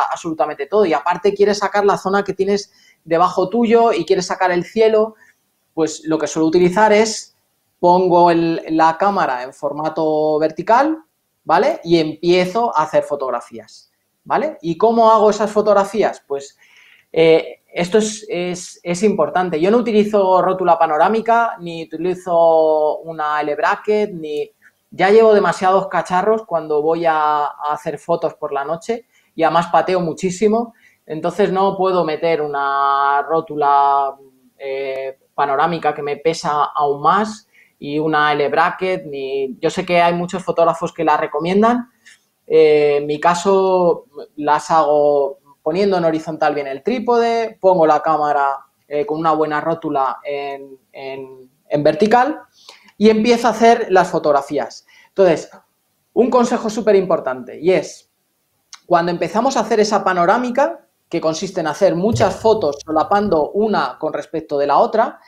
absolutamente 0.09 0.65
todo. 0.65 0.85
Y 0.85 0.93
aparte 0.93 1.33
quieres 1.33 1.57
sacar 1.57 1.83
la 1.83 1.97
zona 1.97 2.23
que 2.23 2.31
tienes 2.31 2.71
debajo 3.03 3.49
tuyo 3.49 3.91
y 3.91 4.05
quieres 4.05 4.27
sacar 4.27 4.51
el 4.51 4.63
cielo, 4.63 5.15
pues 5.73 6.05
lo 6.05 6.17
que 6.17 6.27
suelo 6.27 6.47
utilizar 6.47 6.93
es 6.93 7.35
pongo 7.77 8.31
la 8.31 8.97
cámara 8.97 9.43
en 9.43 9.53
formato 9.53 10.39
vertical, 10.39 11.03
¿vale? 11.47 11.79
Y 11.85 11.97
empiezo 11.97 12.77
a 12.77 12.83
hacer 12.83 13.03
fotografías, 13.03 13.89
¿vale? 14.25 14.57
¿Y 14.61 14.77
cómo 14.77 15.09
hago 15.09 15.29
esas 15.29 15.49
fotografías? 15.49 16.21
Pues 16.27 16.57
eh, 17.13 17.61
esto 17.73 17.99
es, 17.99 19.03
importante. 19.03 19.57
Yo 19.61 19.71
no 19.71 19.77
utilizo 19.77 20.41
rótula 20.41 20.77
panorámica, 20.77 21.55
ni 21.61 21.85
utilizo 21.85 22.97
una 22.99 23.39
L-bracket, 23.41 24.11
ni... 24.11 24.51
Ya 24.89 25.09
llevo 25.09 25.33
demasiados 25.33 25.87
cacharros 25.87 26.43
cuando 26.45 26.81
voy 26.81 27.05
a, 27.05 27.45
hacer 27.45 27.97
fotos 27.97 28.33
por 28.33 28.51
la 28.51 28.65
noche 28.65 29.05
y 29.33 29.43
además 29.43 29.67
pateo 29.67 29.99
muchísimo, 29.99 30.73
entonces 31.05 31.51
no 31.51 31.77
puedo 31.77 32.03
meter 32.03 32.41
una 32.41 33.21
rótula 33.21 34.15
eh, 34.57 35.17
panorámica 35.33 35.93
que 35.93 36.01
me 36.01 36.17
pesa 36.17 36.63
aún 36.73 37.01
más 37.01 37.46
y 37.79 37.99
una 37.99 38.33
L-bracket, 38.33 39.05
ni... 39.05 39.57
Yo 39.59 39.69
sé 39.69 39.85
que 39.85 40.01
hay 40.01 40.13
muchos 40.13 40.43
fotógrafos 40.43 40.93
que 40.93 41.03
la 41.03 41.17
recomiendan, 41.17 41.89
eh, 42.47 42.97
en 42.97 43.05
mi 43.05 43.19
caso 43.19 44.05
las 44.37 44.71
hago 44.71 45.39
poniendo 45.61 45.97
en 45.97 46.05
horizontal 46.05 46.55
bien 46.55 46.67
el 46.67 46.81
trípode, 46.81 47.57
pongo 47.59 47.85
la 47.85 48.01
cámara 48.01 48.65
eh, 48.87 49.05
con 49.05 49.19
una 49.19 49.33
buena 49.33 49.59
rótula 49.59 50.19
en, 50.23 50.79
vertical 51.83 52.39
y 52.97 53.09
empiezo 53.09 53.47
a 53.47 53.51
hacer 53.51 53.87
las 53.89 54.09
fotografías. 54.09 54.85
Entonces, 55.09 55.49
un 56.13 56.29
consejo 56.29 56.69
súper 56.69 56.95
importante 56.95 57.59
y 57.59 57.71
es, 57.73 58.09
cuando 58.85 59.11
empezamos 59.11 59.57
a 59.57 59.59
hacer 59.59 59.81
esa 59.81 60.03
panorámica, 60.03 60.87
que 61.09 61.21
consiste 61.21 61.61
en 61.61 61.67
hacer 61.67 61.95
muchas 61.95 62.35
fotos 62.35 62.77
solapando 62.85 63.51
una 63.51 63.97
con 63.97 64.13
respecto 64.13 64.57
de 64.57 64.67
la 64.67 64.77
otra, 64.77 65.19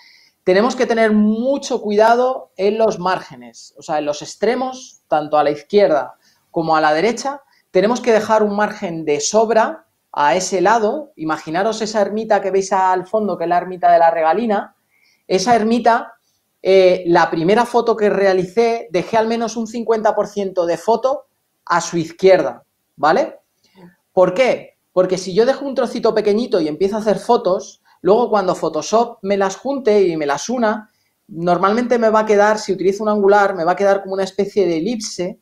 tenemos 0.43 0.75
que 0.75 0.85
tener 0.85 1.11
mucho 1.11 1.81
cuidado 1.81 2.51
en 2.57 2.77
los 2.77 2.99
márgenes, 2.99 3.73
o 3.77 3.81
sea, 3.81 3.99
en 3.99 4.05
los 4.05 4.21
extremos, 4.21 5.01
tanto 5.07 5.37
a 5.37 5.43
la 5.43 5.51
izquierda 5.51 6.15
como 6.51 6.75
a 6.75 6.81
la 6.81 6.93
derecha, 6.93 7.41
tenemos 7.71 8.01
que 8.01 8.13
dejar 8.13 8.43
un 8.43 8.55
margen 8.55 9.05
de 9.05 9.19
sobra 9.19 9.85
a 10.11 10.35
ese 10.35 10.61
lado, 10.61 11.11
imaginaros 11.15 11.81
esa 11.81 12.01
ermita 12.01 12.41
que 12.41 12.51
veis 12.51 12.73
al 12.73 13.05
fondo, 13.05 13.37
que 13.37 13.43
es 13.43 13.49
la 13.49 13.57
ermita 13.57 13.91
de 13.91 13.99
la 13.99 14.09
regalina, 14.09 14.75
esa 15.27 15.55
ermita, 15.55 16.13
eh, 16.61 17.03
la 17.05 17.29
primera 17.29 17.65
foto 17.65 17.95
que 17.95 18.09
realicé, 18.09 18.89
dejé 18.91 19.17
al 19.17 19.27
menos 19.27 19.55
un 19.55 19.67
50% 19.67 20.65
de 20.65 20.77
foto 20.77 21.27
a 21.65 21.79
su 21.79 21.97
izquierda, 21.97 22.63
¿vale? 22.95 23.39
¿Por 24.11 24.33
qué? 24.33 24.77
Porque 24.91 25.17
si 25.17 25.33
yo 25.33 25.45
dejo 25.45 25.65
un 25.65 25.75
trocito 25.75 26.15
pequeñito 26.15 26.59
y 26.59 26.67
empiezo 26.67 26.95
a 26.95 26.99
hacer 26.99 27.19
fotos, 27.19 27.83
luego 28.01 28.29
cuando 28.29 28.55
Photoshop 28.55 29.19
me 29.23 29.37
las 29.37 29.57
junte 29.57 30.01
y 30.07 30.17
me 30.17 30.25
las 30.25 30.49
una, 30.49 30.89
normalmente 31.27 31.97
me 31.97 32.09
va 32.09 32.21
a 32.21 32.25
quedar, 32.25 32.59
si 32.59 32.73
utilizo 32.73 33.03
un 33.03 33.09
angular, 33.09 33.55
me 33.55 33.63
va 33.63 33.73
a 33.73 33.75
quedar 33.75 34.01
como 34.01 34.13
una 34.13 34.23
especie 34.23 34.65
de 34.65 34.77
elipse 34.77 35.39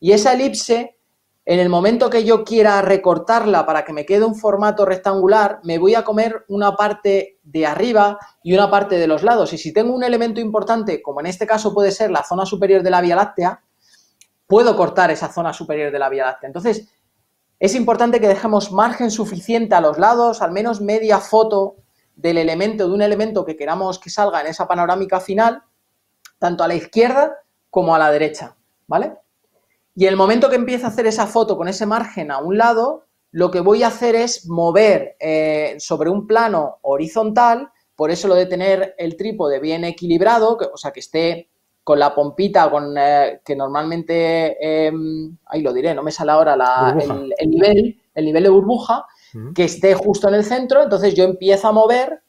y 0.00 0.12
esa 0.12 0.32
elipse, 0.32 0.98
en 1.46 1.60
el 1.60 1.68
momento 1.68 2.08
que 2.08 2.24
yo 2.24 2.44
quiera 2.44 2.80
recortarla 2.80 3.66
para 3.66 3.84
que 3.84 3.92
me 3.92 4.06
quede 4.06 4.24
un 4.24 4.34
formato 4.34 4.86
rectangular, 4.86 5.60
me 5.62 5.78
voy 5.78 5.94
a 5.94 6.04
comer 6.04 6.44
una 6.48 6.74
parte 6.74 7.38
de 7.42 7.66
arriba 7.66 8.18
y 8.42 8.54
una 8.54 8.70
parte 8.70 8.96
de 8.96 9.06
los 9.06 9.22
lados. 9.22 9.52
Y 9.52 9.58
si 9.58 9.72
tengo 9.72 9.94
un 9.94 10.02
elemento 10.02 10.40
importante, 10.40 11.02
como 11.02 11.20
en 11.20 11.26
este 11.26 11.46
caso 11.46 11.74
puede 11.74 11.90
ser 11.90 12.10
la 12.10 12.24
zona 12.24 12.46
superior 12.46 12.82
de 12.82 12.90
la 12.90 13.02
Vía 13.02 13.16
Láctea, 13.16 13.62
puedo 14.46 14.74
cortar 14.76 15.10
esa 15.10 15.32
zona 15.32 15.52
superior 15.52 15.92
de 15.92 15.98
la 15.98 16.08
Vía 16.08 16.24
Láctea. 16.24 16.48
Entonces, 16.48 16.88
es 17.58 17.74
importante 17.74 18.20
que 18.20 18.28
dejemos 18.28 18.72
margen 18.72 19.10
suficiente 19.10 19.74
a 19.74 19.80
los 19.80 19.98
lados, 19.98 20.42
al 20.42 20.52
menos 20.52 20.80
media 20.80 21.18
foto 21.18 21.76
del 22.16 22.38
elemento, 22.38 22.86
de 22.86 22.94
un 22.94 23.02
elemento 23.02 23.44
que 23.44 23.56
queramos 23.56 23.98
que 23.98 24.10
salga 24.10 24.40
en 24.40 24.48
esa 24.48 24.68
panorámica 24.68 25.20
final, 25.20 25.62
tanto 26.38 26.64
a 26.64 26.68
la 26.68 26.74
izquierda 26.74 27.38
como 27.70 27.94
a 27.94 27.98
la 27.98 28.10
derecha, 28.10 28.56
¿vale? 28.86 29.14
Y 29.96 30.04
en 30.04 30.10
el 30.10 30.16
momento 30.16 30.50
que 30.50 30.56
empiece 30.56 30.84
a 30.84 30.88
hacer 30.88 31.06
esa 31.06 31.26
foto 31.26 31.56
con 31.56 31.68
ese 31.68 31.86
margen 31.86 32.30
a 32.30 32.38
un 32.38 32.58
lado, 32.58 33.04
lo 33.30 33.50
que 33.50 33.60
voy 33.60 33.82
a 33.82 33.88
hacer 33.88 34.14
es 34.14 34.46
mover 34.48 35.16
eh, 35.18 35.76
sobre 35.78 36.10
un 36.10 36.26
plano 36.26 36.78
horizontal, 36.82 37.70
por 37.96 38.10
eso 38.10 38.28
lo 38.28 38.34
de 38.34 38.46
tener 38.46 38.94
el 38.98 39.16
trípode 39.16 39.60
bien 39.60 39.84
equilibrado, 39.84 40.58
o 40.72 40.76
sea, 40.76 40.92
que 40.92 41.00
esté 41.00 41.48
con 41.84 41.98
la 41.98 42.14
pompita 42.14 42.70
con, 42.70 42.96
eh, 42.96 43.40
que 43.44 43.54
normalmente, 43.54 44.86
em, 44.86 45.36
ahí 45.46 45.62
lo 45.62 45.72
diré, 45.72 45.94
no 45.94 46.02
me 46.02 46.10
sale 46.10 46.32
ahora 46.32 46.54
el, 47.38 47.50
nivel, 47.50 48.00
el 48.14 48.24
nivel 48.24 48.42
de 48.42 48.48
burbuja, 48.48 49.04
que 49.54 49.64
esté 49.64 49.94
justo 49.94 50.28
en 50.28 50.34
el 50.34 50.44
centro, 50.44 50.82
entonces 50.82 51.14
yo 51.14 51.24
empiezo 51.24 51.68
a 51.68 51.72
mover 51.72 52.22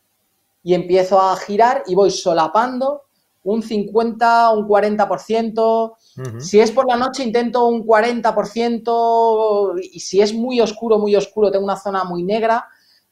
y 0.64 0.74
empiezo 0.74 1.22
a 1.22 1.36
girar 1.36 1.84
y 1.88 1.95
voy 1.95 2.10
solapando 2.12 3.03
un 3.45 3.62
50, 3.62 4.51
un 4.51 4.68
40%. 4.68 5.93
Si 6.39 6.60
es 6.60 6.72
por 6.72 6.88
la 6.88 6.97
noche, 6.97 7.24
intento 7.24 7.68
un 7.68 7.86
40%. 7.86 9.80
Y 9.93 9.99
si 9.99 10.20
es 10.20 10.34
muy 10.34 10.60
oscuro, 10.60 10.97
muy 10.97 11.16
oscuro, 11.16 11.51
tengo 11.51 11.64
una 11.64 11.78
zona 11.78 12.03
muy 12.03 12.24
negra, 12.24 12.68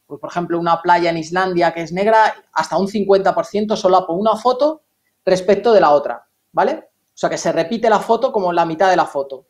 pues 0.06 0.20
por 0.20 0.30
ejemplo, 0.30 0.58
una 0.58 0.82
playa 0.82 1.10
en 1.10 1.18
Islandia 1.18 1.72
que 1.72 1.82
es 1.82 1.92
negra, 1.92 2.34
hasta 2.52 2.76
un 2.76 2.88
50% 2.88 3.76
solo 3.76 4.04
por 4.06 4.18
una 4.18 4.36
foto 4.36 4.82
respecto 5.24 5.72
de 5.72 5.80
la 5.80 5.92
otra, 5.92 6.26
¿vale? 6.52 6.90
O 7.14 7.16
sea 7.16 7.30
que 7.30 7.38
se 7.38 7.52
repite 7.52 7.88
la 7.88 8.00
foto 8.00 8.32
como 8.32 8.52
la 8.52 8.66
mitad 8.66 8.90
de 8.90 8.96
la 8.96 9.06
foto. 9.06 9.46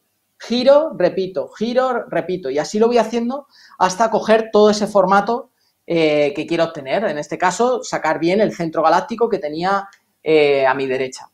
Giro, 0.47 0.93
repito, 0.97 1.49
giro, 1.49 2.05
repito. 2.09 2.51
Y 2.51 2.59
así 2.59 2.79
lo 2.79 2.87
voy 2.87 2.99
haciendo 2.99 3.47
hasta 3.79 4.11
coger 4.11 4.51
todo 4.53 4.71
ese 4.71 4.87
formato 4.87 5.51
eh, 5.87 6.33
que 6.35 6.47
quiero 6.47 6.65
obtener. 6.65 7.05
En 7.05 7.19
este 7.19 7.39
caso, 7.39 7.83
sacar 7.83 8.19
bien 8.19 8.41
el 8.41 8.55
centro 8.55 8.83
galáctico 8.83 9.29
que 9.29 9.39
tenía 9.39 9.89
eh, 10.23 10.67
a 10.67 10.75
mi 10.75 10.87
derecha. 10.87 11.31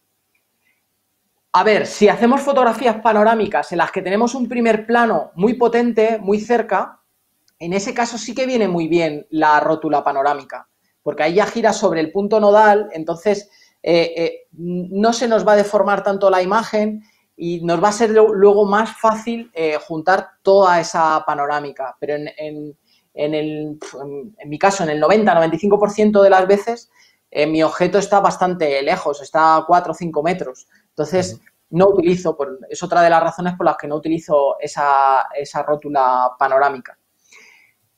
A 1.53 1.65
ver, 1.65 1.87
si 1.87 2.09
hacemos 2.09 2.43
fotografías 2.43 3.01
panorámicas 3.03 3.73
en 3.73 3.79
las 3.79 3.91
que 3.91 4.03
tenemos 4.03 4.37
un 4.37 4.49
primer 4.49 4.87
plano 4.87 5.33
muy 5.35 5.55
potente, 5.55 6.19
muy 6.21 6.39
cerca, 6.39 7.01
en 7.59 7.73
ese 7.73 7.93
caso 7.93 8.17
sí 8.17 8.35
que 8.35 8.47
viene 8.47 8.69
muy 8.69 8.87
bien 8.87 9.27
la 9.31 9.59
rótula 9.59 10.05
panorámica, 10.05 10.69
porque 11.03 11.25
ahí 11.25 11.35
ya 11.35 11.47
gira 11.47 11.73
sobre 11.73 12.01
el 12.01 12.13
punto 12.13 12.39
nodal, 12.39 12.89
entonces 12.93 13.51
eh, 13.83 14.47
no 14.53 15.13
se 15.13 15.27
nos 15.27 15.47
va 15.47 15.55
a 15.55 15.57
deformar 15.57 16.05
tanto 16.05 16.31
la 16.31 16.41
imagen 16.41 17.03
y 17.43 17.65
nos 17.65 17.83
va 17.83 17.89
a 17.89 17.93
ser 17.93 18.11
luego 18.11 18.67
más 18.67 18.99
fácil 19.01 19.51
juntar 19.87 20.29
toda 20.43 20.79
esa 20.79 21.25
panorámica. 21.27 21.97
Pero 21.99 22.17
en, 22.17 22.29
en, 23.15 23.35
el, 23.35 23.79
en 24.39 24.49
mi 24.49 24.59
caso, 24.59 24.85
en 24.85 24.91
el 24.91 25.03
90-95% 25.03 26.23
de 26.23 26.31
las 26.31 26.47
veces, 26.47 26.91
eh, 27.31 27.47
mi 27.47 27.63
objeto 27.63 27.99
está 27.99 28.21
bastante 28.21 28.83
lejos, 28.83 29.23
está 29.23 29.57
a 29.57 29.65
4 29.67 29.93
o 29.93 29.95
5 29.95 30.23
metros. 30.23 30.67
Entonces, 30.89 31.41
no 31.71 31.89
utilizo, 31.89 32.37
es 32.69 32.83
otra 32.83 33.03
de 33.03 33.11
las 33.11 33.23
razones 33.23 33.55
por 33.57 33.67
las 33.67 33.77
que 33.77 33.87
no 33.87 33.97
utilizo 33.97 34.59
esa, 34.61 35.25
rótula 35.67 36.33
panorámica. 36.39 36.99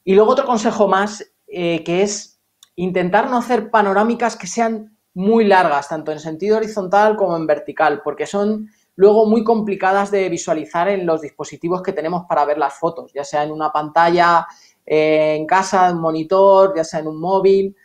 Y 0.05 0.15
luego 0.15 0.33
otro 0.33 0.45
consejo 0.45 0.89
más, 0.89 1.25
eh, 1.47 1.83
que 1.85 2.03
es 2.03 2.41
intentar 2.77 3.31
no 3.31 3.39
hacer 3.39 3.71
panorámicas 3.71 4.37
que 4.37 4.47
sean 4.47 4.99
muy 5.15 5.45
largas, 5.45 5.89
tanto 5.89 6.13
en 6.13 6.21
sentido 6.21 6.57
horizontal 6.57 7.17
como 7.17 7.37
en 7.37 7.47
vertical, 7.47 8.03
porque 8.03 8.27
son 8.27 8.71
luego 8.97 9.27
muy 9.27 9.43
complicadas 9.45 10.11
de 10.11 10.29
visualizar 10.29 10.89
en 10.89 11.07
los 11.07 11.21
dispositivos 11.21 11.83
que 11.83 11.93
tenemos 11.93 12.25
para 12.29 12.45
ver 12.45 12.59
las 12.59 12.75
fotos, 12.75 13.13
ya 13.13 13.25
sea 13.25 13.45
en 13.45 13.51
una 13.51 13.73
pantalla 13.73 14.47
eh, 14.85 15.37
en 15.37 15.47
casa, 15.47 15.89
en 15.89 15.97
un 15.97 16.03
monitor, 16.03 16.75
ya 16.77 16.85
sea 16.85 17.01
en 17.01 17.09
un 17.09 17.21
móvil. 17.21 17.77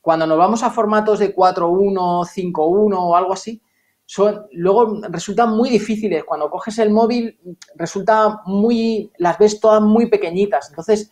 Cuando 0.00 0.26
nos 0.26 0.38
vamos 0.38 0.62
a 0.62 0.70
formatos 0.70 1.18
de 1.18 1.34
4.1, 1.34 1.94
5.1 1.94 2.96
o 2.98 3.16
algo 3.16 3.32
así, 3.32 3.60
son, 4.06 4.46
luego 4.52 5.00
resultan 5.08 5.50
muy 5.50 5.70
difíciles. 5.70 6.24
Cuando 6.24 6.50
coges 6.50 6.78
el 6.78 6.90
móvil, 6.90 7.38
resulta 7.74 8.42
muy, 8.46 9.10
las 9.18 9.38
ves 9.38 9.60
todas 9.60 9.80
muy 9.80 10.06
pequeñitas. 10.10 10.68
Entonces, 10.68 11.10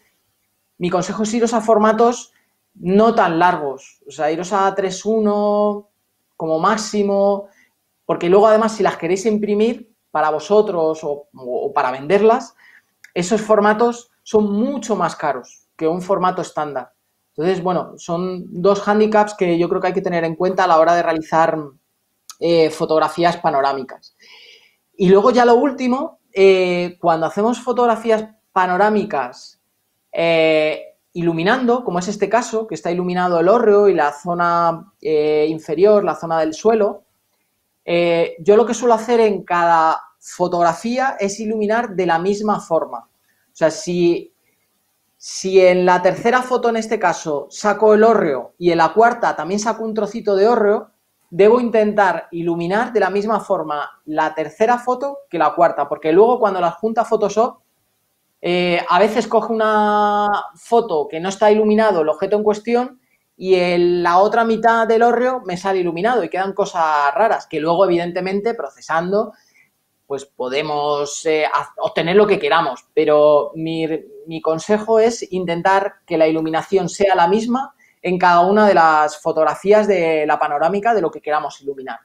mi 0.78 0.90
consejo 0.90 1.22
es 1.22 1.34
iros 1.34 1.54
a 1.54 1.60
formatos 1.60 2.32
no 2.74 3.14
tan 3.14 3.38
largos. 3.38 4.00
O 4.06 4.10
sea, 4.10 4.30
iros 4.30 4.52
a 4.52 4.74
3.1 4.74 5.86
como 6.36 6.58
máximo, 6.58 7.48
porque 8.12 8.28
luego 8.28 8.46
además 8.46 8.76
si 8.76 8.82
las 8.82 8.98
queréis 8.98 9.24
imprimir 9.24 9.90
para 10.10 10.28
vosotros 10.28 11.00
o 11.02 11.72
para 11.72 11.90
venderlas, 11.90 12.54
esos 13.14 13.40
formatos 13.40 14.10
son 14.22 14.52
mucho 14.52 14.96
más 14.96 15.16
caros 15.16 15.66
que 15.78 15.88
un 15.88 16.02
formato 16.02 16.42
estándar. 16.42 16.92
Entonces, 17.34 17.62
bueno, 17.62 17.94
son 17.96 18.44
dos 18.50 18.82
hándicaps 18.82 19.32
que 19.32 19.58
yo 19.58 19.66
creo 19.66 19.80
que 19.80 19.86
hay 19.86 19.92
que 19.94 20.02
tener 20.02 20.24
en 20.24 20.36
cuenta 20.36 20.64
a 20.64 20.66
la 20.66 20.78
hora 20.78 20.94
de 20.94 21.02
realizar 21.02 21.56
eh, 22.38 22.68
fotografías 22.68 23.38
panorámicas. 23.38 24.14
Y 24.94 25.08
luego 25.08 25.30
ya 25.30 25.46
lo 25.46 25.54
último, 25.54 26.18
eh, 26.34 26.98
cuando 27.00 27.24
hacemos 27.24 27.62
fotografías 27.62 28.26
panorámicas 28.52 29.58
eh, 30.12 30.98
iluminando, 31.14 31.82
como 31.82 31.98
es 31.98 32.08
este 32.08 32.28
caso, 32.28 32.66
que 32.66 32.74
está 32.74 32.90
iluminado 32.90 33.40
el 33.40 33.48
hórreo 33.48 33.88
y 33.88 33.94
la 33.94 34.12
zona 34.12 34.92
inferior, 35.00 36.04
la 36.04 36.14
zona 36.14 36.40
del 36.40 36.52
suelo, 36.52 37.04
yo 37.84 38.56
lo 38.56 38.66
que 38.66 38.74
suelo 38.74 38.94
hacer 38.94 39.20
en 39.20 39.42
cada 39.42 40.00
fotografía 40.18 41.16
es 41.18 41.40
iluminar 41.40 41.96
de 41.96 42.06
la 42.06 42.18
misma 42.18 42.60
forma. 42.60 42.98
O 42.98 43.54
sea, 43.54 43.70
si 43.70 44.32
si 45.24 45.60
en 45.60 45.86
la 45.86 46.02
tercera 46.02 46.42
foto, 46.42 46.68
en 46.68 46.74
este 46.74 46.98
caso, 46.98 47.46
saco 47.48 47.94
el 47.94 48.02
hórreo 48.02 48.54
y 48.58 48.72
en 48.72 48.78
la 48.78 48.92
cuarta 48.92 49.36
también 49.36 49.60
saco 49.60 49.84
un 49.84 49.94
trocito 49.94 50.34
de 50.34 50.48
hórreo, 50.48 50.90
debo 51.30 51.60
intentar 51.60 52.26
iluminar 52.32 52.92
de 52.92 52.98
la 52.98 53.08
misma 53.08 53.38
forma 53.38 53.88
la 54.06 54.34
tercera 54.34 54.78
foto 54.78 55.18
que 55.30 55.38
la 55.38 55.54
cuarta, 55.54 55.88
porque 55.88 56.10
luego 56.10 56.40
cuando 56.40 56.60
las 56.60 56.74
junta 56.74 57.04
Photoshop, 57.04 57.60
eh, 58.40 58.84
a 58.88 58.98
veces 58.98 59.28
coge 59.28 59.52
una 59.52 60.28
foto 60.56 61.06
que 61.08 61.20
no 61.20 61.28
está 61.28 61.52
iluminado 61.52 62.00
el 62.00 62.08
objeto 62.08 62.36
en 62.36 62.42
cuestión 62.42 63.00
y 63.42 63.56
en 63.56 64.04
la 64.04 64.18
otra 64.18 64.44
mitad 64.44 64.86
del 64.86 65.02
hórreo 65.02 65.42
me 65.44 65.56
sale 65.56 65.80
iluminado 65.80 66.22
y 66.22 66.28
quedan 66.28 66.52
cosas 66.52 67.12
raras 67.12 67.48
que 67.48 67.58
luego, 67.58 67.84
evidentemente, 67.84 68.54
procesando, 68.54 69.32
pues 70.06 70.26
podemos 70.26 71.26
eh, 71.26 71.46
obtener 71.78 72.14
lo 72.14 72.24
que 72.24 72.38
queramos. 72.38 72.86
Pero 72.94 73.50
mi, 73.56 73.88
mi 74.28 74.40
consejo 74.40 75.00
es 75.00 75.32
intentar 75.32 75.94
que 76.06 76.16
la 76.16 76.28
iluminación 76.28 76.88
sea 76.88 77.16
la 77.16 77.26
misma 77.26 77.74
en 78.00 78.16
cada 78.16 78.42
una 78.42 78.68
de 78.68 78.74
las 78.74 79.20
fotografías 79.20 79.88
de 79.88 80.24
la 80.24 80.38
panorámica 80.38 80.94
de 80.94 81.00
lo 81.00 81.10
que 81.10 81.20
queramos 81.20 81.60
iluminar. 81.62 81.98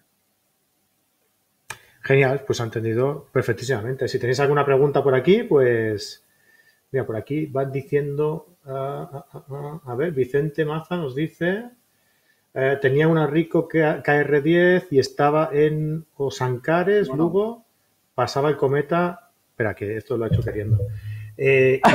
Genial, 2.02 2.46
pues 2.48 2.62
ha 2.62 2.64
entendido 2.64 3.28
perfectísimamente. 3.32 4.08
Si 4.08 4.18
tenéis 4.18 4.40
alguna 4.40 4.66
pregunta 4.66 5.04
por 5.04 5.14
aquí, 5.14 5.44
pues 5.44 6.26
mira, 6.92 7.06
por 7.06 7.16
aquí 7.16 7.46
van 7.46 7.72
diciendo, 7.72 8.57
ah, 8.68 9.26
ah, 9.34 9.46
ah, 9.50 9.82
a 9.86 9.96
ver, 9.96 10.12
Vicente 10.12 10.66
Maza 10.66 10.98
nos 10.98 11.16
dice, 11.16 11.70
eh, 12.54 12.78
tenía 12.82 13.08
una 13.08 13.28
Rico 13.28 13.68
KR10 13.68 14.88
y 14.92 15.00
estaba 15.00 15.50
en 15.54 16.06
Osancares, 16.16 17.10
Lugo, 17.10 17.66
pasaba 18.16 18.50
el 18.50 18.58
cometa, 18.58 19.32
espera 19.50 19.74
que 19.74 19.98
esto 19.98 20.18
lo 20.18 20.26
ha 20.26 20.28
hecho 20.28 20.42
queriendo, 20.42 20.80
eh, 21.38 21.80
y 21.84 21.90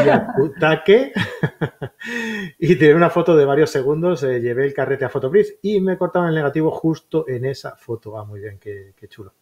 y 2.72 2.76
tiene 2.76 2.94
una 2.94 3.10
foto 3.10 3.36
de 3.36 3.44
varios 3.44 3.70
segundos, 3.70 4.22
eh, 4.22 4.40
llevé 4.40 4.66
el 4.66 4.72
carrete 4.72 5.04
a 5.04 5.08
Photobris 5.08 5.58
y 5.62 5.80
me 5.80 5.98
cortaban 5.98 6.28
el 6.28 6.36
negativo 6.36 6.70
justo 6.70 7.28
en 7.28 7.46
esa 7.46 7.74
foto. 7.76 8.16
Ah, 8.16 8.24
muy 8.24 8.40
bien, 8.40 8.58
qué, 8.58 8.94
chulo. 9.08 9.34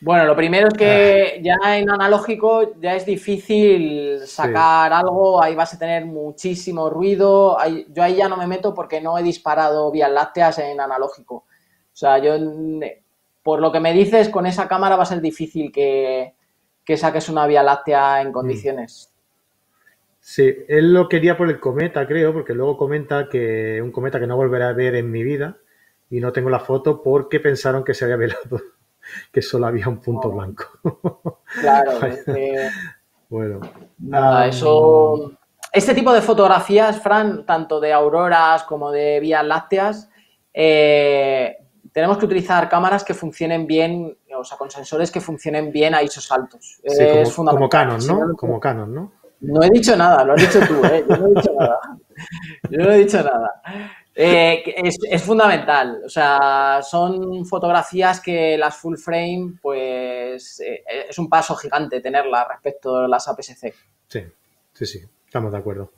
Bueno, 0.00 0.26
lo 0.26 0.36
primero 0.36 0.68
es 0.68 0.74
que 0.74 1.40
ya 1.42 1.56
en 1.78 1.88
analógico 1.88 2.78
ya 2.78 2.94
es 2.94 3.06
difícil 3.06 4.20
sacar 4.26 4.92
algo, 4.92 5.42
ahí 5.42 5.54
vas 5.54 5.72
a 5.72 5.78
tener 5.78 6.04
muchísimo 6.04 6.90
ruido. 6.90 7.56
yo 7.88 8.02
ahí 8.02 8.16
ya 8.16 8.28
no 8.28 8.36
me 8.36 8.46
meto 8.46 8.74
porque 8.74 9.00
no 9.00 9.18
he 9.18 9.22
disparado 9.22 9.90
vías 9.90 10.10
lácteas 10.10 10.58
en 10.58 10.80
analógico. 10.80 11.36
O 11.36 11.98
sea, 11.98 12.18
yo, 12.18 12.34
por 13.42 13.60
lo 13.60 13.72
que 13.72 13.80
me 13.80 13.94
dices, 13.94 14.28
con 14.28 14.44
esa 14.44 14.68
cámara 14.68 14.96
va 14.96 15.04
a 15.04 15.06
ser 15.06 15.22
difícil 15.22 15.72
que, 15.72 16.34
saques 16.94 17.30
una 17.30 17.46
vía 17.46 17.62
láctea 17.62 18.20
en 18.20 18.28
mm. 18.28 18.32
condiciones. 18.32 19.14
Sí, 20.20 20.54
él 20.68 20.92
lo 20.92 21.08
quería 21.08 21.38
por 21.38 21.48
el 21.48 21.58
cometa, 21.58 22.06
creo, 22.06 22.34
porque 22.34 22.52
luego 22.52 22.76
comenta 22.76 23.28
que 23.30 23.80
un 23.80 23.92
cometa 23.92 24.20
que 24.20 24.26
no 24.26 24.36
volverá 24.36 24.68
a 24.68 24.72
ver 24.74 24.94
en 24.94 25.10
mi 25.10 25.22
vida 25.22 25.56
y 26.10 26.20
no 26.20 26.32
tengo 26.32 26.50
la 26.50 26.60
foto 26.60 27.02
porque 27.02 27.40
pensaron 27.40 27.82
que 27.82 27.94
se 27.94 28.04
había 28.04 28.16
velado 28.16 28.60
que 29.32 29.42
solo 29.42 29.66
había 29.66 29.88
un 29.88 30.00
punto 30.00 30.30
blanco. 30.30 30.64
Claro, 31.60 31.92
bueno. 33.28 33.60
Nada, 33.98 34.46
eso. 34.46 35.32
Este 35.72 35.94
tipo 35.94 36.12
de 36.12 36.22
fotografías, 36.22 37.00
Fran, 37.00 37.44
tanto 37.44 37.80
de 37.80 37.92
auroras 37.92 38.62
como 38.64 38.90
de 38.90 39.20
vías 39.20 39.44
lácteas, 39.44 40.08
eh, 40.54 41.56
tenemos 41.92 42.18
que 42.18 42.24
utilizar 42.24 42.68
cámaras 42.68 43.04
que 43.04 43.14
funcionen 43.14 43.66
bien, 43.66 44.16
o 44.38 44.44
sea, 44.44 44.56
con 44.56 44.70
sensores 44.70 45.10
que 45.10 45.20
funcionen 45.20 45.70
bien 45.70 45.94
a 45.94 46.02
ISOs 46.02 46.32
altos. 46.32 46.80
es 46.82 47.34
como, 47.34 47.50
como 47.50 47.68
Canon, 47.68 48.06
¿no? 48.06 48.36
Como 48.36 48.60
Canon, 48.60 48.94
¿no? 48.94 49.12
No 49.40 49.62
he 49.62 49.70
dicho 49.70 49.96
nada, 49.96 50.24
lo 50.24 50.32
has 50.32 50.40
dicho 50.40 50.60
tú, 50.66 50.84
¿eh? 50.86 51.04
Yo 51.08 51.16
no 51.16 51.26
he 51.26 51.34
dicho 51.34 51.52
nada. 51.58 51.80
Yo 52.70 52.78
no 52.78 52.92
he 52.92 52.98
dicho 52.98 53.22
nada. 53.22 53.62
Eh, 54.18 54.62
es, 55.10 55.22
fundamental, 55.22 56.00
o 56.06 56.08
sea, 56.08 56.80
son 56.82 57.44
fotografías 57.44 58.18
que 58.18 58.56
las 58.56 58.74
full 58.74 58.96
frame, 58.96 59.58
pues 59.60 60.58
eh, 60.60 60.82
es 61.10 61.18
un 61.18 61.28
paso 61.28 61.54
gigante 61.54 62.00
tenerlas 62.00 62.48
respecto 62.48 62.96
a 62.96 63.08
las 63.08 63.28
APS-C. 63.28 63.74
Sí, 64.08 64.24
sí, 64.72 64.86
sí, 64.86 65.02
estamos 65.26 65.52
de 65.52 65.58
acuerdo. 65.58 65.92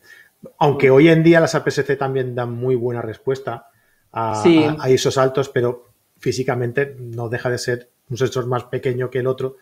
Aunque 0.58 0.90
hoy 0.90 1.08
en 1.08 1.22
día 1.22 1.38
las 1.38 1.54
APS-C 1.54 1.94
también 1.94 2.34
dan 2.34 2.52
muy 2.52 2.74
buena 2.74 3.02
respuesta 3.02 3.68
a, 4.12 4.42
esos 4.88 5.16
altos, 5.16 5.48
pero 5.48 5.86
físicamente 6.18 6.96
no 6.98 7.28
deja 7.28 7.50
de 7.50 7.58
ser 7.58 7.88
un 8.10 8.16
sensor 8.16 8.46
más 8.46 8.64
pequeño 8.64 9.10
que 9.10 9.20
el 9.20 9.28
otro, 9.28 9.58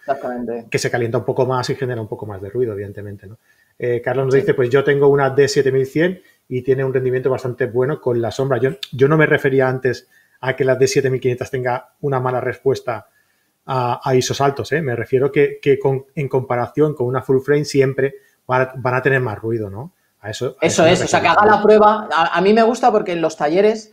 que 0.71 0.79
se 0.79 0.91
calienta 0.91 1.19
un 1.19 1.27
poco 1.27 1.45
más 1.45 1.69
y 1.69 1.75
genera 1.75 2.01
un 2.01 2.09
poco 2.09 2.25
más 2.25 2.41
de 2.41 2.49
ruido, 2.49 2.73
evidentemente. 2.73 3.27
¿no? 3.27 3.37
Eh, 3.79 4.01
Carlos 4.01 4.27
nos 4.27 4.35
dice, 4.35 4.55
pues 4.55 4.71
yo 4.71 4.83
tengo 4.83 5.09
una 5.09 5.35
D7100 5.35 6.23
y 6.49 6.63
tiene 6.63 6.85
un 6.85 6.95
rendimiento 6.95 7.31
bastante 7.31 7.67
bueno 7.67 8.01
con 8.01 8.21
la 8.21 8.31
sombra. 8.31 8.59
Yo, 8.59 8.71
yo 8.93 9.09
no 9.09 9.17
me 9.17 9.27
refería 9.27 9.69
antes 9.69 10.09
a 10.41 10.55
que 10.55 10.65
la 10.65 10.79
D7500 10.79 11.51
tenga 11.51 11.89
una 12.01 12.21
mala 12.21 12.41
respuesta 12.41 13.09
a, 13.67 14.15
ISOs 14.15 14.41
altos, 14.41 14.71
¿eh? 14.73 14.81
me 14.81 14.95
refiero 14.95 15.33
que, 15.33 15.59
que 15.61 15.81
en 16.15 16.29
comparación 16.29 16.95
con 16.95 17.09
una 17.09 17.23
full 17.23 17.41
frame 17.41 17.65
siempre 17.65 18.15
van 18.47 18.95
a, 18.95 19.03
tener 19.03 19.21
más 19.21 19.39
ruido, 19.39 19.69
¿no? 19.69 19.93
A 20.21 20.31
eso, 20.31 20.57
eso, 20.61 20.87
es, 20.87 21.03
o 21.03 21.09
sea, 21.09 21.21
que 21.21 21.27
haga 21.27 21.45
la 21.45 21.61
prueba. 21.61 22.09
A, 22.13 22.41
mí 22.41 22.53
me 22.53 22.63
gusta 22.63 22.93
porque 22.93 23.13
en 23.13 23.21
los 23.21 23.37
talleres 23.37 23.93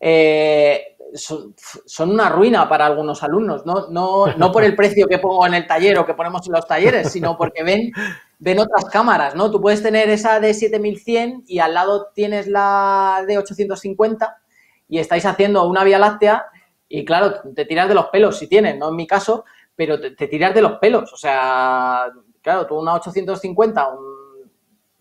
eh, 0.00 0.96
son, 1.14 1.54
son, 1.86 2.10
una 2.10 2.28
ruina 2.28 2.68
para 2.68 2.86
algunos 2.86 3.22
alumnos, 3.22 3.64
¿no? 3.64 3.88
No, 3.88 4.26
no 4.36 4.52
por 4.52 4.64
el 4.64 4.74
precio 4.74 5.06
que 5.06 5.18
pongo 5.18 5.46
en 5.46 5.54
el 5.54 5.66
taller 5.66 5.96
o 5.98 6.06
que 6.06 6.14
ponemos 6.14 6.44
en 6.46 6.52
los 6.52 6.66
talleres, 6.66 7.12
sino 7.12 7.38
porque 7.38 7.62
ven 7.62 7.92
ven 8.44 8.58
otras 8.58 8.84
cámaras, 8.84 9.34
¿no? 9.34 9.50
Tú 9.50 9.58
puedes 9.58 9.82
tener 9.82 10.10
esa 10.10 10.38
de 10.38 10.52
7100 10.52 11.44
y 11.46 11.60
al 11.60 11.72
lado 11.72 12.08
tienes 12.14 12.46
la 12.46 13.24
de 13.26 13.38
850 13.38 14.36
y 14.86 14.98
estáis 14.98 15.24
haciendo 15.24 15.66
una 15.66 15.82
vía 15.82 15.98
láctea 15.98 16.44
y 16.86 17.06
claro, 17.06 17.40
te 17.54 17.64
tiras 17.64 17.88
de 17.88 17.94
los 17.94 18.08
pelos 18.08 18.38
si 18.38 18.46
tienes, 18.46 18.76
no 18.76 18.90
en 18.90 18.96
mi 18.96 19.06
caso, 19.06 19.46
pero 19.74 19.98
te, 19.98 20.28
tiras 20.28 20.54
de 20.54 20.60
los 20.60 20.72
pelos. 20.72 21.10
O 21.14 21.16
sea, 21.16 22.12
claro, 22.42 22.66
tú 22.66 22.78
una 22.78 22.92
850, 22.92 23.88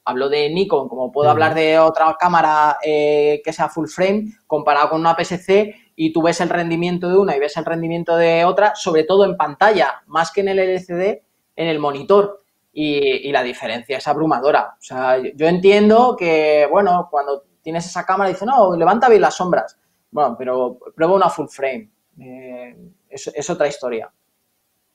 hablo 0.06 0.30
de 0.30 0.50
Nikon, 0.50 0.88
como 0.88 1.12
puedo 1.12 1.30
hablar 1.30 1.54
de 1.54 1.78
otra 1.80 2.16
cámara 2.18 2.78
eh, 2.82 3.42
que 3.44 3.52
sea 3.52 3.68
full 3.68 3.88
frame, 3.88 4.38
comparado 4.48 4.92
con 4.92 5.02
una 5.02 5.18
PSC 5.22 5.76
y 5.98 6.14
tú 6.14 6.22
ves 6.22 6.40
el 6.40 6.48
rendimiento 6.48 7.10
de 7.10 7.18
una 7.18 7.36
y 7.36 7.42
ves 7.42 7.58
el 7.58 7.66
rendimiento 7.66 8.16
de 8.16 8.46
otra, 8.46 8.74
sobre 8.74 9.04
todo 9.04 9.26
en 9.26 9.36
pantalla, 9.36 10.02
más 10.08 10.32
que 10.32 10.40
en 10.40 10.48
el 10.48 10.60
LCD, 10.60 11.24
en 11.58 11.68
el 11.68 11.80
monitor 11.80 12.43
y, 12.74 13.32
la 13.32 13.44
diferencia 13.44 13.98
es 13.98 14.08
abrumadora. 14.08 14.76
O 14.80 14.82
sea, 14.82 15.18
yo 15.36 15.48
entiendo 15.48 16.16
que, 16.18 16.68
bueno, 16.70 17.08
cuando 17.10 17.46
tienes 17.62 17.86
esa 17.86 18.06
cámara 18.06 18.32
dice, 18.32 18.46
no, 18.46 18.76
levanta 18.76 19.10
bien 19.10 19.22
las 19.22 19.36
sombras. 19.36 19.78
Bueno, 20.10 20.36
pero 20.38 20.80
prueba 20.96 21.14
una 21.14 21.30
full 21.30 21.48
frame. 21.48 21.92
Eh, 22.20 22.76
es, 23.10 23.50
otra 23.50 23.68
historia. 23.68 24.12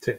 Sí. 0.00 0.12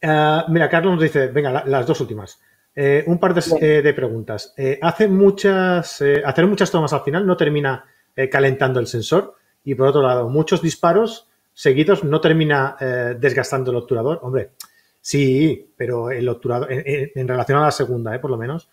Eh, 0.00 0.42
mira, 0.48 0.68
Carlos 0.68 0.94
nos 0.94 1.02
dice, 1.02 1.28
venga, 1.28 1.64
las 1.64 1.86
dos 1.86 2.00
últimas. 2.00 2.40
Eh, 2.74 3.02
un 3.06 3.18
par 3.18 3.34
de, 3.34 3.92
preguntas. 3.94 4.54
hace 4.82 5.08
muchas, 5.08 6.02
hacer 6.24 6.46
muchas 6.46 6.70
tomas 6.70 6.92
al 6.92 7.00
final 7.00 7.26
no 7.26 7.36
termina 7.36 7.84
calentando 8.30 8.78
el 8.78 8.86
sensor 8.86 9.34
y 9.64 9.74
por 9.74 9.88
otro 9.88 10.02
lado, 10.02 10.28
muchos 10.28 10.60
disparos 10.62 11.28
seguidos 11.54 12.04
no 12.04 12.20
termina 12.20 12.76
desgastando 13.18 13.72
el 13.72 13.78
obturador. 13.78 14.20
Hombre, 14.22 14.52
Sí, 15.08 15.72
pero 15.74 16.10
el 16.10 16.28
obturador, 16.28 16.68
en, 16.70 17.26
relación 17.26 17.56
a 17.56 17.62
la 17.62 17.70
segunda, 17.70 18.14
¿eh? 18.14 18.18
por 18.18 18.30
lo 18.30 18.36
menos, 18.36 18.68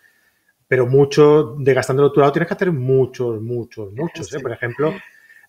pero 0.68 0.86
mucho, 0.86 1.56
desgastando 1.58 2.04
el 2.04 2.08
obturador 2.10 2.34
tienes 2.34 2.50
que 2.50 2.56
hacer 2.56 2.74
muchos, 2.74 3.42
muchos, 3.42 3.94
muchos. 3.94 4.34
¿eh? 4.34 4.42
Por 4.42 4.52
ejemplo, 4.52 4.94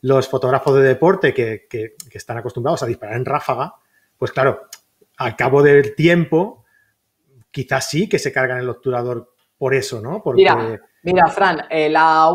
los 0.02 0.28
fotógrafos 0.28 0.76
de 0.76 0.82
deporte 0.82 1.34
que, 1.34 1.66
que, 1.68 1.96
están 2.12 2.38
acostumbrados 2.38 2.84
a 2.84 2.86
disparar 2.86 3.16
en 3.16 3.24
ráfaga, 3.24 3.74
pues 4.16 4.30
claro, 4.30 4.68
al 5.16 5.34
cabo 5.34 5.60
del 5.60 5.96
tiempo, 5.96 6.64
quizás 7.50 7.90
sí 7.90 8.08
que 8.08 8.20
se 8.20 8.30
cargan 8.30 8.58
el 8.58 8.68
obturador 8.68 9.34
por 9.58 9.74
eso, 9.74 10.00
¿no? 10.00 10.22
Porque... 10.22 10.42
Mira, 11.06 11.28
Fran, 11.28 11.66
eh, 11.70 11.88
la 11.88 12.28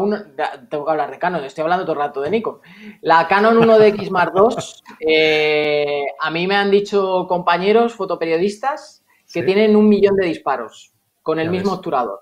tengo 0.69 0.85
que 0.85 0.91
hablar 0.91 1.11
de 1.11 1.19
Canon, 1.19 1.43
estoy 1.43 1.63
hablando 1.63 1.83
todo 1.83 1.93
el 1.93 1.99
rato 1.99 2.21
de 2.21 2.29
Nikon. 2.29 2.59
La 3.01 3.27
Canon 3.27 3.57
1DX 3.59 4.09
Mark 4.11 4.31
II, 4.33 4.55
eh, 5.01 6.05
a 6.17 6.31
mí 6.31 6.47
me 6.47 6.55
han 6.55 6.71
dicho 6.71 7.25
compañeros 7.27 7.93
fotoperiodistas 7.93 9.03
que 9.31 9.43
tienen 9.43 9.75
un 9.75 9.89
millón 9.89 10.15
de 10.15 10.27
disparos 10.27 10.93
con 11.21 11.37
el 11.37 11.49
mismo 11.49 11.73
obturador. 11.73 12.21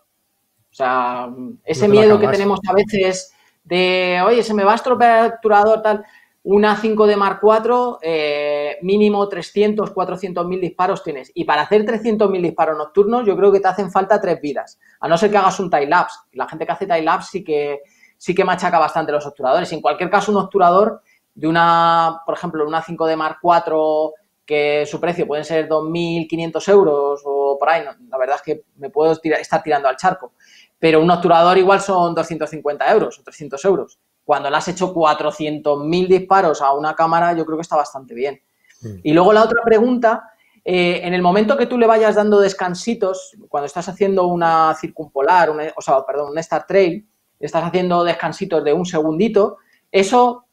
O 0.72 0.74
sea, 0.74 1.30
ese 1.64 1.88
miedo 1.88 2.20
que 2.20 2.28
tenemos 2.30 2.60
a 2.68 2.74
veces 2.74 3.32
de, 3.64 4.20
oye, 4.26 4.42
se 4.42 4.56
me 4.56 4.64
va 4.64 4.72
a 4.72 4.76
estropear 4.76 5.26
el 5.26 5.32
obturador, 5.34 5.84
tal. 5.84 6.04
Una 6.44 6.78
5 6.78 7.06
de 7.06 7.18
Mark 7.18 7.42
IV, 7.44 7.98
eh, 8.02 8.78
mínimo 8.82 9.28
300, 9.28 9.92
400 9.92 10.48
mil 10.48 10.62
disparos 10.62 11.04
tienes. 11.04 11.32
Y 11.34 11.44
para 11.44 11.64
hacer 11.64 11.86
300 11.86 12.30
mil 12.30 12.42
disparos 12.42 12.78
nocturnos, 12.78 13.26
yo 13.26 13.36
creo 13.36 13.52
que 13.52 13.60
te 13.60 13.68
hacen 13.68 13.92
falta 13.92 14.22
tres 14.22 14.40
vidas. 14.40 14.80
A 15.02 15.08
no 15.10 15.18
ser 15.18 15.32
que 15.32 15.38
hagas 15.38 15.60
un 15.60 15.70
time 15.70 15.88
lapse. 15.88 16.18
La 16.32 16.48
gente 16.48 16.66
que 16.66 16.72
hace 16.72 16.86
time 16.86 17.02
lapse 17.02 17.30
sí 17.32 17.44
que, 17.44 17.82
sí 18.18 18.34
que 18.34 18.46
machaca 18.46 18.80
bastante 18.80 19.12
los 19.12 19.26
obturadores. 19.26 19.72
En 19.74 19.82
cualquier 19.82 20.10
caso, 20.10 20.32
un 20.32 20.38
obturador 20.38 21.02
de 21.36 21.48
una, 21.48 22.22
por 22.26 22.36
ejemplo, 22.36 22.66
una 22.66 22.82
5 22.82 23.06
de 23.06 23.16
Mark 23.18 23.40
IV, 23.44 24.14
que 24.46 24.86
su 24.86 25.00
precio 25.00 25.28
puede 25.28 25.44
ser 25.44 25.68
2.500 25.68 26.70
euros 26.70 27.22
o 27.26 27.58
por 27.60 27.70
ahí. 27.70 27.84
la 27.84 28.18
verdad 28.18 28.38
es 28.38 28.42
que 28.42 28.64
me 28.78 28.90
puedo 28.90 29.12
estar 29.12 29.62
tirando 29.62 29.90
al 29.90 29.98
charco. 29.98 30.32
Pero 30.80 31.02
un 31.02 31.12
obturador 31.12 31.58
igual 31.58 31.82
son 31.82 32.16
250 32.16 32.90
euros 32.92 33.20
o 33.20 33.24
300 33.24 33.66
euros 33.66 34.00
cuando 34.30 34.48
le 34.48 34.58
has 34.58 34.68
hecho 34.68 34.94
400.000 34.94 36.08
disparos 36.08 36.62
a 36.62 36.72
una 36.74 36.94
cámara, 36.94 37.34
yo 37.34 37.48
creo 37.48 37.58
que 37.58 37.64
está 37.64 37.76
bastante 37.76 38.14
bien. 38.14 38.40
Mm. 38.80 39.00
Y 39.02 39.14
luego 39.14 39.34
la 39.34 39.44
otra 39.44 39.64
pregunta, 39.64 40.34
eh, 40.64 41.02
en 41.04 41.16
el 41.16 41.24
momento 41.24 41.58
que 41.58 41.66
tú 41.66 41.80
le 41.80 41.88
vayas 41.88 42.14
dando 42.14 42.40
descansitos, 42.40 43.36
cuando 43.48 43.66
estás 43.66 43.90
haciendo 43.90 44.28
una 44.28 44.76
circumpolar, 44.80 45.50
o 45.76 45.82
sea, 45.82 46.06
perdón, 46.06 46.30
un 46.30 46.38
Star 46.38 46.68
Trail, 46.68 47.10
estás 47.40 47.64
haciendo 47.64 48.04
descansitos 48.04 48.64
de 48.64 48.72
un 48.72 48.86
segundito, 48.86 49.58
eso 49.92 50.46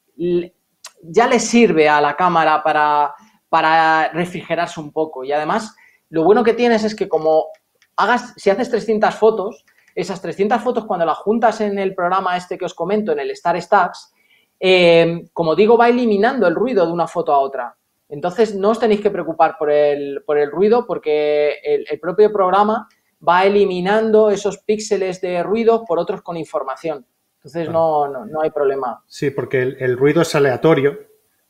ya 1.02 1.26
le 1.26 1.38
sirve 1.38 1.86
a 1.86 2.00
la 2.00 2.16
cámara 2.16 2.62
para, 2.62 3.14
para 3.50 4.08
refrigerarse 4.08 4.80
un 4.80 4.90
poco. 4.90 5.22
Y 5.22 5.32
además, 5.32 5.76
lo 6.08 6.24
bueno 6.24 6.42
que 6.42 6.54
tienes 6.54 6.82
es 6.82 6.94
que 6.94 7.10
como 7.10 7.48
hagas, 7.94 8.32
si 8.38 8.48
haces 8.48 8.70
300 8.70 9.14
fotos, 9.14 9.66
esas 9.96 10.20
300 10.20 10.60
fotos 10.62 10.84
cuando 10.84 11.06
las 11.06 11.16
juntas 11.16 11.60
en 11.62 11.78
el 11.78 11.94
programa 11.94 12.36
este 12.36 12.58
que 12.58 12.66
os 12.66 12.74
comento, 12.74 13.12
en 13.12 13.18
el 13.18 13.30
Star 13.30 13.60
Stacks, 13.60 14.12
eh, 14.60 15.24
como 15.32 15.56
digo, 15.56 15.76
va 15.78 15.88
eliminando 15.88 16.46
el 16.46 16.54
ruido 16.54 16.86
de 16.86 16.92
una 16.92 17.08
foto 17.08 17.32
a 17.32 17.38
otra. 17.38 17.74
Entonces, 18.08 18.54
no 18.54 18.70
os 18.70 18.78
tenéis 18.78 19.00
que 19.00 19.10
preocupar 19.10 19.56
por 19.58 19.70
el, 19.70 20.22
por 20.24 20.38
el 20.38 20.50
ruido 20.50 20.86
porque 20.86 21.58
el, 21.64 21.98
propio 21.98 22.30
programa 22.30 22.86
va 23.26 23.44
eliminando 23.44 24.30
esos 24.30 24.58
píxeles 24.58 25.20
de 25.22 25.42
ruido 25.42 25.84
por 25.84 25.98
otros 25.98 26.22
con 26.22 26.36
información. 26.36 27.06
Entonces, 27.38 27.70
no, 27.70 28.06
no, 28.06 28.40
hay 28.42 28.50
problema. 28.50 29.02
Sí, 29.06 29.30
porque 29.30 29.62
el, 29.62 29.96
ruido 29.96 30.22
es 30.22 30.34
aleatorio 30.34 30.98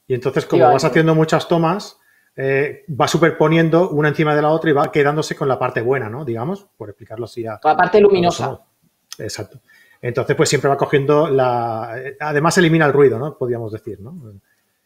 y 0.06 0.14
entonces, 0.14 0.46
como 0.46 0.70
vas 0.70 0.84
haciendo 0.84 1.14
muchas 1.14 1.48
tomas, 1.48 1.98
eh, 2.36 2.84
va 2.88 3.08
superponiendo 3.08 3.88
una 3.90 4.08
encima 4.08 4.36
de 4.36 4.42
la 4.42 4.50
otra 4.50 4.70
y 4.70 4.74
va 4.74 4.92
quedándose 4.92 5.34
con 5.34 5.48
la 5.48 5.58
parte 5.58 5.80
buena, 5.80 6.10
¿no? 6.10 6.24
Digamos, 6.24 6.68
por 6.76 6.90
explicarlo 6.90 7.24
así. 7.24 7.42
la 7.42 7.58
parte 7.58 8.00
luminosa. 8.00 8.60
Exacto. 9.18 9.60
Entonces, 10.02 10.36
pues 10.36 10.48
siempre 10.48 10.68
va 10.68 10.76
cogiendo 10.76 11.28
la... 11.28 11.96
Además, 12.20 12.58
elimina 12.58 12.84
el 12.84 12.92
ruido, 12.92 13.18
¿no? 13.18 13.36
Podríamos 13.38 13.72
decir, 13.72 14.00
¿no? 14.00 14.14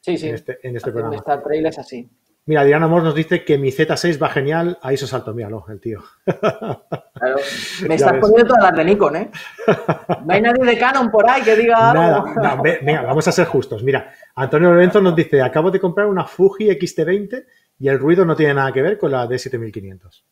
Sí, 0.00 0.16
sí. 0.16 0.28
En 0.28 0.34
este, 0.36 0.58
en 0.62 0.76
este 0.76 0.92
programa. 0.92 1.16
Star 1.16 1.42
Trail 1.42 1.66
es 1.66 1.78
así. 1.78 2.08
Mira, 2.46 2.64
Diana 2.64 2.86
Amor 2.86 3.02
nos 3.02 3.14
dice 3.14 3.44
que 3.44 3.58
mi 3.58 3.70
Z6 3.70 4.20
va 4.20 4.28
genial, 4.28 4.78
ahí 4.82 4.96
se 4.96 5.06
salto, 5.06 5.32
míralo, 5.34 5.66
el 5.68 5.80
tío. 5.80 6.02
Claro. 6.24 7.36
Me 7.86 7.94
estás 7.94 8.18
poniendo 8.18 8.54
todas 8.54 8.64
las 8.64 8.76
de 8.76 8.84
Nikon, 8.84 9.16
¿eh? 9.16 9.30
No 10.24 10.34
hay 10.34 10.40
nadie 10.40 10.64
de 10.64 10.78
Canon 10.78 11.10
por 11.10 11.28
ahí 11.28 11.42
que 11.42 11.54
diga 11.54 11.90
algo. 11.90 12.34
Nada, 12.34 12.56
no, 12.56 12.62
venga, 12.62 13.02
vamos 13.02 13.28
a 13.28 13.32
ser 13.32 13.46
justos. 13.46 13.82
Mira, 13.82 14.12
Antonio 14.34 14.70
Lorenzo 14.72 15.00
nos 15.00 15.14
dice, 15.14 15.42
acabo 15.42 15.70
de 15.70 15.80
comprar 15.80 16.06
una 16.06 16.24
Fuji 16.24 16.68
XT20 16.70 17.44
y 17.78 17.88
el 17.88 17.98
ruido 17.98 18.24
no 18.24 18.34
tiene 18.34 18.54
nada 18.54 18.72
que 18.72 18.82
ver 18.82 18.98
con 18.98 19.10
la 19.10 19.26
D7500. 19.26 20.22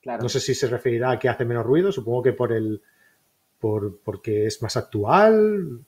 Claro. 0.00 0.22
No 0.22 0.28
sé 0.28 0.40
si 0.40 0.54
se 0.54 0.66
referirá 0.66 1.12
a 1.12 1.18
que 1.18 1.28
hace 1.28 1.44
menos 1.44 1.64
ruido, 1.64 1.90
supongo 1.90 2.22
que 2.22 2.32
por 2.32 2.52
el 2.52 2.80
por, 3.58 3.98
porque 4.04 4.46
es 4.46 4.60
más 4.62 4.76
actual, 4.76 5.80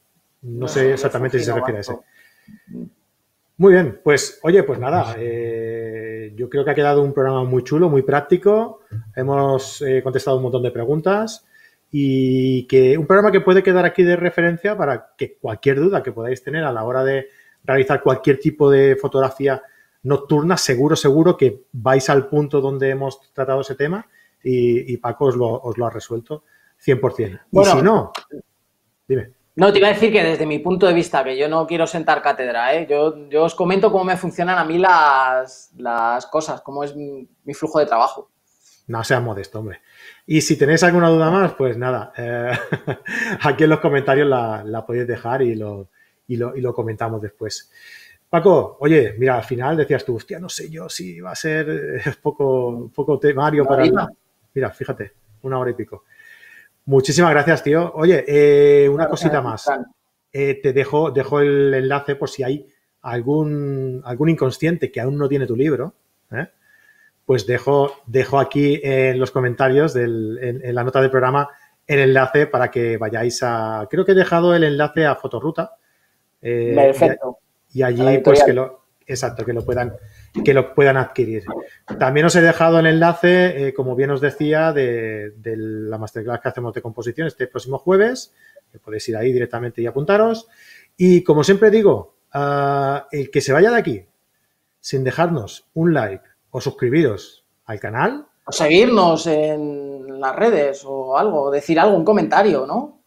no, 0.42 0.68
sé 0.68 0.92
exactamente 0.92 1.38
si 1.38 1.44
se 1.44 1.52
refiere 1.52 1.78
a 1.78 1.80
ese. 1.80 1.98
Muy 3.58 3.72
bien, 3.72 4.00
pues 4.04 4.38
oye, 4.42 4.62
pues 4.64 4.78
nada, 4.78 5.14
eh, 5.18 6.32
yo 6.36 6.50
creo 6.50 6.62
que 6.62 6.72
ha 6.72 6.74
quedado 6.74 7.02
un 7.02 7.14
programa 7.14 7.42
muy 7.44 7.64
chulo, 7.64 7.88
muy 7.88 8.02
práctico. 8.02 8.80
Hemos 9.14 9.80
eh, 9.80 10.02
contestado 10.02 10.36
un 10.36 10.42
montón 10.42 10.62
de 10.62 10.70
preguntas 10.70 11.46
y 11.90 12.66
que 12.66 12.98
un 12.98 13.06
programa 13.06 13.32
que 13.32 13.40
puede 13.40 13.62
quedar 13.62 13.86
aquí 13.86 14.02
de 14.02 14.16
referencia 14.16 14.76
para 14.76 15.14
que 15.16 15.38
cualquier 15.38 15.80
duda 15.80 16.02
que 16.02 16.12
podáis 16.12 16.42
tener 16.42 16.64
a 16.64 16.72
la 16.72 16.84
hora 16.84 17.02
de 17.02 17.28
realizar 17.64 18.02
cualquier 18.02 18.38
tipo 18.38 18.70
de 18.70 18.94
fotografía 18.94 19.62
nocturna, 20.02 20.58
seguro, 20.58 20.94
seguro 20.94 21.38
que 21.38 21.64
vais 21.72 22.10
al 22.10 22.28
punto 22.28 22.60
donde 22.60 22.90
hemos 22.90 23.32
tratado 23.32 23.62
ese 23.62 23.74
tema 23.74 24.06
y, 24.42 24.96
Paco 24.98 25.26
os 25.26 25.36
lo, 25.36 25.46
os 25.46 25.78
lo, 25.78 25.86
ha 25.86 25.90
resuelto 25.90 26.44
100%. 26.84 27.40
y 27.50 27.64
si 27.64 27.82
no, 27.82 28.12
dime. 29.08 29.35
No, 29.56 29.72
te 29.72 29.78
iba 29.78 29.88
a 29.88 29.94
decir 29.94 30.12
que 30.12 30.22
desde 30.22 30.44
mi 30.44 30.58
punto 30.58 30.86
de 30.86 30.92
vista, 30.92 31.24
que 31.24 31.36
yo 31.36 31.48
no 31.48 31.66
quiero 31.66 31.86
sentar 31.86 32.20
cátedra, 32.20 32.74
¿eh? 32.74 32.86
yo, 32.88 33.28
yo 33.30 33.44
os 33.44 33.54
comento 33.54 33.90
cómo 33.90 34.04
me 34.04 34.18
funcionan 34.18 34.58
a 34.58 34.64
mí 34.64 34.76
las, 34.76 35.72
las 35.78 36.26
cosas, 36.26 36.60
cómo 36.60 36.84
es 36.84 36.94
mi, 36.94 37.26
flujo 37.54 37.78
de 37.78 37.86
trabajo. 37.86 38.30
No 38.86 39.02
sea 39.02 39.18
modesto, 39.18 39.60
hombre. 39.60 39.80
Y 40.26 40.42
si 40.42 40.58
tenéis 40.58 40.82
alguna 40.82 41.08
duda 41.08 41.30
más, 41.30 41.54
pues 41.54 41.78
nada, 41.78 42.12
eh, 42.18 42.52
aquí 43.40 43.64
en 43.64 43.70
los 43.70 43.80
comentarios 43.80 44.28
la, 44.28 44.62
la 44.62 44.84
podéis 44.84 45.08
dejar 45.08 45.40
y 45.40 45.54
lo, 45.54 45.88
y, 46.28 46.36
lo, 46.36 46.54
y 46.54 46.60
lo 46.60 46.74
comentamos 46.74 47.22
después. 47.22 47.70
Paco, 48.28 48.76
oye, 48.80 49.14
mira, 49.16 49.36
al 49.36 49.44
final 49.44 49.76
decías 49.78 50.04
tú, 50.04 50.16
hostia, 50.16 50.38
no 50.38 50.50
sé 50.50 50.68
yo 50.68 50.88
si 50.90 51.20
va 51.20 51.30
a 51.30 51.34
ser 51.34 51.70
eh, 51.70 52.12
poco, 52.22 52.90
poco 52.94 53.18
temario 53.18 53.64
para... 53.64 53.84
Mira, 54.52 54.70
fíjate, 54.70 55.12
una 55.42 55.58
hora 55.58 55.70
y 55.70 55.74
pico. 55.74 56.04
Muchísimas 56.86 57.32
gracias, 57.32 57.64
tío. 57.64 57.92
Oye, 57.94 58.24
eh, 58.28 58.88
una 58.88 59.08
cosita 59.08 59.42
más. 59.42 59.68
Eh, 60.32 60.60
te 60.62 60.72
dejo, 60.72 61.10
dejo 61.10 61.40
el 61.40 61.74
enlace 61.74 62.14
por 62.14 62.30
si 62.30 62.44
hay 62.44 62.66
algún, 63.02 64.02
algún 64.04 64.28
inconsciente 64.28 64.92
que 64.92 65.00
aún 65.00 65.18
no 65.18 65.28
tiene 65.28 65.46
tu 65.46 65.56
libro. 65.56 65.94
¿eh? 66.30 66.48
Pues 67.24 67.44
dejo, 67.44 67.92
dejo 68.06 68.38
aquí 68.38 68.80
en 68.84 69.18
los 69.18 69.32
comentarios, 69.32 69.96
en, 69.96 70.74
la 70.74 70.84
nota 70.84 71.00
del 71.00 71.10
programa, 71.10 71.48
el 71.88 71.98
enlace 71.98 72.46
para 72.46 72.70
que 72.70 72.96
vayáis 72.98 73.42
a... 73.42 73.88
Creo 73.90 74.04
que 74.04 74.12
he 74.12 74.16
dejado 74.16 74.54
el 74.54 74.62
enlace 74.62 75.06
a 75.06 75.16
Fotoruta. 75.16 75.76
Perfecto. 76.40 77.38
Y, 77.72 77.82
allí, 77.82 78.18
pues 78.18 78.44
que 78.44 78.52
lo... 78.52 78.85
Exacto, 79.06 79.44
que 79.44 79.52
lo 79.52 79.64
puedan 79.64 79.96
que 80.44 80.52
lo 80.52 80.74
puedan 80.74 80.96
adquirir. 80.96 81.44
También 81.98 82.26
os 82.26 82.34
he 82.36 82.40
dejado 82.40 82.80
el 82.80 82.86
enlace, 82.86 83.68
eh, 83.68 83.74
como 83.74 83.94
bien 83.94 84.10
os 84.10 84.20
decía, 84.20 84.72
de, 84.72 85.32
la 85.44 85.98
masterclass 85.98 86.40
que 86.40 86.48
hacemos 86.48 86.74
de 86.74 86.82
composición 86.82 87.26
este 87.26 87.46
próximo 87.46 87.78
jueves. 87.78 88.34
Que 88.72 88.80
podéis 88.80 89.08
ir 89.08 89.16
ahí 89.16 89.32
directamente 89.32 89.80
y 89.80 89.86
apuntaros. 89.86 90.48
Y 90.96 91.22
como 91.22 91.44
siempre 91.44 91.70
digo, 91.70 92.16
ah, 92.32 93.06
el 93.12 93.30
que 93.30 93.40
se 93.40 93.52
vaya 93.52 93.70
de 93.70 93.76
aquí 93.76 94.06
sin 94.86 95.02
dejarnos 95.02 95.66
un 95.74 95.94
like 95.94 96.22
o 96.50 96.60
suscribiros 96.60 97.44
al 97.64 97.80
canal. 97.80 98.26
O 98.44 98.52
seguirnos 98.52 99.26
en 99.26 100.20
las 100.20 100.36
redes 100.36 100.84
o 100.84 101.18
algo, 101.18 101.50
decir 101.50 101.80
algo, 101.80 101.96
un 101.96 102.04
comentario, 102.04 102.66
¿no? 102.66 103.00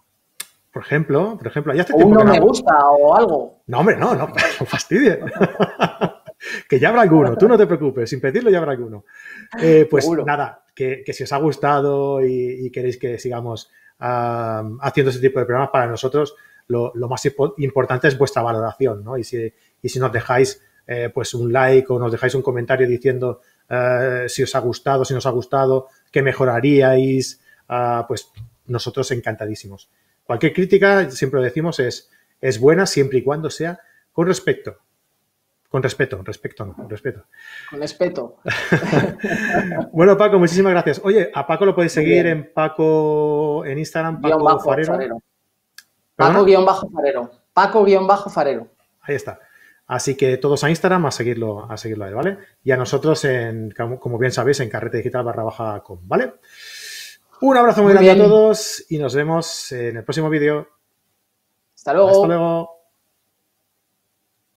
Por 0.72 0.84
ejemplo, 0.84 1.38
por 1.38 1.48
ejemplo, 1.48 1.74
ya 1.74 1.82
hace 1.82 1.94
o 1.94 2.08
no 2.08 2.24
me 2.24 2.40
gusta 2.40 2.74
o 2.90 3.16
algo. 3.16 3.64
No, 3.68 3.80
hombre, 3.80 3.98
no, 3.98 4.14
no, 4.14 4.28
no 4.28 4.66
fastidie. 4.66 5.20
que 6.70 6.80
ya 6.80 6.90
habrá 6.90 7.02
alguno, 7.02 7.36
tú 7.38 7.48
no 7.48 7.58
te 7.58 7.66
preocupes, 7.66 8.10
sin 8.10 8.22
pedirlo 8.22 8.50
ya 8.50 8.60
habrá 8.60 8.72
alguno. 8.74 9.06
Eh, 9.60 9.88
pues 9.90 10.08
nada, 10.26 10.64
que, 10.74 11.04
si 11.12 11.24
os 11.24 11.34
ha 11.34 11.38
gustado 11.38 12.24
y, 12.24 12.70
queréis 12.72 12.98
que 12.98 13.18
sigamos 13.18 13.72
haciendo 14.00 15.10
ese 15.10 15.20
tipo 15.20 15.40
de 15.40 15.46
programas 15.46 15.72
para 15.72 15.88
nosotros, 15.88 16.36
lo, 16.68 16.94
más 17.10 17.28
importante 17.58 18.08
es 18.08 18.18
vuestra 18.18 18.42
valoración, 18.42 19.04
¿no? 19.04 19.18
Y 19.18 19.24
si, 19.24 19.52
si 19.84 20.00
nos 20.00 20.12
dejáis 20.12 20.62
eh, 20.88 21.10
pues 21.14 21.34
un 21.34 21.52
like 21.52 21.92
o 21.92 22.00
nos 22.00 22.12
dejáis 22.12 22.34
un 22.36 22.42
comentario 22.42 22.88
diciendo 22.88 23.42
eh, 23.70 24.26
si 24.28 24.44
os 24.44 24.56
ha 24.56 24.60
gustado, 24.60 25.04
si 25.04 25.14
nos 25.14 25.26
ha 25.26 25.32
gustado, 25.32 25.88
qué 26.12 26.22
mejoraríais, 26.22 27.42
ah, 27.68 28.06
pues 28.08 28.32
nosotros 28.68 29.12
encantadísimos. 29.12 29.90
Cualquier 30.30 30.54
crítica, 30.54 31.10
siempre 31.10 31.40
lo 31.40 31.44
decimos, 31.44 31.80
es, 31.80 32.12
es 32.40 32.60
buena 32.60 32.86
siempre 32.86 33.18
y 33.18 33.24
cuando 33.24 33.50
sea 33.50 33.80
con 34.14 34.28
respecto 34.28 34.78
con 35.70 35.82
respeto, 35.82 36.22
respeto 36.24 36.66
no, 36.66 36.76
con 36.76 36.88
respeto. 36.88 37.26
Con 37.68 37.80
respeto. 37.80 38.38
bueno, 39.92 40.16
Paco, 40.16 40.38
muchísimas 40.38 40.72
gracias. 40.74 41.02
Oye, 41.04 41.32
a 41.34 41.48
Paco 41.48 41.66
lo 41.66 41.74
podéis 41.74 41.94
seguir 41.94 42.28
en 42.28 42.54
Paco, 42.54 43.66
en 43.66 43.80
Instagram, 43.80 44.22
Paco 44.22 44.44
bajo 44.44 44.60
Farero. 44.60 45.24
Paco-Farero. 46.16 47.32
Paco-Farero. 47.54 48.68
Ahí 49.02 49.16
está. 49.16 49.40
Así 49.90 50.16
que 50.16 50.38
todos 50.38 50.64
a 50.64 50.70
Instagram 50.70 51.08
a 51.08 51.12
seguirlo, 51.12 51.66
a 51.68 51.76
seguirlo 51.76 52.06
ahí, 52.06 52.14
¿vale? 52.14 52.38
Y 52.64 52.70
a 52.70 52.78
nosotros, 52.78 53.26
en, 53.26 53.72
como 53.72 54.20
bien 54.20 54.32
sabéis, 54.32 54.60
en 54.60 54.70
carrete 54.70 54.98
digital 54.98 55.24
barra 55.24 55.42
baja 55.42 55.82
com, 55.82 56.00
¿vale? 56.04 56.34
Un 57.42 57.58
abrazo 57.58 57.84
muy, 57.84 57.94
grande 57.94 58.12
a 58.12 58.18
todos 58.18 58.86
y 58.90 58.98
nos 58.98 59.16
vemos 59.16 59.72
en 59.72 59.98
el 59.98 60.04
próximo 60.04 60.30
vídeo. 60.30 60.68
Hasta 61.76 61.94
luego. 61.94 62.10
Hasta 62.10 62.28
luego. 62.28 62.79